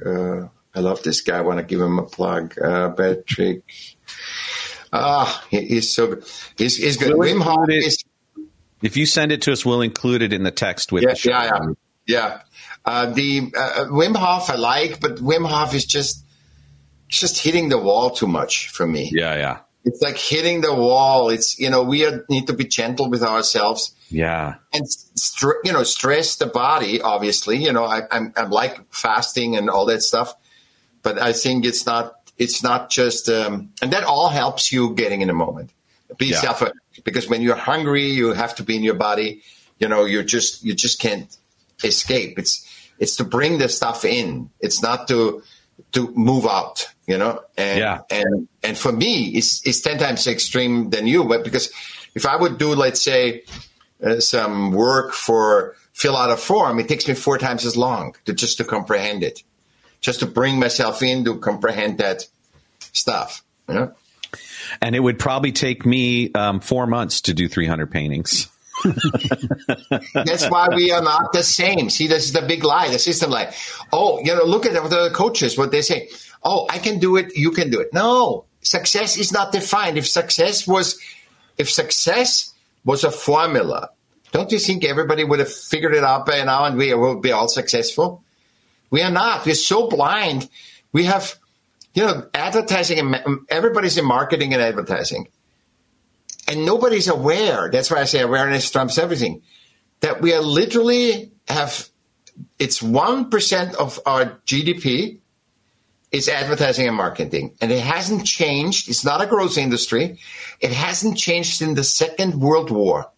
Uh, 0.05 0.47
I 0.75 0.81
love 0.81 1.01
this 1.03 1.21
guy. 1.21 1.37
I 1.37 1.41
want 1.41 1.59
to 1.59 1.65
give 1.65 1.79
him 1.79 1.99
a 1.99 2.03
plug. 2.03 2.59
Uh, 2.59 2.89
Patrick. 2.91 3.63
Ah, 4.91 5.45
he, 5.49 5.61
he's 5.65 5.93
so 5.93 6.07
good. 6.07 6.25
He's, 6.57 6.77
he's 6.77 6.97
good. 6.97 7.15
We'll 7.15 7.35
Wim 7.35 7.41
Hof 7.41 7.69
is 7.69 8.03
If 8.81 8.97
you 8.97 9.05
send 9.05 9.31
it 9.31 9.41
to 9.43 9.51
us, 9.51 9.65
we'll 9.65 9.81
include 9.81 10.21
it 10.21 10.33
in 10.33 10.43
the 10.43 10.51
text 10.51 10.91
with 10.91 11.03
yeah, 11.03 11.13
the 11.13 11.29
yeah, 11.29 11.43
yeah, 11.43 11.73
yeah. 12.07 12.41
Uh, 12.85 13.05
the 13.11 13.51
uh, 13.55 13.85
Wim 13.89 14.15
Hof 14.15 14.49
I 14.49 14.55
like, 14.55 14.99
but 14.99 15.17
Wim 15.17 15.47
Hof 15.47 15.73
is 15.73 15.85
just 15.85 16.25
just 17.07 17.41
hitting 17.41 17.69
the 17.69 17.77
wall 17.77 18.11
too 18.11 18.27
much 18.27 18.69
for 18.69 18.85
me. 18.85 19.09
yeah, 19.13 19.35
yeah, 19.35 19.57
It's 19.85 20.01
like 20.01 20.17
hitting 20.17 20.61
the 20.61 20.73
wall. 20.73 21.29
It's 21.29 21.59
you 21.59 21.69
know 21.69 21.83
we 21.83 22.05
are, 22.05 22.25
need 22.29 22.47
to 22.47 22.53
be 22.53 22.65
gentle 22.65 23.09
with 23.09 23.23
ourselves 23.23 23.95
yeah. 24.09 24.55
and 24.73 24.87
str- 24.89 25.61
you 25.63 25.71
know 25.71 25.83
stress 25.83 26.35
the 26.35 26.47
body. 26.47 27.01
Obviously, 27.01 27.57
you 27.57 27.71
know 27.71 27.85
I, 27.85 28.01
I'm 28.11 28.33
I'm 28.35 28.49
like 28.49 28.93
fasting 28.93 29.55
and 29.55 29.69
all 29.69 29.85
that 29.85 30.01
stuff, 30.01 30.35
but 31.01 31.17
I 31.19 31.33
think 31.33 31.65
it's 31.65 31.85
not 31.85 32.15
it's 32.37 32.61
not 32.63 32.89
just 32.89 33.29
um, 33.29 33.71
and 33.81 33.91
that 33.93 34.03
all 34.03 34.29
helps 34.29 34.71
you 34.71 34.93
getting 34.95 35.21
in 35.21 35.29
a 35.29 35.33
moment. 35.33 35.71
Be 36.17 36.27
Yeah. 36.27 36.39
self 36.39 36.63
because 37.03 37.29
when 37.29 37.41
you're 37.41 37.55
hungry, 37.55 38.07
you 38.07 38.33
have 38.33 38.55
to 38.55 38.63
be 38.63 38.75
in 38.75 38.83
your 38.83 38.95
body. 38.95 39.41
You 39.79 39.87
know, 39.87 40.05
you 40.05 40.23
just 40.23 40.63
you 40.63 40.73
just 40.73 40.99
can't 40.99 41.35
escape. 41.83 42.37
It's 42.37 42.65
it's 42.97 43.15
to 43.17 43.23
bring 43.23 43.59
the 43.59 43.69
stuff 43.69 44.03
in. 44.03 44.49
It's 44.59 44.81
not 44.81 45.07
to 45.07 45.43
to 45.93 46.11
move 46.15 46.45
out. 46.45 46.87
You 47.07 47.17
know, 47.17 47.41
and 47.57 47.79
Yeah. 47.79 48.01
and 48.11 48.47
and 48.61 48.77
for 48.77 48.91
me, 48.91 49.29
it's 49.29 49.65
it's 49.65 49.81
ten 49.81 49.97
times 49.97 50.27
extreme 50.27 50.89
than 50.91 51.07
you. 51.07 51.23
But 51.23 51.43
because 51.43 51.71
if 52.13 52.25
I 52.25 52.35
would 52.35 52.57
do, 52.57 52.75
let's 52.75 53.01
say, 53.01 53.43
uh, 54.03 54.19
some 54.19 54.71
work 54.71 55.13
for 55.13 55.75
fill 55.93 56.15
out 56.15 56.29
a 56.31 56.37
form, 56.37 56.79
it 56.79 56.87
takes 56.87 57.07
me 57.07 57.13
four 57.15 57.37
times 57.37 57.65
as 57.65 57.75
long 57.75 58.15
to 58.25 58.33
just 58.33 58.57
to 58.57 58.63
comprehend 58.63 59.23
it, 59.23 59.43
just 60.01 60.19
to 60.19 60.25
bring 60.27 60.59
myself 60.59 61.01
in 61.01 61.25
to 61.25 61.37
comprehend 61.39 61.97
that 61.97 62.27
stuff. 62.93 63.43
You 63.67 63.73
know? 63.75 63.93
And 64.81 64.95
it 64.95 64.99
would 64.99 65.17
probably 65.17 65.51
take 65.51 65.85
me 65.85 66.31
um, 66.33 66.59
four 66.59 66.85
months 66.85 67.21
to 67.21 67.33
do 67.33 67.47
300 67.49 67.89
paintings. 67.91 68.47
That's 70.13 70.49
why 70.49 70.67
we 70.73 70.91
are 70.91 71.01
not 71.01 71.33
the 71.33 71.43
same. 71.43 71.89
See, 71.89 72.07
this 72.07 72.25
is 72.25 72.33
the 72.33 72.41
big 72.41 72.63
lie. 72.63 72.89
The 72.89 72.99
system 72.99 73.31
lie. 73.31 73.53
Oh, 73.91 74.19
you 74.19 74.35
know, 74.35 74.43
look 74.43 74.65
at 74.65 74.73
the 74.73 75.11
coaches, 75.13 75.57
what 75.57 75.71
they 75.71 75.81
say. 75.81 76.09
Oh, 76.43 76.67
I 76.69 76.77
can 76.79 76.99
do 76.99 77.17
it. 77.17 77.35
You 77.35 77.51
can 77.51 77.69
do 77.69 77.79
it. 77.79 77.93
No, 77.93 78.45
success 78.61 79.17
is 79.17 79.31
not 79.31 79.51
defined. 79.51 79.97
If 79.97 80.07
success 80.07 80.67
was, 80.67 80.99
if 81.57 81.69
success 81.69 82.53
was 82.85 83.03
a 83.03 83.11
formula, 83.11 83.89
don't 84.31 84.51
you 84.51 84.59
think 84.59 84.85
everybody 84.85 85.23
would 85.23 85.39
have 85.39 85.51
figured 85.51 85.95
it 85.95 86.03
out 86.03 86.25
by 86.25 86.43
now 86.43 86.65
and 86.65 86.77
we 86.77 86.93
will 86.93 87.19
be 87.19 87.31
all 87.31 87.47
successful? 87.47 88.23
We 88.89 89.01
are 89.01 89.11
not. 89.11 89.45
We're 89.45 89.55
so 89.55 89.87
blind. 89.87 90.49
We 90.93 91.03
have, 91.05 91.35
you 91.93 92.05
know, 92.05 92.27
advertising 92.33 92.99
and 92.99 93.39
everybody's 93.49 93.97
in 93.97 94.05
marketing 94.05 94.53
and 94.53 94.61
advertising 94.61 95.27
and 96.49 96.65
nobody's 96.65 97.07
aware. 97.07 97.69
That's 97.71 97.91
why 97.91 97.99
I 98.01 98.05
say 98.05 98.21
awareness 98.21 98.69
trumps 98.69 98.97
everything. 98.97 99.43
That 100.01 100.21
we 100.21 100.33
are 100.33 100.41
literally 100.41 101.31
have 101.47 101.89
it's 102.57 102.81
one 102.81 103.29
percent 103.29 103.75
of 103.75 103.99
our 104.05 104.39
GDP 104.45 105.19
is 106.11 106.27
advertising 106.27 106.87
and 106.87 106.97
marketing, 106.97 107.53
and 107.61 107.71
it 107.71 107.81
hasn't 107.81 108.25
changed. 108.25 108.89
It's 108.89 109.05
not 109.05 109.21
a 109.21 109.27
growth 109.27 109.57
industry. 109.57 110.19
It 110.59 110.71
hasn't 110.71 111.17
changed 111.17 111.61
in 111.61 111.75
the 111.75 111.83
Second 111.83 112.39
World 112.41 112.71
War. 112.71 113.11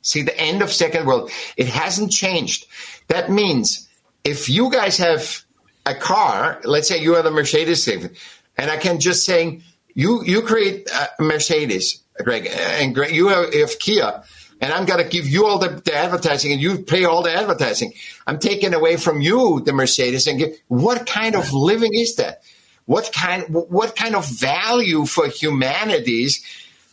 See 0.00 0.22
the 0.22 0.38
end 0.38 0.62
of 0.62 0.72
Second 0.72 1.06
World. 1.06 1.30
It 1.56 1.68
hasn't 1.68 2.10
changed. 2.10 2.66
That 3.08 3.30
means 3.30 3.88
if 4.24 4.48
you 4.48 4.70
guys 4.70 4.96
have 4.98 5.44
a 5.84 5.94
car, 5.94 6.60
let's 6.64 6.88
say 6.88 7.02
you 7.02 7.16
are 7.16 7.22
the 7.22 7.30
Mercedes, 7.30 7.86
and 7.88 8.70
I 8.70 8.76
can 8.78 8.98
just 8.98 9.26
saying 9.26 9.62
you 9.94 10.22
you 10.24 10.42
create 10.42 10.88
a 10.90 11.22
Mercedes, 11.22 12.01
Greg, 12.18 12.46
and 12.46 12.94
Greg, 12.94 13.14
you 13.14 13.28
have, 13.28 13.78
Kia, 13.78 14.22
and 14.60 14.72
I'm 14.72 14.84
going 14.84 15.02
to 15.02 15.08
give 15.08 15.26
you 15.26 15.46
all 15.46 15.58
the, 15.58 15.68
the 15.68 15.94
advertising, 15.94 16.52
and 16.52 16.60
you 16.60 16.78
pay 16.78 17.04
all 17.04 17.22
the 17.22 17.32
advertising. 17.32 17.94
I'm 18.26 18.38
taking 18.38 18.74
away 18.74 18.96
from 18.96 19.20
you 19.20 19.60
the 19.60 19.72
Mercedes, 19.72 20.26
and 20.26 20.38
give, 20.38 20.56
what 20.68 21.06
kind 21.06 21.34
of 21.34 21.52
living 21.52 21.94
is 21.94 22.16
that? 22.16 22.42
What 22.84 23.12
kind 23.12 23.44
what 23.48 23.94
kind 23.94 24.16
of 24.16 24.28
value 24.28 25.06
for 25.06 25.28
humanities 25.28 26.44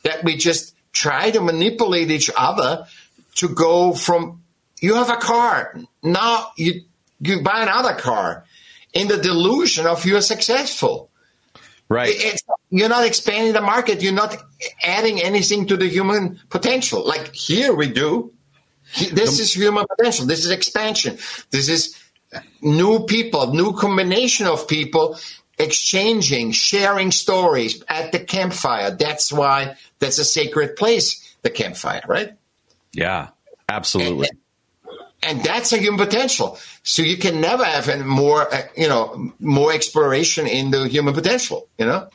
that 0.03 0.23
we 0.23 0.37
just 0.37 0.75
try 0.93 1.31
to 1.31 1.41
manipulate 1.41 2.11
each 2.11 2.29
other 2.37 2.85
to 3.35 3.49
go 3.49 3.93
from 3.93 4.43
you 4.79 4.93
have 4.95 5.09
a 5.09 5.17
car 5.17 5.75
now 6.03 6.51
you 6.57 6.83
you 7.19 7.41
buy 7.41 7.63
another 7.63 7.95
car 7.95 8.45
in 8.93 9.07
the 9.07 9.17
delusion 9.17 9.85
of 9.85 10.05
you're 10.05 10.21
successful. 10.21 11.09
Right. 11.87 12.09
It's, 12.11 12.43
you're 12.69 12.89
not 12.89 13.05
expanding 13.05 13.53
the 13.53 13.61
market. 13.61 14.01
You're 14.01 14.13
not 14.13 14.35
adding 14.83 15.21
anything 15.21 15.67
to 15.67 15.77
the 15.77 15.87
human 15.87 16.39
potential. 16.49 17.05
Like 17.05 17.33
here 17.33 17.73
we 17.73 17.89
do. 17.89 18.33
This 19.11 19.39
is 19.39 19.55
human 19.55 19.85
potential. 19.85 20.25
This 20.25 20.45
is 20.45 20.51
expansion. 20.51 21.17
This 21.51 21.69
is 21.69 21.99
new 22.61 23.05
people, 23.05 23.53
new 23.53 23.73
combination 23.73 24.47
of 24.47 24.67
people 24.67 25.17
exchanging, 25.57 26.51
sharing 26.51 27.11
stories 27.11 27.83
at 27.87 28.11
the 28.11 28.19
campfire. 28.19 28.91
That's 28.91 29.31
why 29.31 29.75
that's 29.99 30.17
a 30.17 30.25
sacred 30.25 30.75
place, 30.75 31.35
the 31.41 31.49
campfire, 31.49 32.01
right? 32.07 32.33
Yeah, 32.93 33.29
absolutely. 33.67 34.29
and 35.21 35.43
that's 35.43 35.73
a 35.73 35.77
human 35.77 35.99
potential. 35.99 36.57
So 36.83 37.01
you 37.01 37.17
can 37.17 37.41
never 37.41 37.63
have 37.63 38.05
more, 38.05 38.51
uh, 38.51 38.61
you 38.75 38.87
know, 38.87 39.33
more 39.39 39.73
exploration 39.73 40.47
in 40.47 40.71
the 40.71 40.87
human 40.87 41.13
potential. 41.13 41.67
You 41.77 41.85
know, 41.85 42.09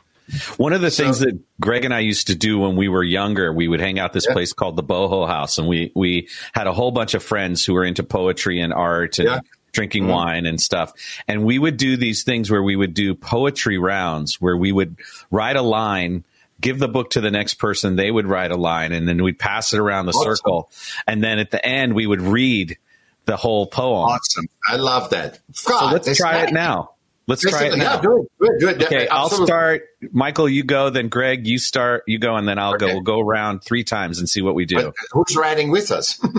One 0.56 0.72
of 0.72 0.80
the 0.80 0.90
things 0.90 1.18
that 1.20 1.38
Greg 1.60 1.84
and 1.84 1.92
I 1.92 2.00
used 2.00 2.28
to 2.28 2.34
do 2.34 2.58
when 2.58 2.76
we 2.76 2.88
were 2.88 3.02
younger, 3.02 3.52
we 3.52 3.68
would 3.68 3.80
hang 3.80 3.98
out 3.98 4.12
this 4.12 4.26
Yeah. 4.26 4.32
place 4.32 4.52
called 4.52 4.76
the 4.76 4.82
Boho 4.82 5.26
House, 5.28 5.58
and 5.58 5.68
we 5.68 5.92
we 5.94 6.28
had 6.52 6.66
a 6.66 6.72
whole 6.72 6.90
bunch 6.90 7.14
of 7.14 7.22
friends 7.22 7.64
who 7.64 7.74
were 7.74 7.84
into 7.84 8.02
poetry 8.02 8.60
and 8.60 8.72
art 8.72 9.18
and 9.18 9.28
Yeah. 9.28 9.40
drinking 9.72 10.04
mm-hmm. 10.04 10.12
wine 10.12 10.46
and 10.46 10.60
stuff. 10.60 10.92
And 11.28 11.44
we 11.44 11.58
would 11.58 11.76
do 11.76 11.96
these 11.96 12.22
things 12.22 12.50
where 12.50 12.62
we 12.62 12.76
would 12.76 12.94
do 12.94 13.14
poetry 13.14 13.76
rounds, 13.78 14.40
where 14.40 14.56
we 14.56 14.72
would 14.72 14.96
write 15.30 15.56
a 15.56 15.62
line. 15.62 16.24
Give 16.60 16.78
the 16.78 16.88
book 16.88 17.10
to 17.10 17.20
the 17.20 17.30
next 17.32 17.54
person. 17.54 17.96
They 17.96 18.10
would 18.10 18.26
write 18.26 18.50
a 18.52 18.56
line, 18.56 18.92
and 18.92 19.06
then 19.06 19.22
we'd 19.22 19.38
pass 19.38 19.74
it 19.74 19.78
around 19.80 20.06
the 20.06 20.12
Awesome. 20.12 20.36
circle. 20.36 20.70
And 21.06 21.22
then 21.22 21.38
at 21.38 21.50
the 21.50 21.62
end, 21.66 21.94
we 21.94 22.06
would 22.06 22.22
read 22.22 22.78
the 23.26 23.36
whole 23.36 23.66
poem. 23.66 24.08
awesome. 24.08 24.46
I 24.66 24.76
love 24.76 25.10
that. 25.10 25.40
So 25.52 25.74
let's 25.86 26.16
try 26.16 26.40
nice. 26.40 26.48
it 26.50 26.54
now. 26.54 26.93
Let's 27.26 27.40
try 27.40 27.64
it 27.64 27.78
now. 27.78 27.94
Yeah, 27.94 28.00
do 28.02 28.18
it. 28.22 28.28
Do 28.38 28.46
it. 28.46 28.58
Do 28.60 28.68
it. 28.68 28.82
Okay, 28.84 29.08
I'll 29.08 29.30
start. 29.30 29.84
Michaell, 30.12 30.46
you 30.48 30.62
go. 30.62 30.90
Then 30.90 31.08
Greg, 31.08 31.46
you 31.46 31.58
start. 31.58 32.02
You 32.06 32.18
go, 32.18 32.36
and 32.36 32.46
then 32.46 32.58
I'll 32.58 32.76
go. 32.76 32.86
We'll 32.88 33.00
go 33.00 33.18
around 33.20 33.60
three 33.64 33.82
times 33.82 34.18
and 34.18 34.28
see 34.28 34.42
what 34.42 34.54
we 34.54 34.66
do. 34.66 34.76
But 34.76 34.94
who's 35.12 35.34
writing 35.36 35.70
with 35.70 35.90
us? 35.90 36.20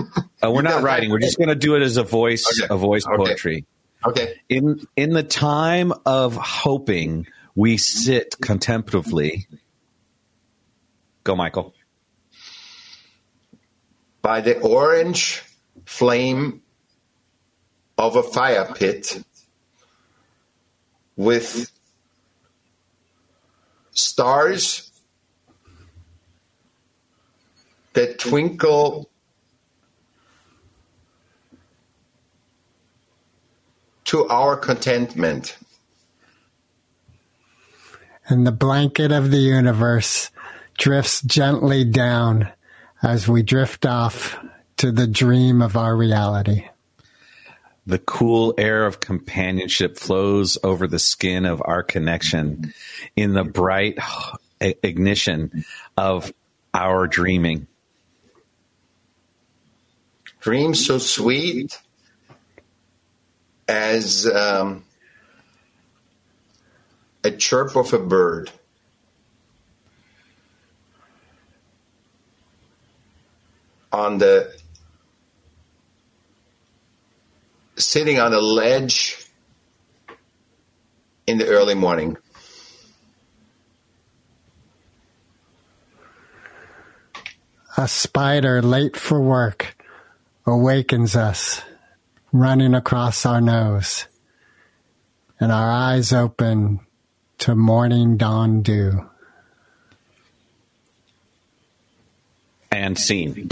Uh, 0.44 0.50
we're 0.50 0.60
not 0.60 0.74
got 0.74 0.82
writing. 0.82 1.10
We're 1.10 1.18
just 1.18 1.38
going 1.38 1.48
to 1.48 1.54
do 1.54 1.76
it 1.76 1.82
as 1.82 1.96
a 1.96 2.02
voice, 2.02 2.46
Okay. 2.62 2.72
a 2.72 2.76
voice 2.76 3.06
Okay. 3.06 3.16
poetry. 3.16 3.64
okay. 4.04 4.34
In 4.50 4.86
in 4.94 5.14
the 5.14 5.22
time 5.22 5.94
of 6.04 6.36
hoping, 6.36 7.26
we 7.54 7.78
sit 7.78 8.36
contemplatively. 8.42 9.46
Go, 11.24 11.34
Michaell. 11.36 11.72
By 14.20 14.42
the 14.42 14.58
orange 14.60 15.42
flame 15.86 16.60
of 17.96 18.16
a 18.16 18.22
fire 18.22 18.70
pit 18.74 19.22
with 21.16 21.70
stars 23.92 24.90
that 27.94 28.18
twinkle 28.18 29.08
to 34.04 34.26
our 34.28 34.56
contentment. 34.56 35.56
and 38.28 38.46
the 38.46 38.52
blanket 38.52 39.12
of 39.12 39.30
the 39.30 39.38
universe 39.38 40.30
drifts 40.78 41.22
gently 41.22 41.84
down 41.84 42.48
as 43.02 43.28
we 43.28 43.42
drift 43.42 43.86
off 43.86 44.38
to 44.76 44.90
the 44.90 45.06
dream 45.06 45.62
of 45.62 45.76
our 45.76 45.96
reality. 45.96 46.68
The 47.86 47.98
cool 48.00 48.54
air 48.58 48.84
of 48.84 48.98
companionship 48.98 49.96
flows 49.96 50.58
over 50.64 50.88
the 50.88 50.98
skin 50.98 51.46
of 51.46 51.62
our 51.64 51.84
connection 51.84 52.74
in 53.14 53.32
the 53.32 53.44
bright 53.44 53.98
ignition 54.60 55.64
of 55.96 56.32
our 56.74 57.06
dreaming. 57.06 57.68
Dreams 60.40 60.84
so 60.84 60.98
sweet 60.98 61.80
as 63.68 64.26
um, 64.26 64.84
a 67.24 67.30
chirp 67.30 67.76
of 67.76 67.92
a 67.92 67.98
bird. 67.98 68.50
On 73.92 74.18
the 74.18 74.54
sitting 77.76 78.18
on 78.18 78.32
a 78.32 78.40
ledge 78.40 79.24
in 81.26 81.38
the 81.38 81.46
early 81.46 81.74
morning. 81.74 82.16
A 87.76 87.86
spider 87.86 88.62
late 88.62 88.96
for 88.96 89.20
work 89.20 89.76
awakens 90.46 91.14
us, 91.14 91.62
running 92.32 92.74
across 92.74 93.26
our 93.26 93.40
nose, 93.40 94.06
and 95.38 95.52
our 95.52 95.70
eyes 95.70 96.12
open 96.12 96.80
to 97.38 97.54
morning 97.54 98.16
dawn 98.16 98.62
dew. 98.62 99.06
and 102.76 102.98
scene. 102.98 103.50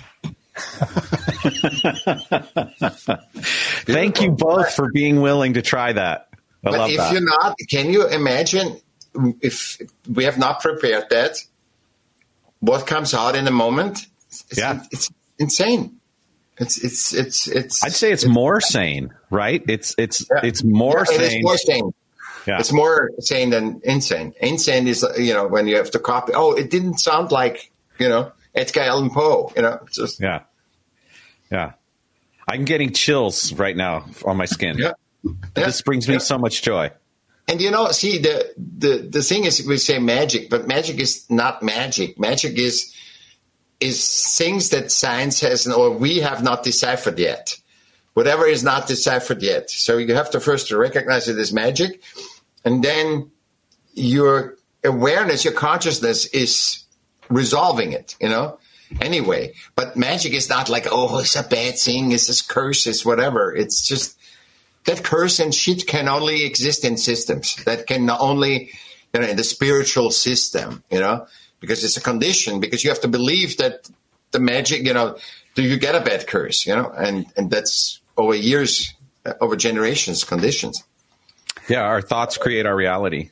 Thank 3.87 4.21
you 4.23 4.31
both 4.33 4.75
for 4.75 4.91
being 4.93 5.21
willing 5.21 5.55
to 5.55 5.63
try 5.63 5.93
that. 5.93 6.29
I 6.33 6.37
But 6.63 6.73
love 6.73 6.91
if 6.91 6.97
that. 6.97 7.13
you're 7.13 7.23
not, 7.25 7.57
can 7.71 7.93
you 7.93 8.09
imagine 8.09 8.81
if 9.41 9.79
we 10.09 10.25
have 10.25 10.39
not 10.39 10.61
prepared 10.61 11.05
that? 11.11 11.37
What 12.61 12.87
comes 12.87 13.15
out 13.15 13.37
in 13.37 13.47
a 13.47 13.51
moment? 13.51 14.07
It's, 14.31 14.59
Yeah. 14.59 14.83
it's 14.91 15.11
insane. 15.39 16.01
It's 16.57 16.83
it's 16.83 17.13
it's 17.13 17.49
it's. 17.49 17.85
I'd 17.85 17.93
say 17.93 18.13
it's 18.13 18.25
more 18.25 18.61
sane, 18.61 19.13
right? 19.29 19.63
It's 19.69 19.95
it's 19.99 20.25
Yeah. 20.33 20.41
it's 20.45 20.63
more 20.63 21.05
Yeah, 21.11 21.21
it 21.21 21.31
sane. 21.31 21.43
more 21.43 21.57
sane. 21.59 21.95
Yeah. 22.47 22.61
It's 22.61 22.73
more 22.73 23.11
sane 23.19 23.51
than 23.51 23.81
insane. 23.83 24.35
Insane 24.41 24.87
is 24.87 25.05
you 25.19 25.35
know 25.35 25.49
when 25.49 25.67
you 25.67 25.77
have 25.77 25.91
to 25.93 25.99
copy. 25.99 26.33
Oh, 26.35 26.53
it 26.53 26.71
didn't 26.71 26.99
sound 26.99 27.33
like 27.33 27.73
you 27.99 28.09
know 28.09 28.31
Edgar 28.55 28.81
Allan 28.83 29.11
Poe. 29.11 29.53
You 29.57 29.63
know, 29.63 29.81
just 29.91 30.21
yeah, 30.21 30.43
yeah. 31.51 31.73
I'm 32.49 32.65
getting 32.65 32.93
chills 32.93 33.53
right 33.55 33.77
now 33.77 34.05
on 34.25 34.37
my 34.37 34.45
skin. 34.45 34.77
yeah. 34.79 34.93
Yeah. 35.23 35.33
This 35.55 35.81
brings 35.83 36.07
me 36.07 36.15
Yeah. 36.15 36.19
so 36.19 36.37
much 36.39 36.61
joy. 36.63 36.91
And 37.49 37.61
you 37.61 37.71
know, 37.71 37.91
see 37.93 38.19
the 38.19 38.53
the 38.57 38.99
the 38.99 39.23
thing 39.23 39.45
is, 39.45 39.67
we 39.67 39.77
say 39.79 39.99
magic, 39.99 40.51
but 40.51 40.67
magic 40.67 40.99
is 40.99 41.25
not 41.31 41.63
magic. 41.63 42.19
Magic 42.19 42.59
is 42.59 42.95
is 43.81 44.35
things 44.37 44.71
that 44.71 44.91
science 44.91 45.41
has 45.41 45.67
or 45.67 45.91
we 45.91 46.21
have 46.21 46.43
not 46.43 46.63
deciphered 46.63 47.19
yet. 47.19 47.57
Whatever 48.15 48.47
is 48.47 48.63
not 48.63 48.87
deciphered 48.87 49.43
yet. 49.43 49.71
So 49.71 49.99
you 49.99 50.15
have 50.15 50.31
to 50.31 50.41
first 50.41 50.71
recognize 50.71 51.29
it 51.29 51.37
as 51.39 51.53
magic, 51.53 52.01
and 52.65 52.83
then 52.85 53.31
your 53.95 54.57
awareness, 54.85 55.45
your 55.45 55.55
consciousness 55.55 56.27
is 56.27 56.84
resolving 57.29 57.93
it. 57.93 58.17
You 58.21 58.29
know. 58.29 58.59
Anyway, 59.01 59.55
but 59.75 59.97
magic 59.97 60.35
is 60.35 60.49
not 60.49 60.69
like 60.69 60.87
oh, 60.91 61.19
it's 61.19 61.35
a 61.35 61.43
bad 61.43 61.79
thing, 61.79 62.13
it's 62.13 62.29
a 62.29 62.47
curse, 62.47 62.87
it's 62.87 63.05
whatever. 63.05 63.55
It's 63.55 63.87
just 63.87 64.17
that 64.85 65.03
curse 65.03 65.41
and 65.41 65.55
shit 65.55 65.87
can 65.87 66.09
only 66.09 66.45
exist 66.45 66.85
in 66.85 66.97
systems. 66.97 67.57
That 67.65 67.87
can 67.87 68.09
only, 68.11 68.71
you 69.13 69.21
know, 69.21 69.27
in 69.27 69.37
the 69.37 69.45
spiritual 69.45 70.11
system, 70.11 70.85
you 70.91 71.01
know, 71.01 71.27
because 71.61 71.83
it's 71.83 71.97
a 71.97 72.01
condition. 72.01 72.61
Because 72.61 72.85
you 72.85 72.91
have 72.91 73.01
to 73.01 73.09
believe 73.09 73.57
that 73.57 73.89
the 74.31 74.39
magic, 74.39 74.87
you 74.87 74.93
know, 74.93 75.17
do 75.55 75.63
you 75.63 75.79
get 75.79 75.95
a 75.95 76.01
bad 76.01 76.27
curse, 76.27 76.67
you 76.67 76.77
know, 76.77 76.93
and 76.95 77.27
and 77.37 77.51
that's 77.51 78.01
over 78.17 78.35
years, 78.35 78.95
uh, 79.25 79.33
over 79.41 79.57
generations, 79.57 80.25
conditions. 80.25 80.85
Yeah, 81.69 81.83
our 81.83 82.03
thoughts 82.03 82.37
create 82.37 82.67
our 82.67 82.77
reality. 82.77 83.31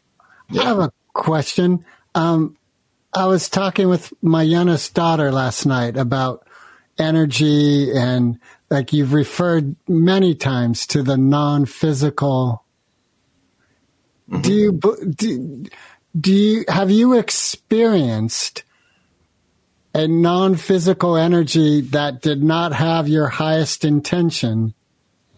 I 0.51 0.65
have 0.65 0.79
a 0.79 0.93
question. 1.13 1.85
Um, 2.15 2.57
I 3.15 3.27
was 3.27 3.49
talking 3.49 3.89
with 3.89 4.13
my 4.23 4.43
youngest 4.43 4.95
daughter 4.95 5.31
last 5.31 5.67
night 5.67 5.97
about 5.97 6.47
energy 6.99 7.93
and 7.93 8.39
like 8.71 8.93
you've 8.93 9.13
referred 9.13 9.77
many 9.87 10.35
times 10.35 10.87
to 10.89 11.03
the 11.03 11.17
non-physical. 11.17 12.65
Do 14.41 14.53
you 14.53 14.81
do, 15.15 15.65
do 16.19 16.33
you 16.33 16.65
have 16.69 16.91
you 16.91 17.19
experienced 17.19 18.63
a 19.95 20.09
non-physical 20.09 21.17
energy 21.19 21.83
that 21.83 22.23
did 22.23 22.43
not 22.43 22.73
have 22.73 23.09
your 23.09 23.29
highest 23.29 23.85
intention 23.85 24.73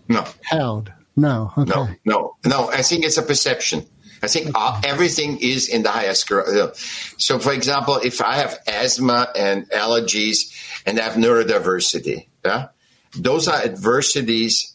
No, 0.07 0.25
held? 0.45 0.93
No. 1.17 1.53
Okay. 1.59 1.73
no, 1.75 1.97
no, 2.05 2.37
no. 2.45 2.69
I 2.71 2.83
think 2.83 3.05
it's 3.05 3.17
a 3.17 3.23
perception. 3.23 3.85
I 4.25 4.29
think 4.29 4.51
uh, 4.55 4.81
everything 4.85 5.39
is 5.41 5.69
in 5.69 5.83
the 5.83 5.91
highest. 5.91 6.27
gr- 6.29 6.41
uh, 6.41 6.71
So, 7.19 7.39
for 7.39 7.53
example, 7.53 7.97
if 7.97 8.21
I 8.23 8.37
have 8.37 8.59
asthma 8.67 9.29
and 9.37 9.69
allergies 9.71 10.53
and 10.87 10.99
I 10.99 11.05
have 11.05 11.15
neurodiversity, 11.15 12.27
yeah, 12.45 12.69
those 13.17 13.49
are 13.49 13.57
adversities 13.63 14.75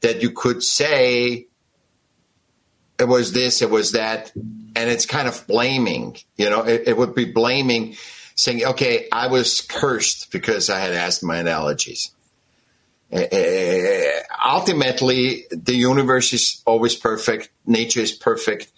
that 0.00 0.22
you 0.22 0.30
could 0.30 0.62
say 0.62 1.46
it 2.98 3.08
was 3.08 3.32
this, 3.32 3.62
it 3.62 3.70
was 3.70 3.92
that, 3.92 4.32
and 4.34 4.90
it's 4.90 5.06
kind 5.06 5.28
of 5.28 5.46
blaming. 5.46 6.16
You 6.36 6.50
know, 6.50 6.62
it, 6.62 6.88
it 6.88 6.96
would 6.96 7.14
be 7.14 7.24
blaming, 7.26 7.96
saying, 8.34 8.64
"Okay, 8.64 9.08
I 9.12 9.28
was 9.28 9.60
cursed 9.60 10.32
because 10.32 10.70
I 10.70 10.80
had 10.80 10.92
asthma 10.92 11.34
and 11.34 11.48
allergies." 11.48 12.10
Uh, 13.16 14.22
ultimately, 14.46 15.44
the 15.50 15.74
universe 15.74 16.32
is 16.34 16.62
always 16.66 16.94
perfect. 16.94 17.50
Nature 17.66 18.00
is 18.00 18.12
perfect. 18.12 18.68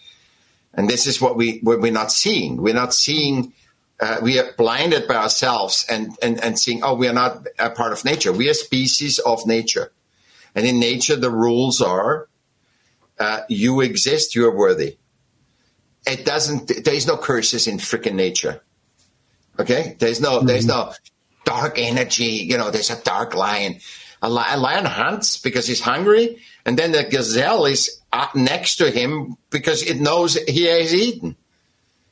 and 0.74 0.88
this 0.88 1.06
is 1.06 1.20
what 1.20 1.36
we 1.36 1.58
what 1.62 1.80
we're 1.80 1.92
not 1.92 2.12
seeing. 2.12 2.62
We're 2.62 2.74
not 2.74 2.94
seeing. 2.94 3.52
Uh, 4.00 4.18
we 4.22 4.38
are 4.38 4.52
blinded 4.56 5.08
by 5.08 5.16
ourselves 5.16 5.84
and, 5.90 6.16
and 6.22 6.42
and 6.42 6.58
seeing. 6.58 6.84
Oh, 6.84 6.94
we 6.94 7.08
are 7.08 7.12
not 7.12 7.46
a 7.58 7.70
part 7.70 7.92
of 7.92 8.04
nature. 8.04 8.32
We 8.32 8.48
are 8.48 8.54
species 8.54 9.18
of 9.18 9.44
nature, 9.46 9.92
and 10.54 10.64
in 10.66 10.78
nature 10.78 11.16
the 11.16 11.30
rules 11.30 11.80
are: 11.82 12.28
uh, 13.18 13.40
you 13.48 13.80
exist, 13.80 14.36
you 14.36 14.46
are 14.46 14.56
worthy. 14.56 14.98
It 16.06 16.24
doesn't. 16.24 16.84
There 16.84 16.94
is 16.94 17.06
no 17.06 17.16
curses 17.16 17.66
in 17.66 17.78
freaking 17.78 18.14
nature. 18.14 18.62
Okay, 19.58 19.96
there's 19.98 20.20
no 20.20 20.40
there's 20.40 20.66
no 20.66 20.92
dark 21.44 21.78
energy. 21.78 22.46
You 22.48 22.56
know, 22.56 22.70
there's 22.70 22.90
a 22.90 23.02
dark 23.02 23.34
lion. 23.34 23.80
A, 24.22 24.26
a 24.26 24.56
lion 24.56 24.84
hunts 24.84 25.36
because 25.36 25.66
he's 25.66 25.80
hungry, 25.80 26.38
and 26.66 26.78
then 26.78 26.92
the 26.92 27.04
gazelle 27.04 27.66
is 27.66 28.00
up 28.12 28.34
next 28.34 28.76
to 28.76 28.90
him 28.90 29.36
because 29.50 29.82
it 29.82 30.00
knows 30.00 30.34
he 30.34 30.64
has 30.64 30.94
eaten. 30.94 31.36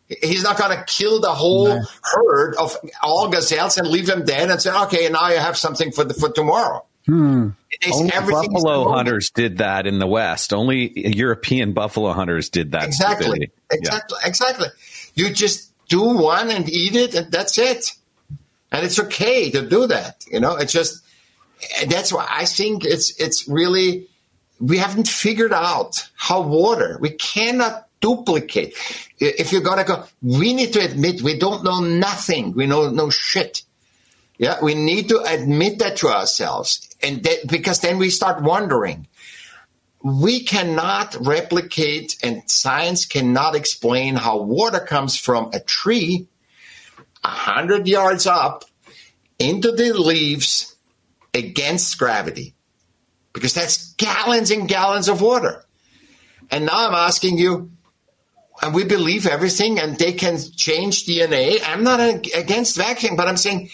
He's 0.09 0.45
not 0.45 0.57
going 0.57 0.77
to 0.77 0.85
kill 0.85 1.21
the 1.21 1.33
whole 1.33 1.83
herd 2.03 2.55
of 2.61 2.77
all 3.03 3.29
gazelles 3.29 3.77
and 3.77 3.89
leave 3.89 4.07
them 4.07 4.25
dead 4.25 4.51
and 4.51 4.63
say, 4.63 4.71
"Okay, 4.85 5.09
now 5.09 5.29
you 5.31 5.39
have 5.39 5.57
something 5.57 5.91
for 5.91 6.05
the 6.05 6.15
for 6.15 6.31
tomorrow." 6.31 6.85
Hmm. 7.07 7.51
Is- 7.83 7.93
Only 7.97 8.13
everything 8.13 8.55
is 8.57 8.63
the 8.63 8.69
buffalo 8.69 8.93
hunters 8.93 9.31
did 9.31 9.59
that 9.59 9.87
in 9.87 9.99
the 9.99 10.07
West. 10.07 10.53
Only 10.53 10.93
European 11.17 11.73
buffalo 11.73 12.13
hunters 12.13 12.51
did 12.51 12.73
that. 12.73 12.85
Exactly. 12.85 13.27
stupidity. 13.27 13.53
Yeah. 13.73 13.79
Exactly. 13.79 14.19
Exactly. 14.25 14.67
You 15.15 15.31
just 15.31 15.73
do 15.89 16.03
one 16.03 16.51
and 16.51 16.69
eat 16.69 16.95
it, 16.95 17.15
and 17.15 17.31
that's 17.33 17.59
it. 17.59 17.93
And 18.73 18.85
it's 18.85 18.99
okay 18.99 19.51
to 19.51 19.69
do 19.69 19.87
that. 19.89 20.25
You 20.31 20.41
know, 20.41 20.57
it's 20.57 20.73
just 20.73 21.03
that's 21.87 22.13
why 22.13 22.27
I 22.29 22.45
think 22.45 22.85
it's 22.85 23.19
it's 23.21 23.49
really 23.49 24.09
we 24.61 24.79
haven't 24.79 25.09
figured 25.09 25.53
out 25.53 26.09
how 26.15 26.43
water 26.43 26.99
we 27.01 27.11
cannot 27.11 27.89
duplicate. 28.01 28.75
If 29.19 29.53
you're 29.53 29.63
gonna 29.63 29.85
go, 29.85 30.05
we 30.23 30.53
need 30.53 30.73
to 30.75 30.81
admit 30.81 31.23
we 31.23 31.39
don't 31.39 31.65
know 31.65 31.81
nothing. 31.81 32.53
We 32.53 32.67
know 32.67 32.91
no 32.91 33.11
shit. 33.11 33.63
Yeah, 34.39 34.59
we 34.63 34.75
need 34.75 35.09
to 35.09 35.21
admit 35.21 35.79
that 35.79 35.97
to 35.99 36.09
ourselves, 36.09 36.95
and 37.03 37.23
that, 37.23 37.49
because 37.49 37.81
then 37.81 37.97
we 37.99 38.11
start 38.11 38.43
wondering 38.43 39.07
we 40.03 40.45
cannot 40.45 41.17
replicate 41.27 42.17
and 42.23 42.49
science 42.49 43.07
cannot 43.07 43.57
explain 43.57 44.15
how 44.15 44.41
water 44.41 44.79
comes 44.79 45.19
from 45.19 45.51
a 45.53 45.59
tree 45.59 46.29
a 47.25 47.29
hundred 47.29 47.89
yards 47.89 48.25
up 48.25 48.65
into 49.41 49.73
the 49.73 49.93
leaves 49.93 50.76
against 51.37 51.99
gravity 51.99 52.55
because 53.33 53.55
that's 53.55 53.93
gallons 53.95 54.51
and 54.51 54.69
gallons 54.69 55.09
of 55.09 55.21
water. 55.21 55.65
And 56.51 56.67
now 56.67 56.89
i'm 56.89 56.95
asking 56.95 57.39
you 57.39 57.71
and 58.63 58.75
we 58.75 58.85
believe 58.85 59.27
everything 59.27 59.79
and 59.79 59.99
they 59.99 60.13
can 60.13 60.39
change 60.57 61.05
dna 61.07 61.59
i'm 61.67 61.83
not 61.83 62.01
against 62.01 62.77
vaccine 62.77 63.17
but 63.17 63.27
i'm 63.27 63.37
saying 63.37 63.69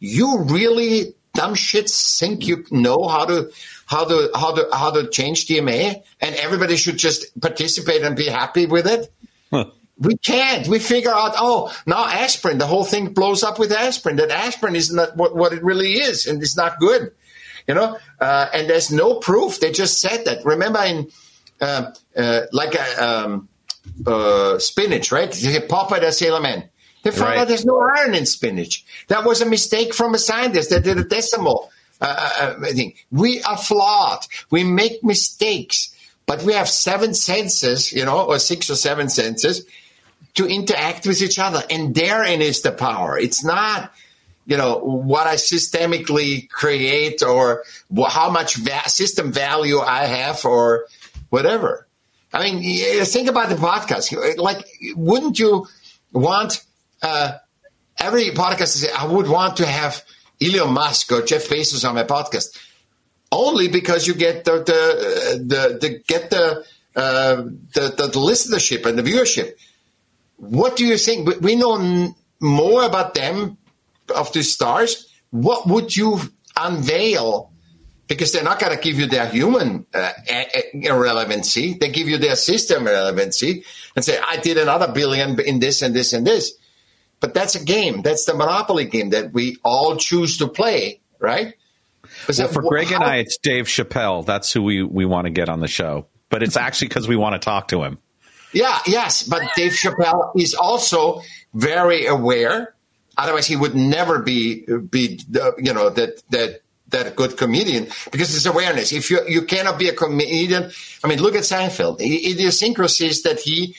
you 0.00 0.40
really 0.40 1.14
dumb 1.32 1.54
shits 1.54 2.18
think 2.18 2.46
you 2.46 2.64
know 2.70 3.06
how 3.06 3.24
to 3.24 3.50
how 3.86 4.04
to 4.04 4.30
how 4.34 4.54
to 4.54 4.68
how 4.72 4.90
to 4.90 5.08
change 5.08 5.46
DNA 5.46 6.02
and 6.20 6.34
everybody 6.34 6.76
should 6.76 6.98
just 6.98 7.40
participate 7.40 8.02
and 8.02 8.16
be 8.16 8.26
happy 8.26 8.66
with 8.66 8.86
it? 8.86 9.12
We 10.00 10.16
can't. 10.16 10.68
We 10.68 10.78
figure 10.78 11.10
out, 11.10 11.34
oh, 11.36 11.74
now 11.86 12.06
aspirin, 12.06 12.58
the 12.58 12.66
whole 12.66 12.84
thing 12.84 13.12
blows 13.14 13.42
up 13.42 13.58
with 13.58 13.72
aspirin. 13.72 14.16
That 14.16 14.30
aspirin 14.30 14.76
is 14.76 14.92
not 14.92 15.16
what, 15.16 15.34
what 15.34 15.52
it 15.52 15.62
really 15.62 15.94
is, 15.94 16.26
and 16.26 16.40
it's 16.40 16.56
not 16.56 16.78
good. 16.78 17.12
You 17.66 17.74
know, 17.74 17.98
uh, 18.20 18.46
and 18.54 18.70
there's 18.70 18.90
no 18.90 19.16
proof. 19.16 19.60
They 19.60 19.72
just 19.72 20.00
said 20.00 20.24
that. 20.24 20.44
Remember 20.44 20.82
in 20.84 21.10
uh, 21.60 21.90
uh, 22.16 22.42
like 22.52 22.74
a, 22.74 23.04
um, 23.04 23.48
uh, 24.06 24.58
spinach, 24.58 25.12
right? 25.12 25.30
The 25.30 26.10
Sailor 26.12 26.40
Man. 26.40 26.68
They 27.02 27.10
found 27.10 27.22
Right. 27.22 27.38
out 27.38 27.48
there's 27.48 27.64
no 27.64 27.80
iron 27.80 28.14
in 28.14 28.26
spinach. 28.26 28.84
That 29.08 29.24
was 29.24 29.40
a 29.40 29.46
mistake 29.46 29.94
from 29.94 30.14
a 30.14 30.18
scientist 30.18 30.70
that 30.70 30.84
did 30.84 30.98
a 30.98 31.04
decimal 31.04 31.70
uh, 32.00 32.54
uh, 32.60 32.66
thing. 32.66 32.94
We 33.10 33.42
are 33.42 33.56
flawed. 33.56 34.24
We 34.50 34.64
make 34.64 35.02
mistakes, 35.04 35.94
but 36.26 36.42
we 36.42 36.54
have 36.54 36.68
seven 36.68 37.14
senses, 37.14 37.92
you 37.92 38.04
know, 38.04 38.24
or 38.26 38.38
six 38.38 38.70
or 38.70 38.76
seven 38.76 39.08
senses 39.08 39.66
to 40.34 40.46
interact 40.46 41.06
with 41.06 41.20
each 41.20 41.38
other. 41.38 41.62
And 41.70 41.94
therein 41.94 42.42
is 42.42 42.62
the 42.62 42.72
power. 42.72 43.18
It's 43.18 43.44
not, 43.44 43.92
you 44.46 44.56
know, 44.56 44.78
what 44.78 45.26
I 45.26 45.34
systemically 45.34 46.48
create 46.48 47.22
or 47.22 47.64
how 48.08 48.30
much 48.30 48.56
va- 48.56 48.88
system 48.88 49.32
value 49.32 49.80
I 49.80 50.04
have 50.04 50.44
or 50.44 50.86
whatever. 51.30 51.86
I 52.32 52.50
mean, 52.50 53.04
think 53.04 53.28
about 53.28 53.48
the 53.48 53.56
podcast. 53.56 54.36
Like, 54.36 54.66
wouldn't 54.94 55.38
you 55.38 55.66
want 56.12 56.62
uh, 57.02 57.32
every 57.98 58.30
podcast 58.30 58.58
to 58.58 58.78
say, 58.78 58.92
I 58.92 59.06
would 59.06 59.28
want 59.28 59.56
to 59.58 59.66
have 59.66 60.04
Elon 60.40 60.72
Musk 60.72 61.10
or 61.10 61.22
Jeff 61.22 61.48
Bezos 61.48 61.88
on 61.88 61.94
my 61.94 62.04
podcast? 62.04 62.56
Only 63.32 63.68
because 63.68 64.06
you 64.06 64.14
get 64.14 64.44
the 64.44 64.58
the 64.58 65.44
the, 65.44 65.78
the 65.78 66.02
get 66.06 66.30
the, 66.30 66.64
uh, 66.96 67.36
the 67.74 67.94
the 67.96 68.10
listenership 68.14 68.86
and 68.86 68.98
the 68.98 69.02
viewership. 69.02 69.52
What 70.38 70.76
do 70.76 70.86
you 70.86 70.96
think? 70.96 71.40
We- 71.40 71.56
know 71.56 72.14
more 72.40 72.84
about 72.84 73.14
them 73.14 73.58
of 74.14 74.32
the 74.32 74.42
stars. 74.42 75.12
What 75.30 75.66
would 75.68 75.94
you 75.94 76.20
unveil? 76.56 77.52
Because 78.06 78.32
they're 78.32 78.44
not 78.44 78.58
going 78.58 78.74
to 78.74 78.82
give 78.82 78.98
you 78.98 79.06
their 79.06 79.26
human 79.28 79.84
uh, 79.92 80.12
irrelevancy. 80.72 81.74
They 81.74 81.90
give 81.90 82.08
you 82.08 82.16
their 82.16 82.36
system 82.36 82.86
irrelevancy 82.86 83.64
and 83.94 84.04
say, 84.04 84.18
I 84.18 84.38
did 84.38 84.56
another 84.56 84.90
billion 84.92 85.38
in 85.40 85.58
this 85.58 85.82
and 85.82 85.94
this 85.94 86.12
and 86.14 86.26
this. 86.26 86.54
But 87.20 87.34
that's 87.34 87.54
a 87.54 87.62
game. 87.64 88.00
That's 88.02 88.24
the 88.24 88.34
monopoly 88.34 88.84
game 88.86 89.10
that 89.10 89.32
we 89.34 89.58
all 89.62 89.96
choose 89.96 90.38
to 90.38 90.48
play, 90.48 91.00
right? 91.18 91.54
Well, 92.28 92.48
for 92.48 92.62
Greg 92.62 92.92
and 92.92 93.02
how- 93.02 93.10
I, 93.10 93.16
it's 93.16 93.36
Dave 93.36 93.66
Chappelle. 93.66 94.24
That's 94.24 94.52
who 94.52 94.62
we, 94.62 94.82
we 94.82 95.04
want 95.04 95.26
to 95.26 95.30
get 95.30 95.48
on 95.48 95.60
the 95.60 95.68
show. 95.68 96.06
But 96.30 96.42
it's 96.42 96.56
actually 96.56 96.88
because 96.88 97.08
we 97.08 97.16
want 97.16 97.34
to 97.34 97.44
talk 97.44 97.68
to 97.68 97.82
him. 97.82 97.98
Yeah, 98.52 98.78
yes, 98.86 99.22
but 99.22 99.42
Dave 99.56 99.72
Chappelle 99.72 100.32
is 100.36 100.54
also 100.54 101.20
very 101.54 102.06
aware. 102.06 102.74
Otherwise, 103.16 103.46
he 103.46 103.56
would 103.56 103.74
never 103.74 104.20
be 104.20 104.64
be 104.90 105.20
uh, 105.40 105.52
you 105.58 105.72
know 105.74 105.90
that 105.90 106.22
that 106.30 106.62
that 106.88 107.16
good 107.16 107.36
comedian 107.36 107.88
because 108.10 108.34
it's 108.34 108.46
awareness. 108.46 108.92
If 108.92 109.10
you 109.10 109.20
you 109.28 109.42
cannot 109.42 109.78
be 109.78 109.88
a 109.88 109.92
comedian, 109.92 110.70
I 111.04 111.08
mean, 111.08 111.20
look 111.20 111.34
at 111.34 111.42
Seinfeld. 111.42 111.98
The 111.98 112.30
idiosyncrasies 112.30 113.22
that 113.22 113.40
he 113.40 113.76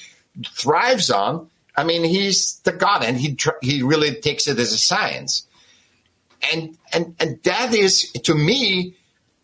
thrives 0.54 1.10
on. 1.10 1.50
I 1.76 1.84
mean, 1.84 2.04
he's 2.04 2.60
the 2.64 2.74
god, 2.74 3.04
and 3.04 3.18
he 3.18 3.38
he 3.62 3.82
really 3.82 4.16
takes 4.16 4.48
it 4.48 4.60
as 4.60 4.74
a 4.74 4.78
science. 4.78 5.48
And 6.54 6.78
and 6.94 7.16
and 7.20 7.42
that 7.44 7.74
is 7.74 8.12
to 8.12 8.36
me 8.36 8.96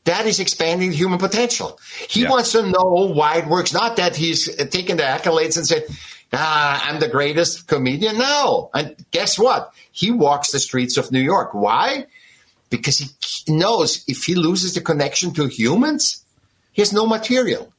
that 0.05 0.25
is 0.25 0.39
expanding 0.39 0.91
human 0.91 1.19
potential. 1.19 1.79
He 2.09 2.21
Yeah. 2.21 2.29
wants 2.29 2.51
to 2.53 2.61
know 2.63 3.11
why 3.13 3.37
it 3.37 3.47
works. 3.47 3.73
Not 3.73 3.97
that 3.97 4.15
he's 4.15 4.45
taken 4.69 4.97
the 4.97 5.03
accolades 5.03 5.57
and 5.57 5.67
said, 5.67 5.85
ah, 6.31 6.83
I'm 6.87 6.99
the 6.99 7.07
greatest 7.07 7.67
comedian. 7.67 8.17
No. 8.17 8.69
And 8.73 8.95
guess 9.11 9.37
what? 9.37 9.73
He 9.91 10.11
walks 10.11 10.51
the 10.51 10.59
streets 10.59 10.97
of 10.97 11.11
New 11.11 11.21
York. 11.21 11.53
Why? 11.53 12.05
Because 12.69 12.97
he 12.99 13.07
knows 13.53 14.03
if 14.07 14.23
he 14.25 14.35
loses 14.35 14.73
the 14.73 14.81
connection 14.81 15.33
to 15.33 15.47
humans, 15.47 16.23
he 16.71 16.81
has 16.81 16.91
no 16.93 17.05
material. 17.05 17.71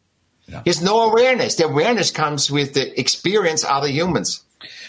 He 0.49 0.71
has 0.71 0.81
no 0.81 1.11
awareness. 1.11 1.57
The 1.57 1.67
awareness 1.67 2.11
comes 2.13 2.51
with 2.51 2.75
the 2.75 2.99
experience 2.99 3.65
of 3.65 3.71
other 3.71 3.89
humans. 3.89 4.43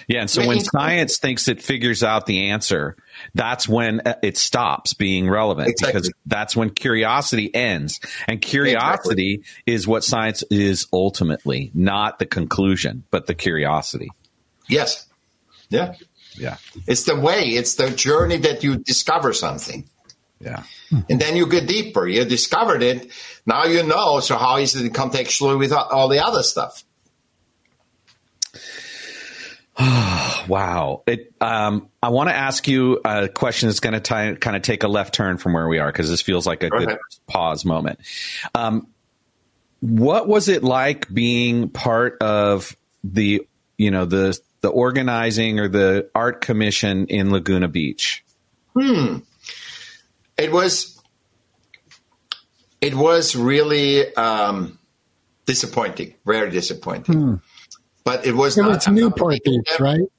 Yeah, 0.08 0.22
and 0.22 0.30
so 0.30 0.48
when 0.48 0.62
science 0.62 1.18
thinks 1.18 1.50
it 1.50 1.62
figures 1.62 2.02
out 2.02 2.26
the 2.26 2.50
answer, 2.50 2.96
that's 3.36 3.68
when 3.68 4.02
uh, 4.06 4.16
it 4.24 4.38
stops 4.38 4.94
being 4.94 5.30
relevant 5.30 5.68
Exactly. 5.68 5.94
because 6.00 6.14
that's 6.26 6.56
when 6.56 6.70
curiosity 6.70 7.54
ends. 7.54 8.00
And 8.26 8.42
curiosity 8.42 9.44
is 9.66 9.86
what 9.86 10.06
science 10.06 10.44
is 10.50 10.88
ultimately, 10.94 11.72
not 11.74 12.20
the 12.20 12.26
conclusion, 12.26 13.04
but 13.12 13.28
the 13.28 13.36
curiosity. 13.36 14.10
Yes. 14.70 15.06
Yeah. 15.70 15.96
Yeah. 16.38 16.58
It's 16.88 17.04
the 17.04 17.20
way, 17.20 17.42
it's 17.42 17.76
the 17.76 17.90
journey 17.90 18.38
that 18.38 18.64
you 18.64 18.78
discover 18.78 19.34
something. 19.34 19.90
Yeah. 20.40 20.64
And 21.10 21.20
then 21.20 21.36
you 21.36 21.48
get 21.48 21.68
deeper. 21.68 22.08
You 22.08 22.24
discovered 22.24 22.84
it. 22.84 23.12
Now 23.46 23.66
you 23.66 23.84
know. 23.84 24.20
So 24.20 24.38
how 24.38 24.58
is 24.58 24.76
it 24.76 24.94
contextual 24.94 25.58
with 25.58 25.74
all 25.74 26.08
the 26.08 26.24
other 26.24 26.44
stuff? 26.44 26.84
Wow. 30.48 31.04
It, 31.06 31.34
um, 31.42 31.90
I 32.02 32.10
want 32.10 32.30
to 32.30 32.36
ask 32.36 32.70
you 32.70 33.02
a 33.04 33.28
question 33.28 33.68
that's 33.68 33.82
going 33.82 34.02
to 34.02 34.38
kind 34.40 34.56
of 34.56 34.62
take 34.62 34.84
a 34.84 34.88
left 34.88 35.14
turn 35.14 35.38
from 35.38 35.52
where 35.54 35.68
we 35.68 35.78
are 35.80 35.92
because 35.92 36.10
this 36.10 36.22
feels 36.22 36.48
like 36.48 36.64
a 36.64 36.70
Go 36.70 36.78
good 36.80 36.88
ahead. 36.88 37.00
pause 37.28 37.66
moment. 37.66 38.00
Um, 38.56 38.88
what 39.82 40.28
was 40.28 40.48
it 40.48 40.64
like 40.64 41.14
being 41.14 41.68
part 41.68 42.18
of 42.22 42.78
the, 43.04 43.46
you 43.78 43.92
know, 43.92 44.06
the 44.06 44.40
the 44.62 44.70
organizing 44.70 45.60
or 45.60 45.68
the 45.68 46.10
art 46.16 46.40
commission 46.42 47.08
in 47.08 47.30
Laguna 47.30 47.68
Beach? 47.68 48.24
Hmm. 48.74 49.18
It 50.38 50.52
was, 50.52 51.02
it 52.80 52.96
was 52.96 53.36
really 53.36 54.16
um, 54.16 54.80
disappointing, 55.46 56.14
very 56.26 56.52
disappointing. 56.52 57.42
But 58.08 58.26
it 58.26 58.36
was 58.36 58.58
It 58.58 58.62
not. 58.62 58.76
was 58.76 58.88
Newport 58.88 59.38
Beach, 59.44 59.72
right? 59.80 60.00
It 60.00 60.10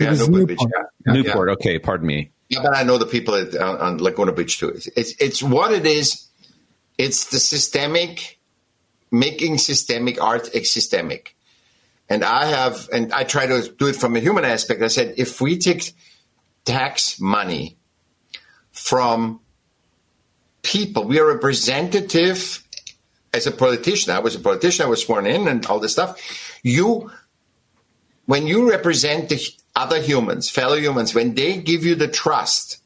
Yeah, 0.00 0.10
was 0.10 0.28
Newport 0.28 0.48
Beach. 0.48 0.58
Newport. 1.06 1.48
Yeah. 1.48 1.52
Okay, 1.54 1.78
pardon 1.78 2.06
me. 2.08 2.30
Yeah, 2.48 2.62
but 2.64 2.76
I 2.76 2.82
know 2.82 2.98
the 2.98 3.06
people 3.06 3.34
at, 3.36 3.54
on, 3.56 3.76
on 3.78 3.98
Laguna 3.98 4.32
Beach 4.32 4.58
too. 4.58 4.70
It's, 4.70 4.88
it's 4.96 5.12
it's 5.26 5.40
what 5.42 5.70
it 5.72 5.86
is. 5.86 6.26
It's 6.98 7.30
the 7.30 7.38
systemic, 7.38 8.40
making 9.12 9.58
systemic 9.58 10.20
art 10.20 10.46
systemic. 10.66 11.36
And 12.08 12.24
I 12.24 12.46
have, 12.46 12.88
and 12.92 13.12
I 13.12 13.22
try 13.22 13.46
to 13.46 13.56
do 13.78 13.86
it 13.86 13.94
from 13.94 14.16
a 14.16 14.20
human 14.20 14.44
aspect. 14.44 14.82
I 14.82 14.88
said, 14.88 15.14
if 15.16 15.40
we 15.40 15.56
take 15.58 15.92
tax 16.64 17.20
money 17.20 17.76
from 18.72 19.38
people, 20.62 21.04
we 21.04 21.20
are 21.20 21.26
representative 21.26 22.64
as 23.32 23.46
a 23.46 23.52
politician. 23.52 24.12
I 24.12 24.18
was 24.18 24.34
a 24.34 24.40
politician. 24.40 24.84
I 24.84 24.88
was 24.88 25.04
sworn 25.06 25.24
in 25.26 25.46
and 25.46 25.64
all 25.66 25.78
this 25.78 25.92
stuff. 25.92 26.10
You, 26.64 27.10
when 28.30 28.46
you 28.46 28.70
represent 28.70 29.28
the 29.28 29.44
other 29.74 30.00
humans, 30.00 30.48
fellow 30.48 30.76
humans, 30.76 31.16
when 31.16 31.34
they 31.34 31.56
give 31.56 31.84
you 31.84 31.96
the 31.96 32.06
trust, 32.06 32.80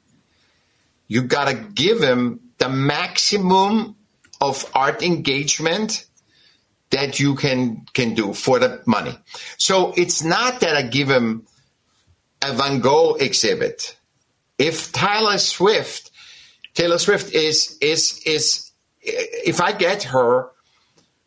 you 1.06 1.20
got 1.20 1.48
to 1.48 1.54
give 1.54 2.00
them 2.00 2.40
the 2.56 2.70
maximum 2.70 3.94
of 4.40 4.64
art 4.74 5.02
engagement 5.02 6.06
that 6.88 7.20
you 7.20 7.34
can 7.34 7.84
can 7.92 8.14
do 8.14 8.32
for 8.32 8.58
the 8.58 8.82
money. 8.86 9.18
So 9.58 9.92
it's 9.98 10.24
not 10.24 10.60
that 10.60 10.76
I 10.76 10.82
give 10.82 11.08
them 11.08 11.46
a 12.40 12.54
Van 12.54 12.80
Gogh 12.80 13.16
exhibit. 13.20 13.98
If 14.56 14.92
Taylor 14.92 15.36
Swift, 15.36 16.10
Taylor 16.72 16.96
Swift 16.96 17.34
is 17.34 17.76
is 17.82 18.18
is 18.24 18.72
if 19.02 19.60
I 19.60 19.72
get 19.72 20.04
her 20.04 20.52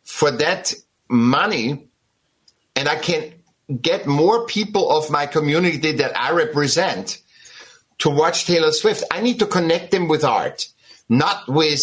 for 0.02 0.32
that 0.32 0.74
money 1.08 1.86
and 2.74 2.88
I 2.88 2.96
can 2.96 3.37
get 3.80 4.06
more 4.06 4.46
people 4.46 4.90
of 4.90 5.10
my 5.10 5.26
community 5.26 5.92
that 5.92 6.18
I 6.18 6.32
represent 6.32 7.20
to 7.98 8.10
watch 8.10 8.46
Taylor 8.46 8.72
Swift, 8.72 9.04
I 9.10 9.20
need 9.20 9.40
to 9.40 9.46
connect 9.46 9.90
them 9.90 10.08
with 10.08 10.24
art, 10.24 10.68
not 11.08 11.48
with 11.48 11.82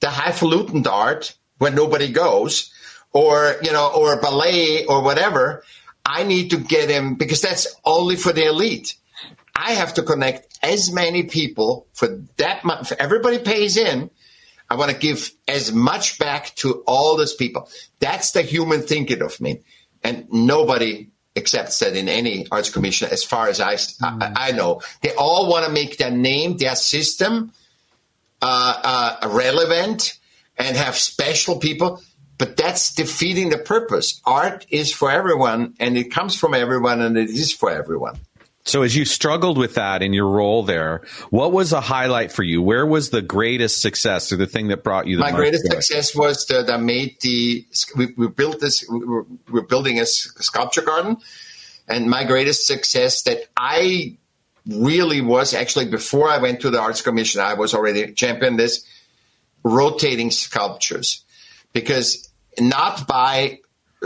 the 0.00 0.10
highfalutin 0.10 0.86
art 0.86 1.34
where 1.58 1.70
nobody 1.70 2.10
goes, 2.10 2.72
or 3.12 3.56
you 3.62 3.72
know, 3.72 3.92
or 3.94 4.20
ballet 4.20 4.84
or 4.86 5.02
whatever. 5.02 5.64
I 6.04 6.24
need 6.24 6.50
to 6.50 6.58
get 6.58 6.88
them 6.88 7.14
because 7.14 7.40
that's 7.40 7.74
only 7.84 8.16
for 8.16 8.32
the 8.32 8.46
elite. 8.46 8.96
I 9.54 9.72
have 9.72 9.94
to 9.94 10.02
connect 10.02 10.58
as 10.62 10.90
many 10.90 11.24
people 11.24 11.86
for 11.92 12.08
that 12.38 12.64
much. 12.64 12.90
Everybody 12.92 13.38
pays 13.38 13.76
in. 13.76 14.10
I 14.68 14.74
want 14.74 14.90
to 14.90 14.96
give 14.96 15.30
as 15.46 15.70
much 15.70 16.18
back 16.18 16.54
to 16.56 16.82
all 16.86 17.16
those 17.16 17.34
people. 17.34 17.68
That's 18.00 18.32
the 18.32 18.42
human 18.42 18.82
thinking 18.82 19.22
of 19.22 19.40
me, 19.40 19.60
and 20.02 20.26
nobody 20.32 21.11
accepts 21.36 21.78
that 21.78 21.96
in 21.96 22.08
any 22.08 22.46
arts 22.50 22.70
commission, 22.70 23.08
as 23.10 23.24
far 23.24 23.48
as 23.48 23.60
I 23.60 23.76
I, 24.02 24.32
I 24.48 24.52
know. 24.52 24.82
They 25.00 25.14
all 25.14 25.48
want 25.50 25.66
to 25.66 25.72
make 25.72 25.98
their 25.98 26.10
name, 26.10 26.56
their 26.56 26.76
system, 26.76 27.52
uh, 28.40 29.18
uh, 29.22 29.28
relevant, 29.28 30.18
and 30.58 30.76
have 30.76 30.96
special 30.96 31.58
people. 31.58 32.02
But 32.38 32.56
that's 32.56 32.92
defeating 32.94 33.50
the 33.50 33.58
purpose. 33.58 34.20
Art 34.24 34.66
is 34.68 34.92
for 34.92 35.10
everyone, 35.10 35.74
and 35.78 35.96
it 35.96 36.10
comes 36.10 36.36
from 36.36 36.54
everyone, 36.54 37.00
and 37.00 37.16
it 37.16 37.30
is 37.30 37.52
for 37.52 37.70
everyone. 37.70 38.18
So 38.64 38.82
as 38.82 38.94
you 38.94 39.04
struggled 39.04 39.58
with 39.58 39.74
that 39.74 40.02
in 40.02 40.12
your 40.12 40.28
role 40.28 40.62
there, 40.62 41.02
what 41.30 41.52
was 41.52 41.72
a 41.72 41.80
highlight 41.80 42.30
for 42.30 42.44
you? 42.44 42.62
Where 42.62 42.86
was 42.86 43.10
the 43.10 43.22
greatest 43.22 43.82
success 43.82 44.30
or 44.30 44.36
the 44.36 44.46
thing 44.46 44.68
that 44.68 44.84
brought 44.84 45.08
you 45.08 45.16
the 45.16 45.22
My 45.22 45.32
greatest 45.32 45.64
joy? 45.66 45.80
success 45.80 46.14
was 46.14 46.46
that 46.46 46.70
I 46.70 46.76
made 46.76 47.16
the 47.20 47.66
we, 47.96 48.14
we 48.16 48.28
built 48.28 48.60
this 48.60 48.84
we 48.88 49.04
were, 49.04 49.22
we 49.22 49.38
we're 49.54 49.62
building 49.62 49.98
a 49.98 50.06
sculpture 50.06 50.82
garden, 50.82 51.16
and 51.88 52.08
my 52.08 52.22
greatest 52.22 52.66
success 52.66 53.22
that 53.22 53.48
I 53.56 54.16
really 54.66 55.20
was 55.20 55.54
actually 55.54 55.86
before 55.86 56.28
I 56.28 56.38
went 56.38 56.60
to 56.60 56.70
the 56.70 56.80
arts 56.80 57.02
commission 57.02 57.40
I 57.40 57.54
was 57.54 57.74
already 57.74 58.12
champion 58.12 58.56
this 58.56 58.86
rotating 59.64 60.30
sculptures 60.30 61.24
because 61.72 62.30
not 62.60 63.08
by 63.08 63.58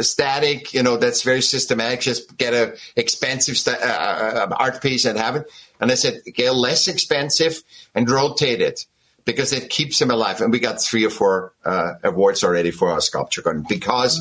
static, 0.02 0.74
you 0.74 0.82
know, 0.82 0.96
that's 0.96 1.22
very 1.22 1.42
systematic. 1.42 2.00
Just 2.00 2.36
get 2.36 2.54
a 2.54 2.76
expensive 2.96 3.56
sta- 3.56 3.78
uh, 3.82 4.48
uh, 4.50 4.56
art 4.56 4.82
piece 4.82 5.04
and 5.04 5.18
have 5.18 5.36
it. 5.36 5.50
And 5.80 5.90
I 5.90 5.94
said, 5.94 6.22
get 6.34 6.54
less 6.54 6.88
expensive 6.88 7.62
and 7.94 8.08
rotate 8.08 8.60
it 8.60 8.86
because 9.26 9.52
it 9.52 9.68
keeps 9.68 9.98
them 9.98 10.10
alive. 10.10 10.40
And 10.40 10.52
we 10.52 10.60
got 10.60 10.80
three 10.80 11.04
or 11.04 11.10
four 11.10 11.52
uh, 11.64 11.94
awards 12.02 12.42
already 12.44 12.70
for 12.70 12.90
our 12.90 13.00
sculpture 13.00 13.42
garden 13.42 13.66
because 13.68 14.18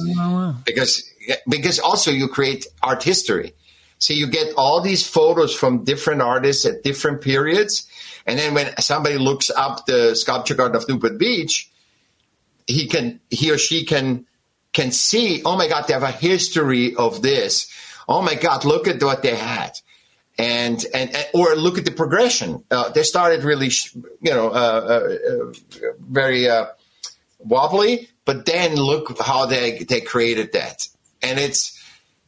because 0.66 1.10
because 1.48 1.80
also 1.80 2.12
you 2.12 2.28
create 2.28 2.68
art 2.84 3.04
history. 3.04 3.54
So 3.98 4.14
you 4.14 4.28
get 4.28 4.54
all 4.58 4.82
these 4.82 5.08
photos 5.08 5.56
from 5.56 5.86
different 5.86 6.22
artists 6.22 6.66
at 6.66 6.84
different 6.84 7.22
periods, 7.22 7.88
and 8.26 8.38
then 8.38 8.54
when 8.54 8.76
somebody 8.82 9.18
looks 9.18 9.50
up 9.50 9.86
the 9.86 10.16
sculpture 10.16 10.56
garden 10.56 10.76
of 10.76 10.88
Newport 10.90 11.18
Beach, 11.18 11.72
he 12.68 12.88
can 12.88 13.22
he 13.30 13.52
or 13.52 13.58
she 13.58 13.86
can 13.86 14.26
can 14.76 14.92
see. 14.92 15.42
Oh 15.44 15.58
my 15.58 15.68
God, 15.68 15.88
they 15.88 15.94
have 15.94 16.04
a 16.04 16.12
history 16.12 16.96
of 16.96 17.22
this. 17.24 17.68
Oh 18.08 18.22
my 18.22 18.36
God, 18.36 18.66
look 18.66 18.88
at 18.88 19.02
what 19.02 19.24
they 19.24 19.36
had, 19.36 19.72
and 20.38 20.86
and, 20.94 21.16
and 21.16 21.28
or 21.34 21.56
look 21.56 21.80
at 21.80 21.86
the 21.86 21.92
progression. 21.92 22.64
Uh, 22.70 22.90
they 22.90 23.04
started 23.04 23.44
really, 23.44 23.72
you 24.22 24.32
know, 24.32 24.50
uh, 24.50 24.52
uh, 24.52 25.32
uh, 25.32 25.54
very 25.98 26.48
uh, 26.48 26.68
wobbly, 27.40 28.10
but 28.26 28.46
then 28.46 28.76
look 28.76 29.20
how 29.20 29.48
they 29.48 29.80
they 29.80 30.02
created 30.02 30.54
that, 30.54 30.88
and 31.24 31.40
it's 31.40 31.82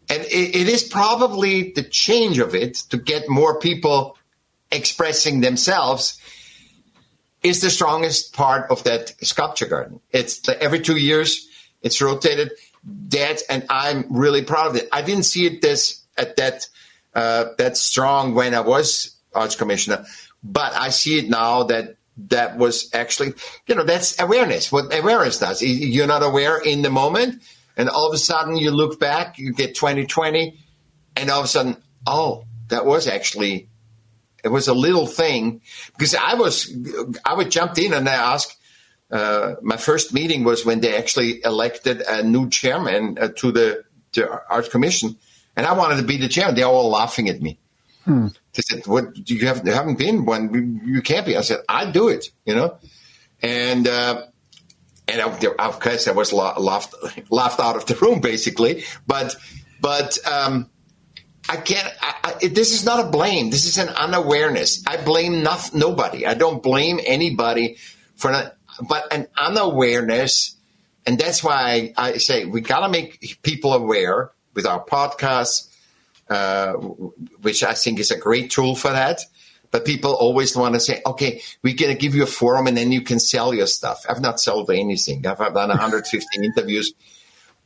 and 0.09 0.23
it, 0.23 0.55
it 0.55 0.67
is 0.69 0.83
probably 0.83 1.73
the 1.73 1.83
change 1.83 2.39
of 2.39 2.55
it 2.55 2.75
to 2.89 2.97
get 2.97 3.29
more 3.29 3.59
people 3.59 4.17
expressing 4.71 5.41
themselves 5.41 6.17
is 7.43 7.61
the 7.61 7.69
strongest 7.69 8.33
part 8.33 8.71
of 8.71 8.83
that 8.83 9.13
sculpture 9.21 9.67
garden. 9.67 9.99
It's 10.11 10.47
like 10.47 10.57
every 10.57 10.79
two 10.79 10.97
years, 10.97 11.47
it's 11.81 12.01
rotated. 12.01 12.51
That 13.09 13.41
and 13.49 13.65
I'm 13.69 14.05
really 14.09 14.43
proud 14.43 14.67
of 14.67 14.75
it. 14.75 14.87
I 14.91 15.01
didn't 15.01 15.23
see 15.23 15.45
it 15.45 15.61
this 15.61 16.03
at 16.17 16.35
that 16.37 16.67
uh, 17.13 17.45
that 17.57 17.77
strong 17.77 18.33
when 18.33 18.53
I 18.53 18.61
was 18.61 19.15
arts 19.33 19.55
commissioner, 19.55 20.05
but 20.43 20.73
I 20.73 20.89
see 20.89 21.19
it 21.19 21.29
now 21.29 21.63
that 21.63 21.95
that 22.29 22.57
was 22.57 22.89
actually 22.93 23.33
you 23.67 23.75
know 23.75 23.83
that's 23.83 24.19
awareness. 24.19 24.71
What 24.71 24.93
awareness 24.97 25.39
does, 25.39 25.61
you're 25.61 26.07
not 26.07 26.23
aware 26.23 26.57
in 26.57 26.81
the 26.81 26.89
moment, 26.89 27.43
and 27.75 27.89
all 27.89 28.07
of 28.07 28.13
a 28.13 28.17
sudden 28.17 28.57
you 28.57 28.71
look 28.71 28.99
back, 28.99 29.37
you 29.37 29.53
get 29.53 29.75
2020, 29.75 30.57
and 31.15 31.29
all 31.29 31.39
of 31.39 31.45
a 31.45 31.49
sudden, 31.49 31.77
oh, 32.05 32.45
that 32.69 32.85
was 32.85 33.07
actually 33.07 33.69
it 34.43 34.49
was 34.49 34.67
a 34.67 34.73
little 34.73 35.07
thing 35.07 35.61
because 35.97 36.15
I 36.15 36.35
was 36.35 36.73
I 37.25 37.33
would 37.33 37.51
jumped 37.51 37.77
in 37.77 37.93
and 37.93 38.07
I 38.07 38.13
asked. 38.13 38.55
Uh, 39.09 39.55
my 39.61 39.77
first 39.77 40.13
meeting 40.13 40.43
was 40.43 40.65
when 40.65 40.81
they 40.81 40.97
actually 40.97 41.41
elected 41.43 42.01
a 42.01 42.23
new 42.23 42.49
chairman 42.49 43.17
uh, 43.19 43.29
to 43.37 43.51
the 43.51 43.83
to 44.13 44.41
Arts 44.49 44.69
Commission, 44.69 45.17
and 45.55 45.65
I 45.65 45.73
wanted 45.73 45.97
to 45.97 46.03
be 46.03 46.17
the 46.17 46.27
chairman. 46.27 46.55
They're 46.55 46.65
all 46.65 46.89
laughing 46.89 47.29
at 47.29 47.41
me. 47.41 47.57
They 48.53 48.61
said, 48.61 48.87
"What 48.87 49.29
you 49.29 49.47
have, 49.47 49.65
you 49.65 49.71
haven't 49.71 49.97
been 49.97 50.25
one? 50.25 50.81
You 50.85 51.01
can't 51.01 51.25
be." 51.25 51.37
I 51.37 51.41
said, 51.41 51.59
"I 51.69 51.89
do 51.89 52.09
it," 52.09 52.31
you 52.45 52.55
know, 52.55 52.77
and 53.41 53.87
uh, 53.87 54.25
and 55.07 55.21
I, 55.21 55.25
of 55.59 55.79
course 55.79 56.07
I 56.07 56.11
was 56.11 56.33
laughed 56.33 56.93
laughed 57.29 57.59
out 57.59 57.77
of 57.77 57.85
the 57.85 57.95
room 57.95 58.19
basically, 58.19 58.83
but 59.05 59.35
but 59.79 60.17
um, 60.25 60.69
I 61.49 61.57
can't. 61.57 61.93
I, 62.01 62.35
I, 62.41 62.47
this 62.47 62.73
is 62.73 62.83
not 62.83 63.05
a 63.05 63.09
blame. 63.09 63.49
This 63.51 63.65
is 63.65 63.77
an 63.77 63.89
unawareness. 63.89 64.83
I 64.85 64.97
blame 64.97 65.43
not, 65.43 65.73
nobody. 65.73 66.25
I 66.25 66.33
don't 66.33 66.61
blame 66.61 66.99
anybody 67.05 67.77
for 68.15 68.31
not, 68.31 68.56
but 68.81 69.11
an 69.13 69.27
unawareness, 69.37 70.55
and 71.05 71.17
that's 71.17 71.43
why 71.43 71.93
I, 71.97 72.17
say 72.17 72.45
we 72.45 72.61
got 72.61 72.81
to 72.81 72.89
make 72.89 73.39
people 73.43 73.73
aware 73.73 74.31
with 74.53 74.65
our 74.65 74.83
podcasts, 74.83 75.69
uh, 76.29 76.73
which 76.73 77.63
I 77.63 77.73
think 77.73 77.99
is 77.99 78.11
a 78.11 78.17
great 78.17 78.51
tool 78.51 78.75
for 78.75 78.91
that. 78.91 79.21
But 79.69 79.85
people 79.85 80.13
always 80.13 80.55
want 80.55 80.75
to 80.75 80.79
say, 80.79 81.01
okay, 81.05 81.41
we're 81.61 81.75
going 81.75 81.91
to 81.91 81.99
give 81.99 82.15
you 82.15 82.23
a 82.23 82.27
forum 82.27 82.67
and 82.67 82.77
then 82.77 82.91
you 82.91 83.01
can 83.01 83.19
sell 83.19 83.53
your 83.53 83.67
stuff. 83.67 84.05
I've 84.07 84.21
not 84.21 84.39
sold 84.39 84.71
anything. 84.71 85.27
I've, 85.27 85.41
I've 85.41 85.53
done 85.53 85.69
150 85.69 86.25
interviews. 86.43 86.93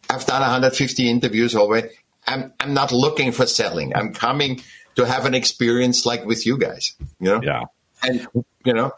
I've 0.09 0.25
done 0.25 0.41
150 0.41 1.09
interviews 1.09 1.55
already. 1.55 1.89
I'm, 2.27 2.53
I'm 2.59 2.73
not 2.73 2.91
looking 2.91 3.31
for 3.31 3.45
selling. 3.45 3.95
I'm 3.95 4.13
coming 4.13 4.61
to 4.95 5.05
have 5.05 5.25
an 5.25 5.33
experience 5.33 6.05
like 6.05 6.25
with 6.25 6.45
you 6.45 6.57
guys, 6.57 6.95
you 7.19 7.29
know? 7.29 7.41
Yeah. 7.41 7.65
And, 8.03 8.27
you 8.65 8.73
know, 8.73 8.93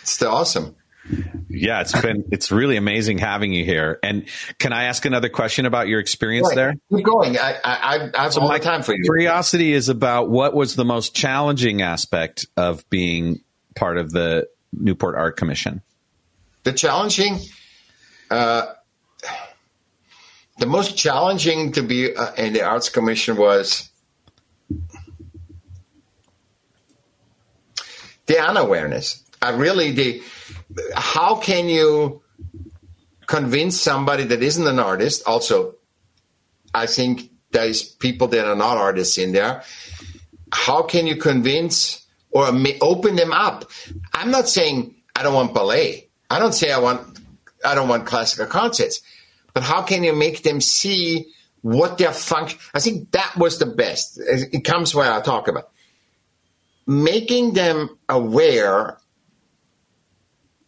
it's 0.00 0.12
still 0.12 0.30
awesome. 0.30 0.76
Yeah, 1.48 1.80
it's 1.80 1.98
been 2.00 2.24
it's 2.32 2.50
really 2.50 2.76
amazing 2.76 3.18
having 3.18 3.52
you 3.52 3.64
here. 3.64 3.98
And 4.02 4.28
can 4.58 4.72
I 4.72 4.84
ask 4.84 5.04
another 5.04 5.28
question 5.28 5.64
about 5.64 5.88
your 5.88 6.00
experience 6.00 6.52
there? 6.54 6.74
Keep 6.94 7.04
going. 7.04 7.38
I, 7.38 7.54
I, 7.64 8.10
I 8.14 8.22
have 8.24 8.36
all 8.36 8.48
my 8.48 8.58
time 8.58 8.82
for 8.82 8.92
you. 8.92 9.02
Curiosity 9.04 9.72
is 9.72 9.88
about 9.88 10.28
what 10.28 10.54
was 10.54 10.74
the 10.74 10.84
most 10.84 11.14
challenging 11.14 11.82
aspect 11.82 12.46
of 12.56 12.88
being 12.90 13.40
part 13.74 13.98
of 13.98 14.10
the 14.10 14.48
Newport 14.72 15.14
Art 15.16 15.36
Commission. 15.36 15.82
the 16.64 16.72
challenging 16.72 17.38
uh, 18.30 18.66
the 20.58 20.66
most 20.66 20.96
challenging 20.96 21.72
to 21.72 21.82
be 21.82 22.14
uh, 22.14 22.34
in 22.34 22.52
the 22.52 22.62
arts 22.62 22.88
commission 22.88 23.36
was 23.36 23.90
the 28.26 28.38
unawareness. 28.38 29.22
I 29.42 29.50
really 29.50 29.92
the 29.92 30.22
how 30.94 31.36
can 31.36 31.68
you 31.68 32.22
convince 33.26 33.80
somebody 33.80 34.24
that 34.24 34.42
isn't 34.42 34.66
an 34.66 34.78
artist? 34.78 35.22
Also, 35.26 35.76
I 36.74 36.86
think 36.86 37.30
there's 37.50 37.82
people 37.82 38.28
that 38.28 38.46
are 38.46 38.56
not 38.56 38.76
artists 38.76 39.18
in 39.18 39.32
there. 39.32 39.62
How 40.52 40.82
can 40.82 41.06
you 41.06 41.16
convince 41.16 42.06
or 42.30 42.48
open 42.80 43.16
them 43.16 43.32
up? 43.32 43.70
I'm 44.12 44.30
not 44.30 44.48
saying 44.48 44.94
I 45.14 45.22
don't 45.22 45.34
want 45.34 45.54
ballet. 45.54 46.08
I 46.30 46.38
don't 46.38 46.52
say 46.52 46.72
I 46.72 46.78
want 46.78 47.18
I 47.64 47.74
don't 47.74 47.88
want 47.88 48.06
classical 48.06 48.46
concerts. 48.46 49.00
But 49.54 49.62
how 49.62 49.82
can 49.82 50.04
you 50.04 50.14
make 50.14 50.42
them 50.42 50.60
see 50.60 51.32
what 51.62 51.98
their 51.98 52.12
function? 52.12 52.58
I 52.74 52.80
think 52.80 53.10
that 53.12 53.36
was 53.36 53.58
the 53.58 53.66
best. 53.66 54.20
It 54.20 54.64
comes 54.64 54.94
where 54.94 55.10
I 55.10 55.20
talk 55.20 55.48
about 55.48 55.70
making 56.86 57.54
them 57.54 57.98
aware 58.08 58.98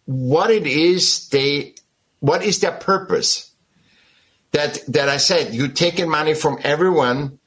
what 0.09 0.51
it 0.51 0.67
is 0.67 1.29
they 1.29 1.75
what 2.21 2.43
is 2.43 2.61
their 2.61 2.73
purpose? 2.73 3.53
That 4.53 4.81
that 4.89 5.11
i 5.11 5.19
said 5.19 5.55
you're 5.55 5.69
taking 5.69 6.09
money 6.09 6.33
from 6.33 6.59
everyone 6.65 7.39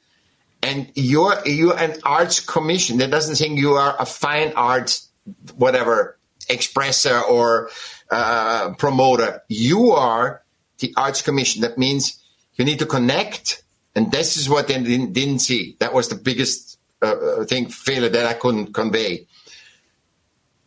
and 0.62 0.86
you're 0.94 1.42
you're 1.44 1.76
an 1.76 1.96
arts 2.04 2.38
commission. 2.38 2.98
That 2.98 3.10
doesn't 3.10 3.34
think 3.34 3.58
you 3.58 3.72
are 3.72 3.96
a 3.98 4.06
fine 4.06 4.52
arts 4.54 5.08
whatever 5.56 6.16
expresser 6.48 7.20
or 7.28 7.68
uh, 8.12 8.74
promoter. 8.74 9.42
You 9.48 9.90
are 9.90 10.42
the 10.78 10.94
arts 10.96 11.20
commission. 11.20 11.62
That 11.62 11.78
means 11.78 12.22
you 12.54 12.64
need 12.64 12.78
to 12.78 12.86
connect. 12.86 13.64
And 13.96 14.12
this 14.12 14.36
is 14.36 14.48
what 14.48 14.68
they 14.68 14.80
didn't, 14.80 15.12
didn't 15.12 15.40
see. 15.40 15.76
That 15.80 15.92
was 15.92 16.08
the 16.08 16.14
biggest 16.14 16.78
uh, 17.02 17.44
thing 17.44 17.68
failure 17.68 18.08
that 18.08 18.26
i 18.26 18.34
couldn't 18.34 18.72
convey. 18.72 19.26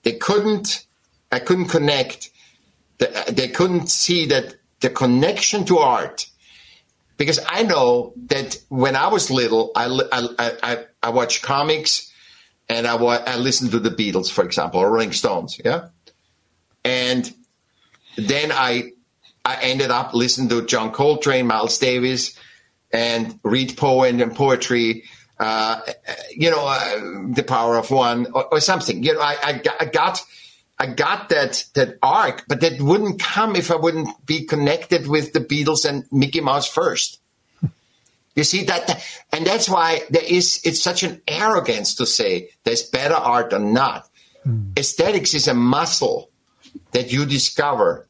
They 0.04 0.14
couldn't 0.14 0.85
i 1.36 1.40
couldn't 1.40 1.68
connect 1.68 2.30
they 3.30 3.50
couldn't 3.50 3.90
see 3.90 4.26
that 4.26 4.56
the 4.80 4.90
connection 4.90 5.66
to 5.66 5.78
art 5.78 6.28
because 7.18 7.40
I 7.48 7.64
know 7.64 8.14
that 8.28 8.58
when 8.70 8.96
I 8.96 9.08
was 9.08 9.32
little, 9.32 9.72
I 9.76 9.86
I 10.12 10.52
I, 10.64 10.86
I 11.02 11.10
watched 11.10 11.44
comics, 11.44 12.12
and 12.68 12.86
I 12.86 12.96
I 12.96 13.38
listened 13.38 13.72
to 13.72 13.80
the 13.80 13.90
Beatles, 13.90 14.30
for 14.32 14.44
example, 14.44 14.82
or 14.82 14.92
Rolling 14.92 15.14
Stones, 15.14 15.60
yeah, 15.64 15.90
and 16.84 17.34
then 18.18 18.52
I 18.52 18.92
I 19.44 19.62
ended 19.62 19.92
up 19.92 20.14
listening 20.14 20.50
to 20.50 20.66
John 20.66 20.92
Coltrane, 20.92 21.48
Miles 21.48 21.78
Davis, 21.78 22.38
and 22.92 23.40
read 23.44 23.78
poem 23.78 24.22
and 24.22 24.36
poetry. 24.36 25.04
Uh, 25.38 25.82
you 26.32 26.50
know, 26.50 26.66
uh, 26.66 27.34
the 27.34 27.44
power 27.46 27.78
of 27.78 27.92
one 27.92 28.26
or, 28.34 28.46
or, 28.54 28.60
something. 28.62 29.04
You 29.04 29.16
know, 29.16 29.20
I, 29.20 29.36
I, 29.44 29.62
I 29.82 29.86
got 29.86 30.24
I 30.78 30.88
got 30.88 31.30
that 31.30 31.66
that 31.74 31.98
arc, 32.04 32.46
but 32.48 32.62
that 32.62 32.82
wouldn't 32.82 33.22
come 33.22 33.56
if 33.56 33.72
I 33.72 33.76
wouldn't 33.76 34.26
be 34.26 34.46
connected 34.46 35.08
with 35.08 35.32
the 35.32 35.40
Beatles 35.40 35.88
and 35.88 36.06
Mickey 36.12 36.42
Mouse 36.42 36.68
first. 36.68 37.20
You 38.36 38.44
see 38.44 38.66
that, 38.66 39.02
and 39.32 39.48
that's 39.48 39.70
why 39.70 40.02
there 40.10 40.24
is. 40.24 40.60
It's 40.66 40.82
such 40.82 41.04
an 41.04 41.22
arrogance 41.26 41.96
to 41.96 42.06
say 42.06 42.50
there's 42.66 42.84
better 42.84 43.16
art 43.16 43.54
or 43.54 43.60
not. 43.60 44.10
Mm. 44.46 44.78
Aesthetics 44.78 45.34
is 45.34 45.48
a 45.48 45.54
muscle 45.54 46.30
that 46.92 47.14
you 47.14 47.26
discover, 47.26 48.06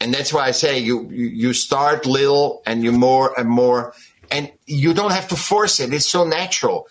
and 0.00 0.14
that's 0.14 0.32
why 0.32 0.46
I 0.46 0.52
say 0.52 0.78
you 0.78 1.10
you 1.10 1.52
start 1.52 2.06
little 2.06 2.62
and 2.64 2.84
you 2.84 2.92
more 2.92 3.34
and 3.36 3.48
more, 3.48 3.94
and 4.30 4.52
you 4.66 4.94
don't 4.94 5.12
have 5.12 5.26
to 5.28 5.36
force 5.36 5.80
it. 5.80 5.92
It's 5.92 6.08
so 6.08 6.24
natural. 6.24 6.86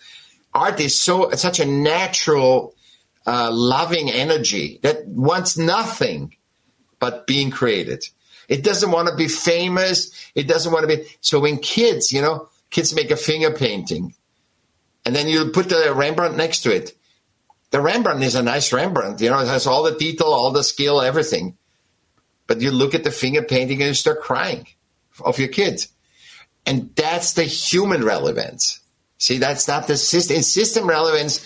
Art 0.52 0.78
is 0.78 1.00
so 1.00 1.30
such 1.30 1.58
a 1.58 1.64
natural 1.64 2.74
uh, 3.26 3.50
loving 3.52 4.10
energy 4.10 4.80
that 4.82 5.06
wants 5.06 5.56
nothing 5.56 6.36
but 6.98 7.26
being 7.26 7.50
created. 7.50 8.04
It 8.48 8.64
doesn't 8.64 8.90
want 8.90 9.08
to 9.08 9.16
be 9.16 9.28
famous. 9.28 10.10
It 10.34 10.46
doesn't 10.46 10.72
want 10.72 10.88
to 10.88 10.96
be. 10.96 11.06
So 11.20 11.40
when 11.40 11.58
kids, 11.58 12.12
you 12.12 12.20
know, 12.20 12.48
kids 12.70 12.94
make 12.94 13.10
a 13.10 13.16
finger 13.16 13.50
painting 13.50 14.14
and 15.04 15.14
then 15.14 15.28
you 15.28 15.46
put 15.50 15.68
the 15.68 15.92
Rembrandt 15.94 16.36
next 16.36 16.62
to 16.62 16.74
it. 16.74 16.96
The 17.70 17.80
Rembrandt 17.80 18.22
is 18.22 18.34
a 18.34 18.42
nice 18.42 18.72
Rembrandt. 18.72 19.20
You 19.20 19.30
know, 19.30 19.40
it 19.40 19.48
has 19.48 19.66
all 19.66 19.82
the 19.82 19.96
detail, 19.96 20.28
all 20.28 20.52
the 20.52 20.62
skill, 20.62 21.00
everything. 21.00 21.56
But 22.46 22.60
you 22.60 22.70
look 22.70 22.94
at 22.94 23.04
the 23.04 23.10
finger 23.10 23.42
painting 23.42 23.80
and 23.80 23.88
you 23.88 23.94
start 23.94 24.20
crying 24.20 24.66
of 25.24 25.38
your 25.38 25.48
kids. 25.48 25.88
And 26.66 26.94
that's 26.94 27.32
the 27.32 27.44
human 27.44 28.04
relevance. 28.04 28.80
See, 29.18 29.38
that's 29.38 29.66
not 29.66 29.86
the 29.86 29.96
system. 29.96 30.36
In 30.36 30.42
system 30.42 30.86
relevance, 30.86 31.44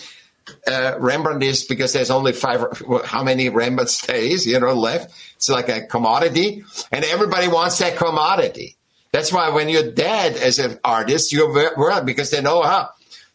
uh, 0.67 0.95
Rembrandt 0.99 1.43
is 1.43 1.63
because 1.63 1.93
there's 1.93 2.09
only 2.09 2.33
five, 2.33 2.63
how 3.05 3.23
many 3.23 3.49
Rembrandt 3.49 3.89
stays, 3.89 4.45
you 4.45 4.59
know, 4.59 4.73
left. 4.73 5.13
It's 5.35 5.49
like 5.49 5.69
a 5.69 5.85
commodity 5.85 6.63
and 6.91 7.05
everybody 7.05 7.47
wants 7.47 7.79
that 7.79 7.97
commodity. 7.97 8.75
That's 9.11 9.31
why 9.31 9.49
when 9.49 9.69
you're 9.69 9.91
dead 9.91 10.35
as 10.35 10.59
an 10.59 10.79
artist, 10.83 11.31
you're 11.31 11.51
well 11.77 12.03
because 12.03 12.31
they 12.31 12.41
know, 12.41 12.61
huh, 12.61 12.89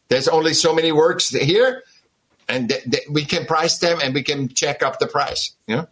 there's 0.08 0.28
only 0.28 0.54
so 0.54 0.74
many 0.74 0.92
works 0.92 1.30
here 1.30 1.82
and 2.48 2.68
th- 2.68 2.84
th- 2.84 3.08
we 3.10 3.24
can 3.24 3.46
price 3.46 3.78
them 3.78 3.98
and 4.02 4.14
we 4.14 4.22
can 4.22 4.48
check 4.48 4.82
up 4.82 4.98
the 4.98 5.06
price, 5.06 5.54
you 5.66 5.76
know? 5.76 5.88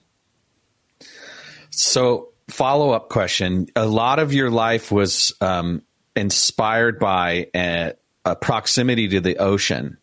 So 1.71 2.31
follow 2.49 2.91
up 2.91 3.09
question. 3.09 3.69
A 3.77 3.87
lot 3.87 4.19
of 4.19 4.35
your 4.35 4.51
life 4.51 4.91
was, 4.91 5.33
um, 5.41 5.83
inspired 6.17 6.99
by 6.99 7.47
a, 7.55 7.95
a 8.25 8.37
proximity 8.37 9.09
to 9.09 9.21
the 9.21 9.39
ocean 9.39 9.97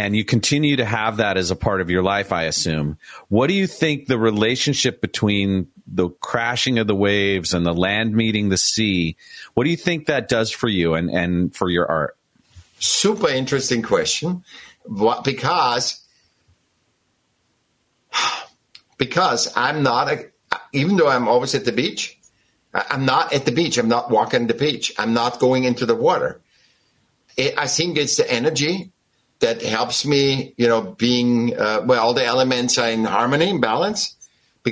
and 0.00 0.16
you 0.16 0.24
continue 0.24 0.76
to 0.76 0.84
have 0.86 1.18
that 1.18 1.36
as 1.36 1.50
a 1.50 1.56
part 1.56 1.82
of 1.82 1.90
your 1.90 2.02
life, 2.02 2.32
I 2.32 2.44
assume. 2.44 2.96
What 3.28 3.48
do 3.48 3.52
you 3.52 3.66
think 3.66 4.06
the 4.06 4.18
relationship 4.18 5.02
between 5.02 5.68
the 5.86 6.08
crashing 6.08 6.78
of 6.78 6.86
the 6.86 6.94
waves 6.94 7.52
and 7.52 7.66
the 7.66 7.74
land 7.74 8.14
meeting 8.14 8.48
the 8.48 8.56
sea, 8.56 9.16
what 9.52 9.64
do 9.64 9.70
you 9.70 9.76
think 9.76 10.06
that 10.06 10.26
does 10.26 10.50
for 10.50 10.68
you 10.68 10.94
and, 10.94 11.10
and 11.10 11.54
for 11.54 11.68
your 11.68 11.86
art? 11.86 12.16
Super 12.78 13.28
interesting 13.28 13.82
question. 13.82 14.42
Because 15.22 16.02
because 18.96 19.52
I'm 19.54 19.82
not 19.82 20.10
a, 20.10 20.30
even 20.72 20.96
though 20.96 21.08
I'm 21.08 21.28
always 21.28 21.54
at 21.54 21.66
the 21.66 21.72
beach, 21.72 22.18
I'm 22.72 23.04
not 23.04 23.34
at 23.34 23.44
the 23.44 23.52
beach. 23.52 23.76
I'm 23.76 23.88
not 23.88 24.10
walking 24.10 24.46
the 24.46 24.54
beach. 24.54 24.94
I'm 24.98 25.12
not 25.12 25.38
going 25.38 25.64
into 25.64 25.84
the 25.84 25.94
water. 25.94 26.40
I 27.38 27.66
think 27.66 27.98
it's 27.98 28.16
the 28.16 28.30
energy 28.30 28.92
that 29.40 29.62
helps 29.62 30.04
me, 30.04 30.54
you 30.56 30.68
know, 30.68 30.82
being 30.82 31.58
uh, 31.58 31.82
well, 31.84 32.00
all 32.00 32.14
the 32.14 32.24
elements 32.24 32.78
are 32.78 32.90
in 32.90 33.04
harmony 33.04 33.50
and 33.50 33.60
balance. 33.60 34.16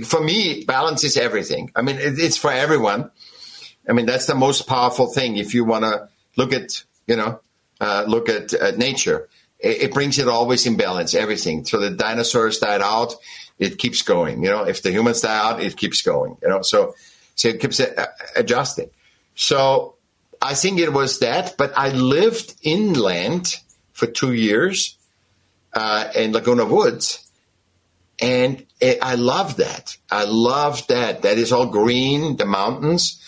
For 0.04 0.20
me, 0.20 0.64
balance 0.64 1.02
is 1.04 1.16
everything. 1.16 1.72
I 1.74 1.82
mean, 1.82 1.96
it, 1.96 2.18
it's 2.18 2.36
for 2.36 2.52
everyone. 2.52 3.10
I 3.88 3.92
mean, 3.92 4.04
that's 4.04 4.26
the 4.26 4.34
most 4.34 4.66
powerful 4.66 5.06
thing. 5.06 5.38
If 5.38 5.54
you 5.54 5.64
want 5.64 5.84
to 5.84 6.08
look 6.36 6.52
at, 6.52 6.84
you 7.06 7.16
know, 7.16 7.40
uh, 7.80 8.04
look 8.06 8.28
at 8.28 8.52
uh, 8.52 8.72
nature, 8.72 9.28
it, 9.58 9.82
it, 9.82 9.94
brings 9.94 10.18
it 10.18 10.28
always 10.28 10.66
in 10.66 10.76
balance, 10.76 11.14
everything. 11.14 11.64
So 11.64 11.80
the 11.80 11.90
dinosaurs 11.90 12.58
died 12.58 12.82
out, 12.82 13.14
it 13.58 13.78
keeps 13.78 14.02
going. 14.02 14.44
You 14.44 14.50
know, 14.50 14.64
if 14.64 14.82
the 14.82 14.90
humans 14.90 15.22
die 15.22 15.36
out, 15.36 15.62
it 15.62 15.76
keeps 15.76 16.02
going. 16.02 16.36
You 16.42 16.48
know, 16.48 16.62
so 16.62 16.94
so 17.34 17.48
it 17.48 17.60
keeps 17.60 17.80
uh, 17.80 18.06
adjusting. 18.36 18.90
So 19.34 19.94
I 20.42 20.54
think 20.54 20.78
it 20.80 20.92
was 20.92 21.20
that, 21.20 21.56
but 21.56 21.72
I 21.76 21.90
lived 21.90 22.54
inland 22.62 23.56
for 23.98 24.06
two 24.06 24.32
years 24.32 24.96
uh, 25.74 26.08
in 26.14 26.32
Laguna 26.32 26.64
Woods. 26.64 27.26
And 28.20 28.64
it, 28.80 28.98
I 29.02 29.16
love 29.16 29.56
that. 29.56 29.96
I 30.10 30.24
love 30.24 30.86
that. 30.86 31.22
That 31.22 31.36
is 31.36 31.52
all 31.52 31.66
green, 31.66 32.36
the 32.36 32.46
mountains. 32.46 33.20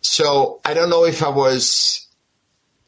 So 0.00 0.60
I 0.64 0.74
don't 0.74 0.90
know 0.90 1.04
if 1.04 1.22
I 1.22 1.28
was. 1.28 2.08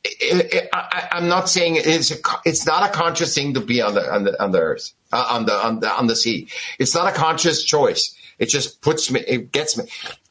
I, 0.04 1.08
am 1.12 1.28
not 1.28 1.48
saying 1.48 1.76
it's 1.78 2.10
a, 2.10 2.16
it's 2.44 2.66
not 2.66 2.90
a 2.90 2.92
conscious 2.92 3.34
thing 3.34 3.54
to 3.54 3.60
be 3.60 3.80
on 3.80 3.94
the 3.94 4.12
on 4.12 4.24
the 4.24 4.42
on 4.42 4.50
the 4.50 4.60
earth 4.60 4.92
uh, 5.12 5.26
on 5.30 5.46
the 5.46 5.54
on 5.54 5.80
the 5.80 5.90
on 5.90 6.08
the 6.08 6.16
sea. 6.16 6.48
It's 6.78 6.94
not 6.94 7.08
a 7.08 7.12
conscious 7.12 7.64
choice. 7.64 8.14
It 8.38 8.46
just 8.46 8.82
puts 8.82 9.10
me. 9.10 9.20
It 9.20 9.50
gets 9.50 9.78
me. 9.78 9.84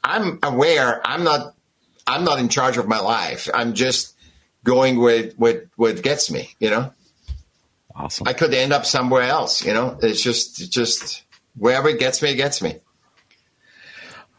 I'm 0.03 0.37
aware. 0.43 1.01
I'm 1.05 1.23
not. 1.23 1.55
I'm 2.05 2.23
not 2.23 2.39
in 2.39 2.49
charge 2.49 2.77
of 2.77 2.87
my 2.87 2.99
life. 2.99 3.49
I'm 3.53 3.73
just 3.73 4.12
going 4.63 4.99
with 4.99 5.37
with 5.37 5.69
what 5.75 6.01
gets 6.01 6.31
me. 6.31 6.55
You 6.59 6.69
know. 6.69 6.93
Awesome. 7.95 8.27
I 8.27 8.33
could 8.33 8.53
end 8.53 8.73
up 8.73 8.85
somewhere 8.85 9.21
else. 9.21 9.63
You 9.63 9.73
know, 9.73 9.97
it's 10.01 10.21
just 10.21 10.71
just 10.71 11.23
wherever 11.55 11.89
it 11.89 11.99
gets 11.99 12.21
me, 12.21 12.31
it 12.31 12.35
gets 12.35 12.61
me. 12.61 12.77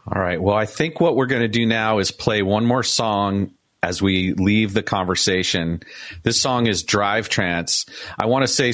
All 0.07 0.21
right. 0.21 0.41
Well, 0.41 0.57
I 0.57 0.67
think 0.67 1.01
what 1.01 1.17
we're 1.17 1.27
going 1.27 1.43
to 1.43 1.49
do 1.49 1.65
now 1.65 1.99
is 1.99 2.11
play 2.11 2.43
one 2.43 2.67
more 2.67 2.83
song 2.83 3.53
as 3.85 4.01
we 4.01 4.33
leave 4.33 4.73
the 4.73 4.83
conversation. 4.83 5.83
This 6.23 6.41
song 6.41 6.67
is 6.67 6.83
Drive 6.83 7.29
Trance. 7.29 7.85
I 8.19 8.27
want 8.27 8.43
to 8.45 8.49
say 8.49 8.73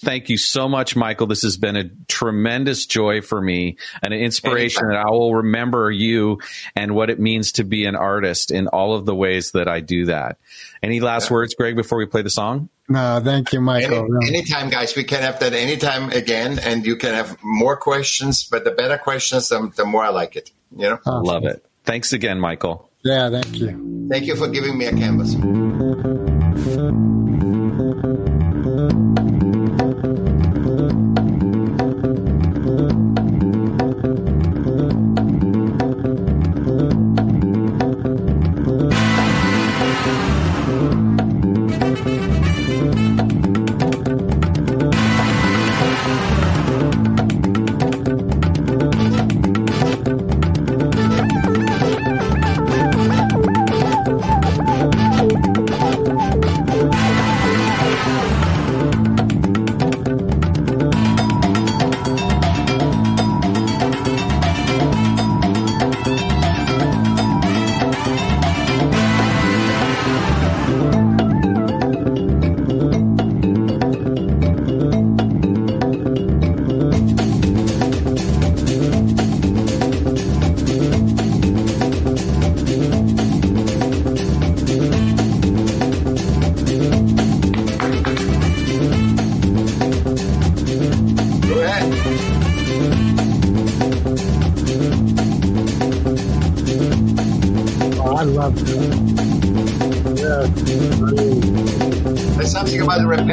thank 0.00 0.30
you 0.30 0.38
so 0.38 0.66
much, 0.66 0.96
Michaell. 0.96 1.26
This 1.26 1.42
has 1.42 1.58
been 1.58 1.76
a 1.76 1.90
tremendous 2.08 2.86
joy 2.86 3.20
for 3.20 3.40
me 3.40 3.76
and 4.02 4.14
an 4.14 4.20
inspiration 4.20 4.88
that 4.88 4.96
I 4.96 5.10
will 5.10 5.34
remember 5.34 5.90
you 5.90 6.40
and 6.74 6.94
what 6.94 7.10
it 7.10 7.20
means 7.20 7.52
to 7.52 7.64
be 7.64 7.84
an 7.84 7.96
artist 7.96 8.50
in 8.50 8.66
all 8.68 8.94
of 8.94 9.04
the 9.04 9.14
ways 9.14 9.52
that 9.52 9.68
I 9.68 9.80
do 9.80 10.06
that. 10.06 10.38
Any 10.82 11.00
last 11.00 11.30
words, 11.30 11.54
Greg, 11.54 11.76
before 11.76 11.98
we 11.98 12.06
play 12.06 12.22
the 12.22 12.30
song? 12.30 12.70
No, 12.88 13.20
thank 13.22 13.52
you, 13.52 13.60
Michaell. 13.60 14.04
Any, 14.04 14.08
No. 14.08 14.26
anytime, 14.26 14.70
guys, 14.70 14.96
we 14.96 15.04
can 15.04 15.20
have 15.20 15.38
that 15.40 15.52
anytime 15.52 16.10
again, 16.10 16.58
and 16.60 16.86
you 16.86 16.96
can 16.96 17.12
have 17.12 17.36
more 17.42 17.76
questions. 17.76 18.44
But 18.44 18.64
the 18.64 18.70
better 18.70 18.96
questions, 18.96 19.50
the, 19.50 19.70
the 19.76 19.84
more 19.84 20.04
I 20.04 20.10
like 20.10 20.36
it. 20.36 20.50
You 20.74 20.90
know. 20.90 20.98
Awesome. 21.04 21.24
Love 21.24 21.44
it. 21.44 21.64
Thanks 21.84 22.12
again, 22.12 22.38
Michaell. 22.38 22.88
Yeah, 23.06 23.30
thank 23.30 23.60
you. 23.60 24.08
Thank 24.10 24.26
you 24.26 24.34
for 24.34 24.48
giving 24.48 24.76
me 24.76 24.86
a 24.86 24.90
canvas. 24.90 25.36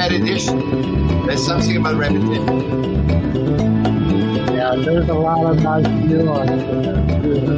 Repetition. 0.09 1.25
There's 1.25 1.45
something 1.45 1.77
about 1.77 1.95
repetition. 1.95 2.45
yeah, 4.53 4.75
there's 4.75 5.07
a 5.07 5.13
lot 5.13 5.45
of 5.45 5.61
nice 5.61 5.87
nuance 5.87 6.51
in 6.51 6.81
there, 6.81 7.21
too. 7.21 7.57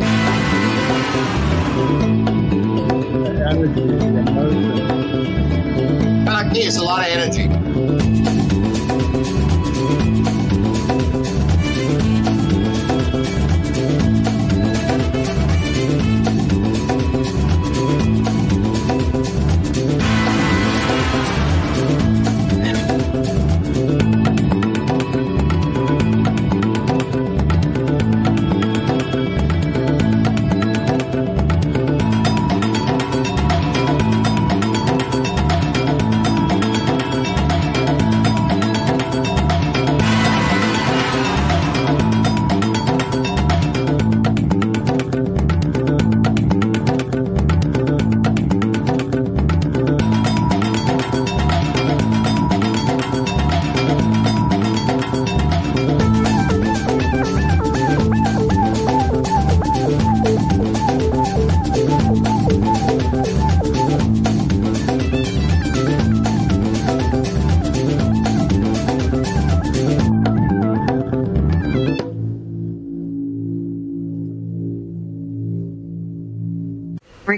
The 3.23 3.47
energy, 3.49 3.85
the 3.85 4.19
emotion. 4.19 4.85
Like 6.25 6.51
me, 6.51 6.59
it's 6.59 6.77
a 6.77 6.83
lot 6.83 6.99
of 6.99 7.07
energy. 7.07 7.54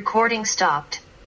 Recording 0.07 0.45
stopped. 0.45 0.96